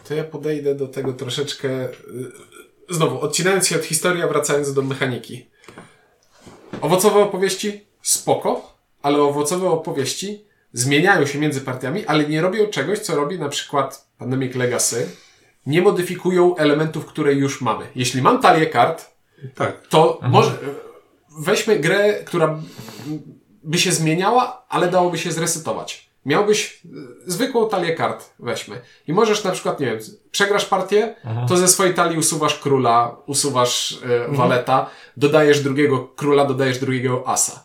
To 0.09 0.15
ja 0.15 0.25
podejdę 0.25 0.75
do 0.75 0.89
tego 0.89 1.13
troszeczkę, 1.13 1.69
y, 1.69 1.93
znowu, 2.91 3.21
odcinając 3.21 3.69
się 3.69 3.77
od 3.77 3.85
historii, 3.85 4.23
a 4.23 4.29
wracając 4.29 4.75
do 4.75 4.83
mechaniki. 4.83 5.47
Owocowe 6.81 7.21
opowieści? 7.21 7.87
Spoko, 8.03 8.77
ale 9.03 9.23
owocowe 9.23 9.71
opowieści 9.71 10.45
zmieniają 10.75 11.27
się 11.27 11.39
między 11.39 11.61
partiami, 11.61 12.07
ale 12.07 12.29
nie 12.29 12.41
robią 12.41 12.67
czegoś, 12.67 12.99
co 12.99 13.17
robi 13.17 13.39
na 13.39 13.49
przykład 13.49 14.09
Pandemic 14.19 14.55
Legacy. 14.55 15.09
Nie 15.67 15.83
modyfikują 15.83 16.57
elementów, 16.57 17.07
które 17.07 17.33
już 17.33 17.61
mamy. 17.61 17.87
Jeśli 17.95 18.23
mam 18.23 18.41
talię 18.41 18.67
kart, 18.67 19.15
tak. 19.55 19.87
to 19.89 20.15
mhm. 20.15 20.33
może 20.33 20.53
weźmy 21.39 21.79
grę, 21.79 22.15
która 22.25 22.61
by 23.63 23.79
się 23.79 23.93
zmieniała, 23.93 24.67
ale 24.69 24.91
dałoby 24.91 25.19
się 25.19 25.33
zresetować. 25.33 26.11
Miałbyś 26.27 26.81
e, 26.85 26.89
zwykłą 27.27 27.69
talię 27.69 27.95
kart, 27.95 28.31
weźmy. 28.39 28.81
I 29.07 29.13
możesz 29.13 29.45
na 29.45 29.51
przykład, 29.51 29.81
nie 29.81 29.87
wiem, 29.87 29.99
przegrasz 30.31 30.65
partię, 30.65 31.15
mhm. 31.25 31.49
to 31.49 31.57
ze 31.57 31.69
swojej 31.69 31.95
talii 31.95 32.19
usuwasz 32.19 32.59
króla, 32.59 33.17
usuwasz 33.27 33.93
e, 33.93 34.05
mhm. 34.05 34.37
waleta, 34.37 34.91
dodajesz 35.17 35.61
drugiego 35.61 36.09
króla, 36.17 36.45
dodajesz 36.45 36.79
drugiego 36.79 37.29
asa. 37.29 37.65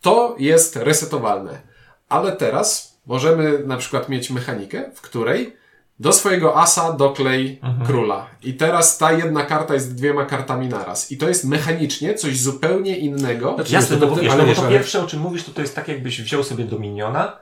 To 0.00 0.36
jest 0.38 0.76
resetowalne. 0.76 1.69
Ale 2.10 2.32
teraz 2.32 2.98
możemy 3.06 3.58
na 3.66 3.76
przykład 3.76 4.08
mieć 4.08 4.30
mechanikę, 4.30 4.90
w 4.94 5.00
której 5.00 5.56
do 6.00 6.12
swojego 6.12 6.56
asa 6.56 6.92
doklej 6.92 7.58
mhm. 7.62 7.86
króla. 7.86 8.26
I 8.42 8.54
teraz 8.54 8.98
ta 8.98 9.12
jedna 9.12 9.44
karta 9.44 9.74
jest 9.74 9.94
dwiema 9.94 10.24
kartami 10.24 10.68
naraz. 10.68 11.12
I 11.12 11.16
to 11.16 11.28
jest 11.28 11.44
mechanicznie 11.44 12.14
coś 12.14 12.40
zupełnie 12.40 12.98
innego. 12.98 13.54
Znaczy, 13.54 13.72
Jasne, 13.72 13.96
to, 13.96 14.16
wiesz, 14.16 14.32
ale 14.32 14.54
to 14.54 14.62
pierwsze, 14.62 15.04
o 15.04 15.06
czym 15.06 15.20
mówisz, 15.20 15.44
to, 15.44 15.52
to 15.52 15.60
jest 15.60 15.74
tak, 15.74 15.88
jakbyś 15.88 16.22
wziął 16.22 16.44
sobie 16.44 16.64
Dominiona 16.64 17.36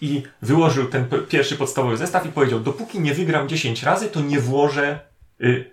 i 0.00 0.22
wyłożył 0.42 0.86
ten 0.86 1.06
pierwszy 1.28 1.56
podstawowy 1.56 1.96
zestaw 1.96 2.26
i 2.26 2.28
powiedział, 2.28 2.60
dopóki 2.60 3.00
nie 3.00 3.14
wygram 3.14 3.48
10 3.48 3.82
razy, 3.82 4.08
to 4.08 4.20
nie 4.20 4.40
włożę 4.40 5.00
y, 5.40 5.70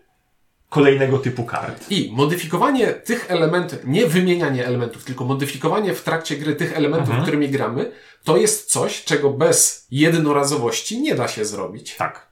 kolejnego 0.71 1.17
typu 1.17 1.43
kart. 1.43 1.91
I 1.91 2.11
modyfikowanie 2.13 2.87
tych 2.87 3.31
elementów, 3.31 3.79
nie 3.85 4.07
wymienianie 4.07 4.65
elementów, 4.65 5.03
tylko 5.03 5.25
modyfikowanie 5.25 5.93
w 5.93 6.03
trakcie 6.03 6.35
gry 6.37 6.55
tych 6.55 6.77
elementów, 6.77 7.09
mhm. 7.09 7.23
którymi 7.23 7.49
gramy, 7.49 7.91
to 8.23 8.37
jest 8.37 8.71
coś, 8.71 9.03
czego 9.03 9.29
bez 9.29 9.87
jednorazowości 9.91 11.01
nie 11.01 11.15
da 11.15 11.27
się 11.27 11.45
zrobić. 11.45 11.95
Tak. 11.95 12.31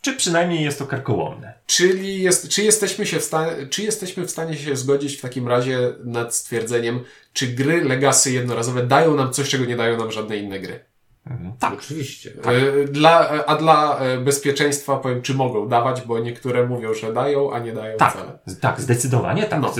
Czy 0.00 0.16
przynajmniej 0.16 0.64
jest 0.64 0.78
to 0.78 0.86
karkołomne. 0.86 1.54
Czyli 1.66 2.22
jest, 2.22 2.48
czy, 2.48 2.62
jesteśmy 2.62 3.06
się 3.06 3.20
w 3.20 3.24
stanie, 3.24 3.66
czy 3.66 3.82
jesteśmy 3.82 4.26
w 4.26 4.30
stanie 4.30 4.56
się 4.56 4.76
zgodzić 4.76 5.16
w 5.16 5.20
takim 5.20 5.48
razie 5.48 5.78
nad 6.04 6.34
stwierdzeniem, 6.34 7.04
czy 7.32 7.46
gry 7.46 7.84
Legacy 7.84 8.32
jednorazowe 8.32 8.86
dają 8.86 9.14
nam 9.14 9.32
coś, 9.32 9.48
czego 9.48 9.64
nie 9.64 9.76
dają 9.76 9.98
nam 9.98 10.12
żadne 10.12 10.36
inne 10.36 10.60
gry? 10.60 10.91
Mhm. 11.26 11.52
Tak, 11.58 11.72
oczywiście. 11.72 12.30
Tak. 12.30 12.54
Dla, 12.90 13.28
a 13.46 13.56
dla 13.56 14.00
bezpieczeństwa 14.24 14.96
powiem, 14.96 15.22
czy 15.22 15.34
mogą 15.34 15.68
dawać, 15.68 16.02
bo 16.02 16.18
niektóre 16.18 16.66
mówią, 16.66 16.94
że 16.94 17.12
dają, 17.12 17.52
a 17.52 17.58
nie 17.58 17.72
dają 17.72 17.96
tak, 17.96 18.12
wcale. 18.12 18.38
Tak, 18.60 18.80
zdecydowanie 18.80 19.44
tak. 19.44 19.60
No. 19.60 19.74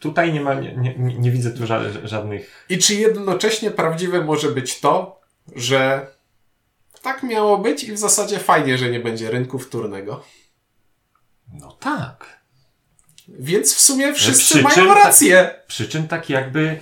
Tutaj 0.00 0.32
nie 0.32 0.40
ma, 0.40 0.54
nie, 0.54 0.76
nie, 0.76 0.94
nie 1.18 1.30
widzę 1.30 1.50
tu 1.50 1.62
żadnych... 2.04 2.66
I 2.68 2.78
czy 2.78 2.94
jednocześnie 2.94 3.70
prawdziwe 3.70 4.24
może 4.24 4.50
być 4.50 4.80
to, 4.80 5.20
że 5.56 6.06
tak 7.02 7.22
miało 7.22 7.58
być 7.58 7.84
i 7.84 7.92
w 7.92 7.98
zasadzie 7.98 8.38
fajnie, 8.38 8.78
że 8.78 8.90
nie 8.90 9.00
będzie 9.00 9.30
rynku 9.30 9.58
wtórnego. 9.58 10.24
No 11.52 11.72
tak. 11.72 12.44
Więc 13.28 13.74
w 13.74 13.80
sumie 13.80 14.14
wszyscy 14.14 14.62
mają 14.62 14.94
rację. 14.94 15.44
Tak, 15.44 15.66
przy 15.66 15.88
czym 15.88 16.08
tak 16.08 16.30
jakby 16.30 16.78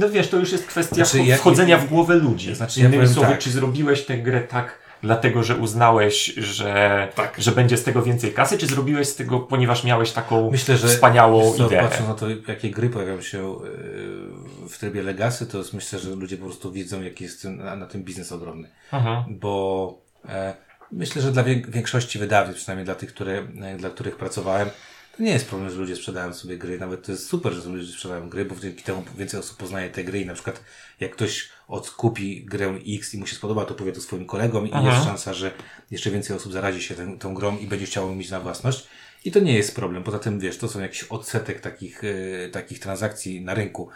no 0.00 0.10
wiesz, 0.10 0.28
to 0.28 0.36
już 0.36 0.52
jest 0.52 0.66
kwestia 0.66 1.04
znaczy, 1.04 1.36
wchodzenia 1.36 1.78
w 1.78 1.88
głowę 1.88 2.14
ludzi. 2.14 2.54
Znaczy, 2.54 2.80
Innymi 2.80 2.96
ja 2.96 3.08
słowy, 3.08 3.28
tak. 3.28 3.38
czy 3.38 3.50
zrobiłeś 3.50 4.04
tę 4.04 4.18
grę 4.18 4.40
tak 4.40 4.82
dlatego, 5.02 5.42
że 5.42 5.56
uznałeś, 5.56 6.24
że, 6.24 7.08
tak. 7.14 7.34
że 7.38 7.52
będzie 7.52 7.76
z 7.76 7.84
tego 7.84 8.02
więcej 8.02 8.32
kasy, 8.32 8.58
czy 8.58 8.66
zrobiłeś 8.66 9.08
z 9.08 9.16
tego, 9.16 9.40
ponieważ 9.40 9.84
miałeś 9.84 10.12
taką 10.12 10.50
Myślę, 10.50 10.76
że 10.76 10.88
wspaniałą 10.88 11.52
co, 11.52 11.66
ideę? 11.66 11.82
Patrząc 11.82 12.08
na 12.08 12.14
to, 12.14 12.26
jakie 12.48 12.70
gry 12.70 12.90
pojawiają 12.90 13.20
się 13.20 13.38
yy, 13.38 14.68
w 14.68 14.78
trybie 14.78 15.02
Legacy, 15.02 15.46
to 15.46 15.58
jest, 15.58 15.74
myślę, 15.74 15.98
że 15.98 16.10
ludzie 16.10 16.36
po 16.36 16.44
prostu 16.44 16.72
widzą, 16.72 17.02
jaki 17.02 17.24
jest 17.24 17.44
na, 17.44 17.76
na 17.76 17.86
tym 17.86 18.02
biznes 18.02 18.32
ogromny. 18.32 18.68
Aha. 18.92 19.24
Bo 19.28 19.94
e, 20.28 20.54
myślę, 20.92 21.22
że 21.22 21.32
dla 21.32 21.44
większości 21.68 22.18
wydawców, 22.18 22.56
przynajmniej 22.56 22.84
dla 22.84 22.94
tych, 22.94 23.08
które, 23.14 23.46
e, 23.62 23.76
dla 23.76 23.90
których 23.90 24.16
pracowałem, 24.16 24.68
to 25.16 25.22
nie 25.22 25.32
jest 25.32 25.48
problem, 25.48 25.70
że 25.70 25.76
ludzie 25.76 25.96
sprzedają 25.96 26.34
sobie 26.34 26.58
gry. 26.58 26.78
Nawet 26.78 27.06
to 27.06 27.12
jest 27.12 27.26
super, 27.26 27.52
że 27.52 27.68
ludzie 27.70 27.92
sprzedają 27.92 28.28
gry, 28.28 28.44
bo 28.44 28.56
dzięki 28.56 28.82
temu 28.82 29.04
więcej 29.18 29.40
osób 29.40 29.56
poznaje 29.56 29.90
te 29.90 30.04
gry 30.04 30.20
i 30.20 30.26
na 30.26 30.34
przykład 30.34 30.62
jak 31.00 31.12
ktoś 31.12 31.48
odkupi 31.68 32.44
grę 32.44 32.78
X 32.88 33.14
i 33.14 33.18
mu 33.18 33.26
się 33.26 33.36
spodoba, 33.36 33.64
to 33.64 33.74
powie 33.74 33.92
to 33.92 34.00
swoim 34.00 34.26
kolegom 34.26 34.68
Aha. 34.72 34.82
i 34.82 34.86
jest 34.86 35.04
szansa, 35.04 35.34
że 35.34 35.52
jeszcze 35.90 36.10
więcej 36.10 36.36
osób 36.36 36.52
zarazi 36.52 36.82
się 36.82 36.94
tą, 36.94 37.18
tą 37.18 37.34
grą 37.34 37.58
i 37.58 37.66
będzie 37.66 37.86
chciało 37.86 38.14
mieć 38.14 38.30
na 38.30 38.40
własność. 38.40 38.86
I 39.24 39.32
to 39.32 39.40
nie 39.40 39.54
jest 39.54 39.76
problem. 39.76 40.02
Poza 40.02 40.18
tym, 40.18 40.40
wiesz, 40.40 40.58
to 40.58 40.68
są 40.68 40.80
jakiś 40.80 41.04
odsetek 41.04 41.60
takich, 41.60 42.04
y, 42.04 42.50
takich 42.52 42.78
transakcji 42.78 43.40
na 43.40 43.54
rynku. 43.54 43.88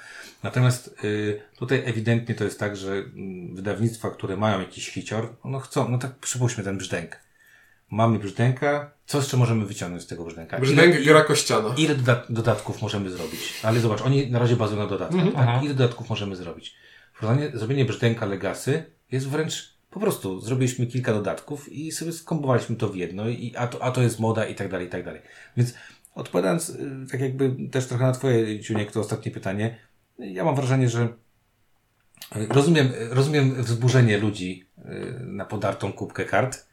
Natomiast 0.42 0.94
y, 1.04 1.40
tutaj 1.56 1.82
ewidentnie 1.86 2.34
to 2.34 2.44
jest 2.44 2.60
tak, 2.60 2.76
że 2.76 2.92
y, 2.94 3.04
wydawnictwa, 3.52 4.10
które 4.10 4.36
mają 4.36 4.60
jakiś 4.60 4.90
hicior, 4.90 5.36
no 5.44 5.60
chcą, 5.60 5.88
no 5.88 5.98
tak 5.98 6.14
przypuśćmy 6.14 6.64
ten 6.64 6.78
brzdęk 6.78 7.25
mamy 7.90 8.18
brzdęka, 8.18 8.90
co 9.06 9.18
jeszcze 9.18 9.36
możemy 9.36 9.66
wyciągnąć 9.66 10.02
z 10.02 10.06
tego 10.06 10.24
brzdęka? 10.24 10.58
Brzdęk 10.58 11.02
gra 11.04 11.24
kościana. 11.24 11.74
Ile 11.76 11.94
dodat 11.94 12.26
dodatków 12.28 12.82
możemy 12.82 13.10
zrobić? 13.10 13.40
Ale 13.62 13.80
zobacz, 13.80 14.02
oni 14.02 14.30
na 14.30 14.38
razie 14.38 14.56
bazują 14.56 14.82
na 14.82 14.88
dodatkach. 14.88 15.20
Mm 15.20 15.32
-hmm. 15.32 15.46
tak? 15.46 15.64
Ile 15.64 15.74
dodatków 15.74 16.10
możemy 16.10 16.36
zrobić? 16.36 16.74
Zrobienie 17.54 17.84
brzdęka 17.84 18.26
Legacy 18.26 18.84
jest 19.12 19.28
wręcz 19.28 19.76
po 19.96 20.00
prostu 20.00 20.40
zrobiliśmy 20.40 20.86
kilka 20.86 21.12
dodatków 21.12 21.72
i 21.72 21.92
sobie 21.92 22.12
skombowaliśmy 22.12 22.76
to 22.76 22.88
w 22.88 22.96
jedno, 22.96 23.28
i, 23.28 23.54
a, 23.56 23.66
to, 23.66 23.82
a 23.82 23.90
to 23.90 24.02
jest 24.02 24.20
moda 24.20 24.46
i 24.46 24.54
tak 24.54 24.70
dalej, 24.70 24.86
i 24.86 24.90
tak 24.90 25.04
dalej. 25.04 25.22
Więc 25.56 25.74
odpowiadając 26.14 26.68
y, 26.68 27.06
tak 27.10 27.20
jakby 27.20 27.68
też 27.70 27.86
trochę 27.86 28.04
na 28.04 28.12
Twoje, 28.12 28.60
Ciuniek, 28.60 28.92
to 28.92 29.00
ostatnie 29.00 29.32
pytanie, 29.32 29.78
ja 30.18 30.44
mam 30.44 30.56
wrażenie, 30.56 30.88
że 30.88 31.08
y, 32.36 32.46
rozumiem, 32.48 32.92
rozumiem 33.10 33.62
wzburzenie 33.62 34.18
ludzi 34.18 34.66
y, 34.78 34.84
na 35.20 35.44
podartą 35.44 35.92
kubkę 35.92 36.24
kart, 36.24 36.66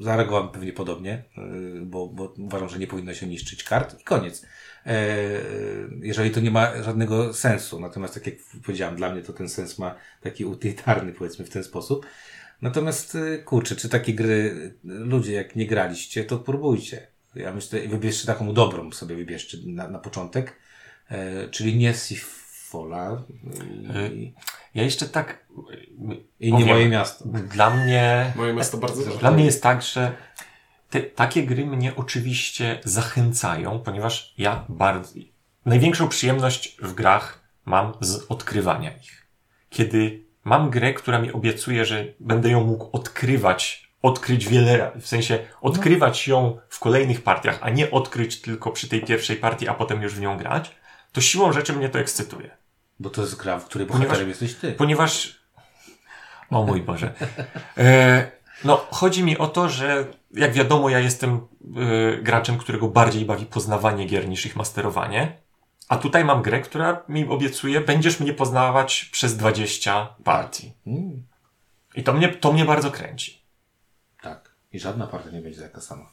zareagowałem 0.00 0.48
pewnie 0.48 0.72
podobnie, 0.72 1.24
y, 1.78 1.86
bo, 1.86 2.08
bo 2.08 2.34
uważam, 2.38 2.68
że 2.68 2.78
nie 2.78 2.86
powinno 2.86 3.14
się 3.14 3.26
niszczyć 3.26 3.64
kart 3.64 4.00
i 4.00 4.04
koniec. 4.04 4.46
E, 4.86 5.16
jeżeli 6.02 6.30
to 6.30 6.40
nie 6.40 6.50
ma 6.50 6.82
żadnego 6.82 7.34
sensu. 7.34 7.80
Natomiast, 7.80 8.14
tak 8.14 8.26
jak 8.26 8.34
powiedziałem, 8.66 8.96
dla 8.96 9.12
mnie 9.12 9.22
to 9.22 9.32
ten 9.32 9.48
sens 9.48 9.78
ma 9.78 9.94
taki 10.20 10.44
utylitarny, 10.44 11.12
powiedzmy 11.12 11.44
w 11.44 11.50
ten 11.50 11.64
sposób. 11.64 12.06
Natomiast, 12.62 13.14
y, 13.14 13.42
kurczę, 13.44 13.76
czy 13.76 13.88
takie 13.88 14.14
gry, 14.14 14.74
ludzie, 14.84 15.32
jak 15.32 15.56
nie 15.56 15.66
graliście, 15.66 16.24
to 16.24 16.38
próbujcie. 16.38 17.06
Ja 17.34 17.52
myślę, 17.52 17.88
wybierzcie 17.88 18.26
taką 18.26 18.54
dobrą 18.54 18.92
sobie 18.92 19.16
wybierzcie 19.16 19.58
na, 19.66 19.88
na 19.88 19.98
początek, 19.98 20.56
e, 21.10 21.48
czyli 21.48 21.76
nie 21.76 21.94
Sifola. 22.70 23.22
I... 24.12 24.34
Ja 24.74 24.82
jeszcze 24.82 25.06
tak. 25.06 25.46
I 26.40 26.52
nie 26.52 26.64
moje 26.64 26.88
miasto. 26.88 27.24
Dla 27.28 27.70
mnie. 27.70 28.32
Moje 28.36 28.52
miasto 28.52 28.78
bardzo 28.78 29.16
Dla 29.16 29.30
mnie 29.30 29.44
jest 29.44 29.62
tak, 29.62 29.82
że 29.82 30.12
te, 30.90 31.02
takie 31.02 31.42
gry 31.42 31.66
mnie 31.66 31.96
oczywiście 31.96 32.80
zachęcają, 32.84 33.78
ponieważ 33.78 34.34
ja 34.38 34.64
bardzo. 34.68 35.14
Największą 35.66 36.08
przyjemność 36.08 36.76
w 36.82 36.94
grach 36.94 37.40
mam 37.64 37.92
z 38.00 38.26
odkrywania 38.28 38.96
ich. 38.96 39.26
Kiedy 39.70 40.24
mam 40.44 40.70
grę, 40.70 40.94
która 40.94 41.18
mi 41.18 41.32
obiecuje, 41.32 41.84
że 41.84 42.04
będę 42.20 42.50
ją 42.50 42.66
mógł 42.66 42.88
odkrywać, 42.92 43.90
odkryć 44.02 44.48
wiele, 44.48 44.92
w 45.00 45.06
sensie 45.06 45.38
odkrywać 45.60 46.28
ją 46.28 46.58
w 46.68 46.78
kolejnych 46.78 47.22
partiach, 47.22 47.58
a 47.62 47.70
nie 47.70 47.90
odkryć 47.90 48.40
tylko 48.40 48.70
przy 48.70 48.88
tej 48.88 49.04
pierwszej 49.04 49.36
partii, 49.36 49.68
a 49.68 49.74
potem 49.74 50.02
już 50.02 50.14
w 50.14 50.20
nią 50.20 50.36
grać, 50.36 50.76
to 51.12 51.20
siłą 51.20 51.52
rzeczy 51.52 51.72
mnie 51.72 51.88
to 51.88 51.98
ekscytuje. 51.98 52.59
Bo 53.00 53.10
to 53.10 53.20
jest 53.22 53.36
gra, 53.36 53.58
w 53.58 53.64
której 53.64 53.86
bohaterem 53.86 54.12
ponieważ, 54.12 54.28
jesteś 54.28 54.54
ty. 54.54 54.72
Ponieważ... 54.72 55.40
O 56.50 56.62
mój 56.64 56.82
Boże. 56.82 57.12
E, 57.78 58.30
no, 58.64 58.86
chodzi 58.90 59.24
mi 59.24 59.38
o 59.38 59.46
to, 59.46 59.68
że 59.68 60.06
jak 60.34 60.52
wiadomo, 60.52 60.90
ja 60.90 60.98
jestem 60.98 61.40
e, 61.76 62.16
graczem, 62.22 62.58
którego 62.58 62.88
bardziej 62.88 63.24
bawi 63.24 63.46
poznawanie 63.46 64.06
gier 64.06 64.28
niż 64.28 64.46
ich 64.46 64.56
masterowanie. 64.56 65.36
A 65.88 65.96
tutaj 65.96 66.24
mam 66.24 66.42
grę, 66.42 66.60
która 66.60 67.02
mi 67.08 67.28
obiecuje, 67.28 67.80
będziesz 67.80 68.20
mnie 68.20 68.34
poznawać 68.34 69.04
przez 69.04 69.36
20 69.36 70.14
partii. 70.24 70.72
Mm. 70.86 71.22
I 71.94 72.02
to 72.02 72.12
mnie, 72.12 72.28
to 72.28 72.52
mnie 72.52 72.64
bardzo 72.64 72.90
kręci. 72.90 73.42
Tak. 74.22 74.54
I 74.72 74.80
żadna 74.80 75.06
partia 75.06 75.30
nie 75.30 75.40
będzie 75.40 75.60
taka 75.60 75.80
sama. 75.80 76.12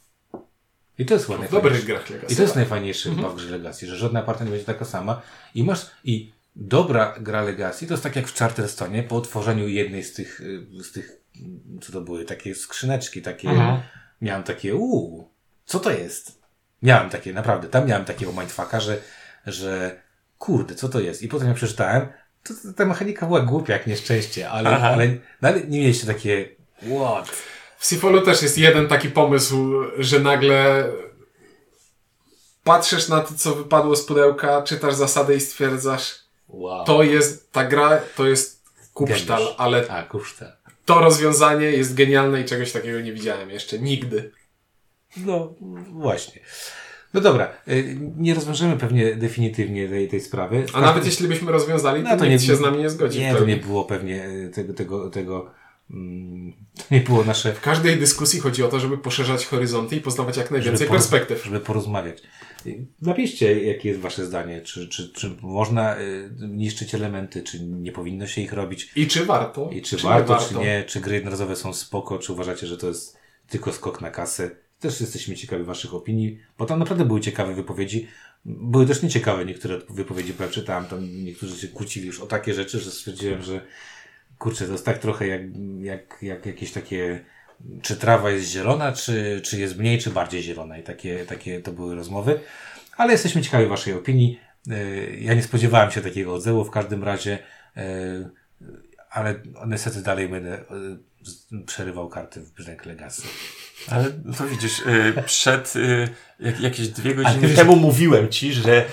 I 0.98 1.06
to 1.06 1.14
jest 1.14 1.28
dobrych 1.50 1.84
grach 1.84 2.10
Legacy. 2.10 2.32
I 2.32 2.36
to 2.36 2.42
jest 2.42 2.56
najfajniejsze 2.56 3.10
mm 3.10 3.24
-hmm. 3.24 3.32
w 3.32 3.36
grze 3.36 3.50
Legacy, 3.50 3.86
że 3.86 3.96
żadna 3.96 4.22
partia 4.22 4.44
nie 4.44 4.50
będzie 4.50 4.66
taka 4.66 4.84
sama. 4.84 5.20
I 5.54 5.64
masz, 5.64 5.86
i 6.04 6.32
dobra 6.58 7.14
gra 7.20 7.42
Legacy 7.42 7.86
to 7.86 7.94
jest 7.94 8.02
tak 8.02 8.16
jak 8.16 8.28
w 8.28 8.38
Charterstonie 8.38 9.02
po 9.02 9.16
otworzeniu 9.16 9.68
jednej 9.68 10.04
z 10.04 10.12
tych, 10.12 10.40
y, 10.40 10.66
z 10.84 10.92
tych, 10.92 11.12
co 11.80 11.92
to 11.92 12.00
były, 12.00 12.24
takie 12.24 12.54
skrzyneczki, 12.54 13.22
takie, 13.22 13.48
mhm. 13.48 13.80
miałem 14.20 14.42
takie, 14.42 14.74
uuu, 14.74 15.30
co 15.64 15.80
to 15.80 15.90
jest? 15.90 16.42
Miałem 16.82 17.10
takie, 17.10 17.32
naprawdę, 17.32 17.68
tam 17.68 17.86
miałem 17.86 18.04
takiego 18.04 18.32
mindfucka, 18.32 18.80
że, 18.80 18.98
że 19.46 20.02
kurde, 20.38 20.74
co 20.74 20.88
to 20.88 21.00
jest? 21.00 21.22
I 21.22 21.28
potem 21.28 21.48
ja 21.48 21.54
przeczytałem, 21.54 22.08
to, 22.42 22.54
to 22.54 22.72
ta 22.72 22.84
mechanika 22.84 23.26
była 23.26 23.40
głupia 23.40 23.72
jak 23.72 23.86
nieszczęście, 23.86 24.50
ale, 24.50 24.78
ale, 24.78 25.08
no, 25.42 25.48
ale 25.48 25.60
nie 25.60 25.80
mieliście 25.80 26.06
takie, 26.06 26.48
what? 26.96 27.28
W 27.78 27.86
Sifolu 27.86 28.20
też 28.20 28.42
jest 28.42 28.58
jeden 28.58 28.88
taki 28.88 29.10
pomysł, 29.10 29.74
że 29.98 30.20
nagle 30.20 30.88
patrzysz 32.64 33.08
na 33.08 33.20
to, 33.20 33.34
co 33.34 33.54
wypadło 33.54 33.96
z 33.96 34.06
pudełka, 34.06 34.62
czytasz 34.62 34.94
zasady 34.94 35.34
i 35.34 35.40
stwierdzasz, 35.40 36.27
Wow. 36.48 36.84
To 36.84 37.02
jest, 37.02 37.52
ta 37.52 37.64
gra 37.64 38.00
to 38.16 38.26
jest 38.26 38.62
kupsztal, 38.94 39.42
ale 39.58 39.84
A, 39.88 40.02
kupsztal. 40.02 40.52
to 40.84 41.00
rozwiązanie 41.00 41.66
jest 41.66 41.94
genialne 41.94 42.40
i 42.40 42.44
czegoś 42.44 42.72
takiego 42.72 43.00
nie 43.00 43.12
widziałem 43.12 43.50
jeszcze 43.50 43.78
nigdy. 43.78 44.30
No, 45.16 45.54
właśnie. 45.92 46.40
No 47.14 47.20
dobra, 47.20 47.52
y, 47.68 47.98
nie 48.16 48.34
rozwiążemy 48.34 48.76
pewnie 48.76 49.16
definitywnie 49.16 49.88
tej, 49.88 50.08
tej 50.08 50.20
sprawy. 50.20 50.66
A 50.72 50.80
nawet 50.80 51.06
jeśli 51.06 51.28
byśmy 51.28 51.52
rozwiązali, 51.52 52.02
to, 52.02 52.08
no, 52.08 52.16
to 52.16 52.26
nikt 52.26 52.42
nie, 52.42 52.46
się 52.46 52.56
z 52.56 52.60
nami 52.60 52.78
nie 52.78 52.90
zgodzi. 52.90 53.20
Nie, 53.20 53.34
to 53.34 53.44
nie 53.44 53.56
było 53.56 53.84
pewnie 53.84 54.28
tego, 54.54 54.74
tego, 54.74 55.10
tego 55.10 55.50
to 55.88 55.94
nie 56.94 57.00
było 57.00 57.24
nasze... 57.24 57.52
W 57.52 57.60
każdej 57.60 57.96
dyskusji 57.96 58.40
chodzi 58.40 58.62
o 58.62 58.68
to, 58.68 58.80
żeby 58.80 58.98
poszerzać 58.98 59.46
horyzonty 59.46 59.96
i 59.96 60.00
poznawać 60.00 60.36
jak 60.36 60.50
najwięcej 60.50 60.86
żeby 60.86 60.98
perspektyw. 60.98 61.44
Żeby 61.44 61.60
porozmawiać. 61.60 62.22
Napiszcie, 63.02 63.64
jakie 63.64 63.88
jest 63.88 64.00
Wasze 64.00 64.26
zdanie. 64.26 64.60
Czy, 64.62 64.88
czy, 64.88 65.12
czy 65.12 65.36
można 65.42 66.00
y, 66.00 66.30
niszczyć 66.40 66.94
elementy, 66.94 67.42
czy 67.42 67.64
nie 67.64 67.92
powinno 67.92 68.26
się 68.26 68.40
ich 68.40 68.52
robić? 68.52 68.92
I 68.96 69.06
czy 69.06 69.24
warto? 69.24 69.70
I 69.72 69.82
czy, 69.82 69.96
czy 69.96 70.02
warto, 70.02 70.32
warto, 70.32 70.48
czy 70.48 70.54
nie? 70.54 70.84
Czy 70.84 71.00
gry 71.00 71.14
jednorazowe 71.14 71.56
są 71.56 71.74
spoko? 71.74 72.18
Czy 72.18 72.32
uważacie, 72.32 72.66
że 72.66 72.76
to 72.76 72.88
jest 72.88 73.18
tylko 73.48 73.72
skok 73.72 74.00
na 74.00 74.10
kasę? 74.10 74.50
Też 74.80 75.00
jesteśmy 75.00 75.36
ciekawi 75.36 75.64
Waszych 75.64 75.94
opinii, 75.94 76.38
bo 76.58 76.66
tam 76.66 76.78
naprawdę 76.78 77.04
były 77.04 77.20
ciekawe 77.20 77.54
wypowiedzi. 77.54 78.08
Były 78.44 78.86
też 78.86 79.02
nieciekawe 79.02 79.44
niektóre 79.44 79.78
wypowiedzi, 79.88 80.34
bo 80.38 80.44
ja 80.44 80.50
czytałem, 80.50 80.84
tam 80.84 81.24
niektórzy 81.24 81.56
się 81.60 81.68
kłócili 81.68 82.06
już 82.06 82.20
o 82.20 82.26
takie 82.26 82.54
rzeczy, 82.54 82.80
że 82.80 82.90
stwierdziłem, 82.90 83.42
że 83.42 83.66
kurczę, 84.38 84.66
to 84.66 84.72
jest 84.72 84.84
tak 84.84 84.98
trochę 84.98 85.26
jak, 85.26 85.40
jak, 85.80 86.18
jak 86.22 86.46
jakieś 86.46 86.72
takie 86.72 87.24
czy 87.82 87.96
trawa 87.96 88.30
jest 88.30 88.50
zielona, 88.50 88.92
czy, 88.92 89.40
czy 89.44 89.60
jest 89.60 89.78
mniej, 89.78 89.98
czy 89.98 90.10
bardziej 90.10 90.42
zielona. 90.42 90.78
I 90.78 90.82
takie, 90.82 91.26
takie 91.26 91.60
to 91.60 91.72
były 91.72 91.94
rozmowy. 91.94 92.40
Ale 92.96 93.12
jesteśmy 93.12 93.42
ciekawi 93.42 93.66
Waszej 93.66 93.94
opinii. 93.94 94.40
E, 94.70 95.10
ja 95.10 95.34
nie 95.34 95.42
spodziewałem 95.42 95.90
się 95.90 96.00
takiego 96.00 96.34
odzewu 96.34 96.64
w 96.64 96.70
każdym 96.70 97.04
razie, 97.04 97.38
e, 97.76 97.82
ale 99.10 99.34
niestety 99.66 100.02
dalej 100.02 100.28
będę 100.28 100.58
e, 100.58 100.64
przerywał 101.66 102.08
karty 102.08 102.40
w 102.40 102.52
Brzdęk 102.52 102.86
Legacy. 102.86 103.22
Ale 103.88 104.04
to 104.38 104.46
widzisz, 104.46 104.82
przed 105.26 105.74
jak, 106.40 106.60
jakieś 106.60 106.88
dwie 106.88 107.14
godziny 107.14 107.48
temu 107.48 107.76
mówiłem 107.76 108.28
Ci, 108.28 108.52
że 108.52 108.84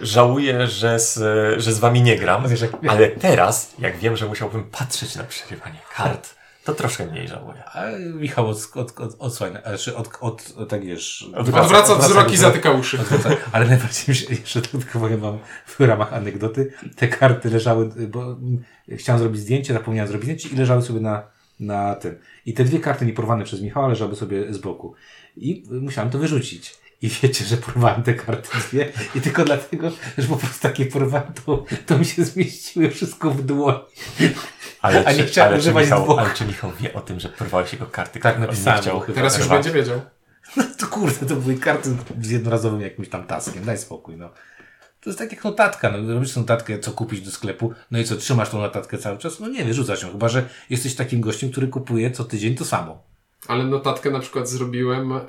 żałuję, 0.00 0.66
że 0.66 1.00
z, 1.00 1.14
że 1.60 1.72
z 1.72 1.78
wami 1.78 2.02
nie 2.02 2.18
gram, 2.18 2.44
ale 2.88 3.08
teraz, 3.08 3.74
jak 3.78 3.98
wiem, 3.98 4.16
że 4.16 4.26
musiałbym 4.26 4.64
patrzeć 4.64 5.16
na 5.16 5.24
przerywanie 5.24 5.78
kart, 5.96 6.36
to 6.64 6.74
troszkę 6.74 7.06
mniej 7.06 7.28
żałuję. 7.28 7.62
A 7.64 7.84
Michał 8.14 8.48
od, 8.48 8.70
od, 8.74 9.00
od, 9.00 9.16
odsłania, 9.18 9.60
znaczy 9.60 9.96
od, 9.96 10.10
od, 10.20 10.52
od, 10.56 10.68
tak 10.68 10.84
wiesz... 10.84 11.30
Odwraca, 11.34 11.62
odwraca 11.62 11.94
wzrok 11.94 12.32
i 12.32 12.36
zatyka 12.36 12.70
uszy. 12.70 12.98
Odwraca, 13.00 13.30
ale 13.52 13.66
najbardziej 13.66 14.04
mi 14.08 14.14
się, 14.14 14.34
jeszcze 14.34 14.62
tylko 14.62 14.98
powiem 14.98 15.20
wam 15.20 15.38
w 15.66 15.80
ramach 15.80 16.12
anegdoty, 16.12 16.72
te 16.96 17.08
karty 17.08 17.50
leżały, 17.50 17.90
bo 18.08 18.36
chciałem 18.96 19.20
zrobić 19.20 19.40
zdjęcie, 19.40 19.72
zapomniałem 19.72 20.08
zrobić 20.08 20.24
zdjęcie 20.24 20.48
i 20.48 20.56
leżały 20.56 20.82
sobie 20.82 21.00
na, 21.00 21.22
na 21.60 21.94
tym. 21.94 22.18
I 22.46 22.54
te 22.54 22.64
dwie 22.64 22.80
karty 22.80 23.06
nieporwane 23.06 23.44
przez 23.44 23.60
Michała 23.60 23.88
leżały 23.88 24.16
sobie 24.16 24.54
z 24.54 24.58
boku. 24.58 24.94
I 25.36 25.64
musiałem 25.70 26.10
to 26.10 26.18
wyrzucić. 26.18 26.74
I 27.02 27.08
wiecie, 27.08 27.44
że 27.44 27.56
porwałem 27.56 28.02
te 28.02 28.14
karty 28.14 28.48
dwie 28.58 28.92
i 29.14 29.20
tylko 29.20 29.44
dlatego, 29.44 29.90
że 30.18 30.28
po 30.28 30.36
prostu 30.36 30.62
takie 30.62 30.86
porwałem, 30.86 31.32
to, 31.46 31.64
to 31.86 31.98
mi 31.98 32.04
się 32.04 32.24
zmieściły 32.24 32.90
wszystko 32.90 33.30
w 33.30 33.42
dłoni. 33.42 33.78
Ale, 34.82 35.04
A 35.04 35.12
nie 35.12 35.24
czy, 35.24 35.42
ale, 35.42 35.60
czy 35.60 35.74
Michał, 35.74 36.18
ale 36.18 36.34
czy 36.34 36.44
Michał 36.44 36.72
wie 36.80 36.94
o 36.94 37.00
tym, 37.00 37.20
że 37.20 37.28
porwałeś 37.28 37.72
jego 37.72 37.86
karty? 37.86 38.20
Tak, 38.20 38.38
napisałem. 38.38 38.82
Chciał 38.82 39.02
Teraz 39.14 39.38
już 39.38 39.48
będzie 39.48 39.70
wiedział. 39.70 40.00
No 40.56 40.64
to 40.78 40.86
kurde, 40.86 41.26
to 41.26 41.36
były 41.36 41.58
karty 41.58 41.96
z 42.20 42.30
jednorazowym 42.30 42.80
jakimś 42.80 43.08
tam 43.08 43.26
taskiem. 43.26 43.64
Daj 43.64 43.78
spokój, 43.78 44.16
no. 44.16 44.30
To 45.00 45.10
jest 45.10 45.18
tak 45.18 45.32
jak 45.32 45.44
notatka. 45.44 45.90
No, 45.90 46.14
robisz 46.14 46.36
notatkę, 46.36 46.78
co 46.78 46.92
kupić 46.92 47.20
do 47.20 47.30
sklepu, 47.30 47.72
no 47.90 47.98
i 47.98 48.04
co, 48.04 48.16
trzymasz 48.16 48.50
tą 48.50 48.60
notatkę 48.60 48.98
cały 48.98 49.18
czas? 49.18 49.40
No 49.40 49.48
nie, 49.48 49.64
wyrzucasz 49.64 50.02
ją. 50.02 50.12
Chyba, 50.12 50.28
że 50.28 50.48
jesteś 50.70 50.94
takim 50.94 51.20
gościem, 51.20 51.50
który 51.50 51.68
kupuje 51.68 52.10
co 52.10 52.24
tydzień 52.24 52.54
to 52.54 52.64
samo. 52.64 53.02
Ale 53.48 53.64
notatkę 53.64 54.10
na 54.10 54.20
przykład 54.20 54.48
zrobiłem 54.48 55.12
e, 55.12 55.20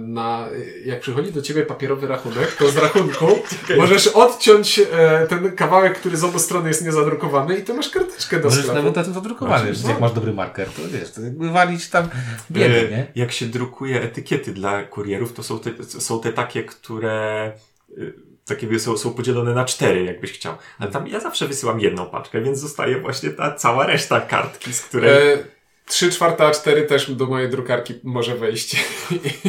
na, 0.00 0.48
jak 0.84 1.00
przychodzi 1.00 1.32
do 1.32 1.42
ciebie 1.42 1.62
papierowy 1.62 2.06
rachunek, 2.06 2.52
to 2.52 2.70
z 2.70 2.76
rachunku 2.76 3.26
możesz 3.78 4.06
odciąć 4.06 4.78
e, 4.92 5.26
ten 5.28 5.56
kawałek, 5.56 5.98
który 5.98 6.16
z 6.16 6.24
obu 6.24 6.38
stron 6.38 6.66
jest 6.66 6.84
niezadrukowany 6.84 7.58
i 7.58 7.62
to 7.62 7.74
masz 7.74 7.90
karteczkę 7.90 8.36
do 8.36 8.44
możesz 8.44 8.64
sklepu. 8.64 8.78
nawet 8.78 8.96
na 8.96 9.04
tym 9.04 9.14
zadrukowany, 9.14 9.72
no. 9.82 9.88
jak 9.88 10.00
masz 10.00 10.12
dobry 10.12 10.32
marker, 10.32 10.68
to 10.68 10.82
wiesz, 10.88 11.10
to 11.10 11.20
jakby 11.20 11.50
walić 11.50 11.88
tam 11.88 12.08
biedy, 12.50 12.88
e, 12.88 12.90
nie? 12.90 13.06
Jak 13.14 13.32
się 13.32 13.46
drukuje 13.46 14.02
etykiety 14.02 14.52
dla 14.52 14.82
kurierów, 14.82 15.32
to 15.32 15.42
są 15.42 15.58
te, 15.58 15.70
są 15.84 16.20
te 16.20 16.32
takie, 16.32 16.64
które 16.64 17.52
takie 18.46 18.78
są, 18.78 18.98
są 18.98 19.14
podzielone 19.14 19.54
na 19.54 19.64
cztery, 19.64 20.04
jakbyś 20.04 20.32
chciał. 20.32 20.54
Ale 20.78 20.90
tam 20.90 21.08
ja 21.08 21.20
zawsze 21.20 21.48
wysyłam 21.48 21.80
jedną 21.80 22.06
paczkę, 22.06 22.40
więc 22.40 22.58
zostaje 22.58 23.00
właśnie 23.00 23.30
ta 23.30 23.54
cała 23.54 23.86
reszta 23.86 24.20
kartki, 24.20 24.72
z 24.72 24.82
której... 24.82 25.10
E 25.10 25.53
3 25.86 26.10
czwarte 26.10 26.44
A4 26.44 26.86
też 26.86 27.10
do 27.10 27.26
mojej 27.26 27.50
drukarki 27.50 27.94
może 28.02 28.36
wejść. 28.36 28.76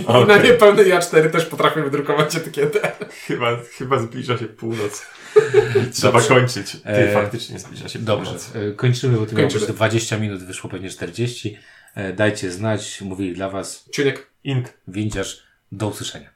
Okay. 0.05 0.25
Na 0.25 0.37
niepełnej 0.37 0.85
A4 0.85 1.29
też 1.29 1.45
potrafię 1.45 1.83
wydrukować 1.83 2.35
etykietę. 2.35 2.91
Chyba, 3.27 3.57
chyba 3.77 3.99
zbliża 3.99 4.37
się 4.37 4.45
północ. 4.45 5.05
Trzeba 5.93 6.13
Dobrze. 6.13 6.27
kończyć. 6.27 6.71
Ty, 6.71 6.79
e... 6.85 7.13
faktycznie 7.13 7.59
zbliża 7.59 7.89
się 7.89 7.99
Dobrze. 7.99 8.25
północ. 8.25 8.51
E, 8.55 8.71
kończymy, 8.71 9.17
bo 9.17 9.25
to 9.25 9.35
miało 9.35 9.49
być 9.51 9.65
20 9.65 10.17
minut, 10.17 10.43
wyszło 10.43 10.69
pewnie 10.69 10.89
40. 10.89 11.57
E, 11.95 12.13
dajcie 12.13 12.51
znać, 12.51 13.01
mówili 13.01 13.33
dla 13.33 13.49
Was 13.49 13.89
Ciuniek, 13.91 14.27
Ink, 14.43 14.65
Windziarz. 14.87 15.45
Do 15.71 15.87
usłyszenia. 15.87 16.29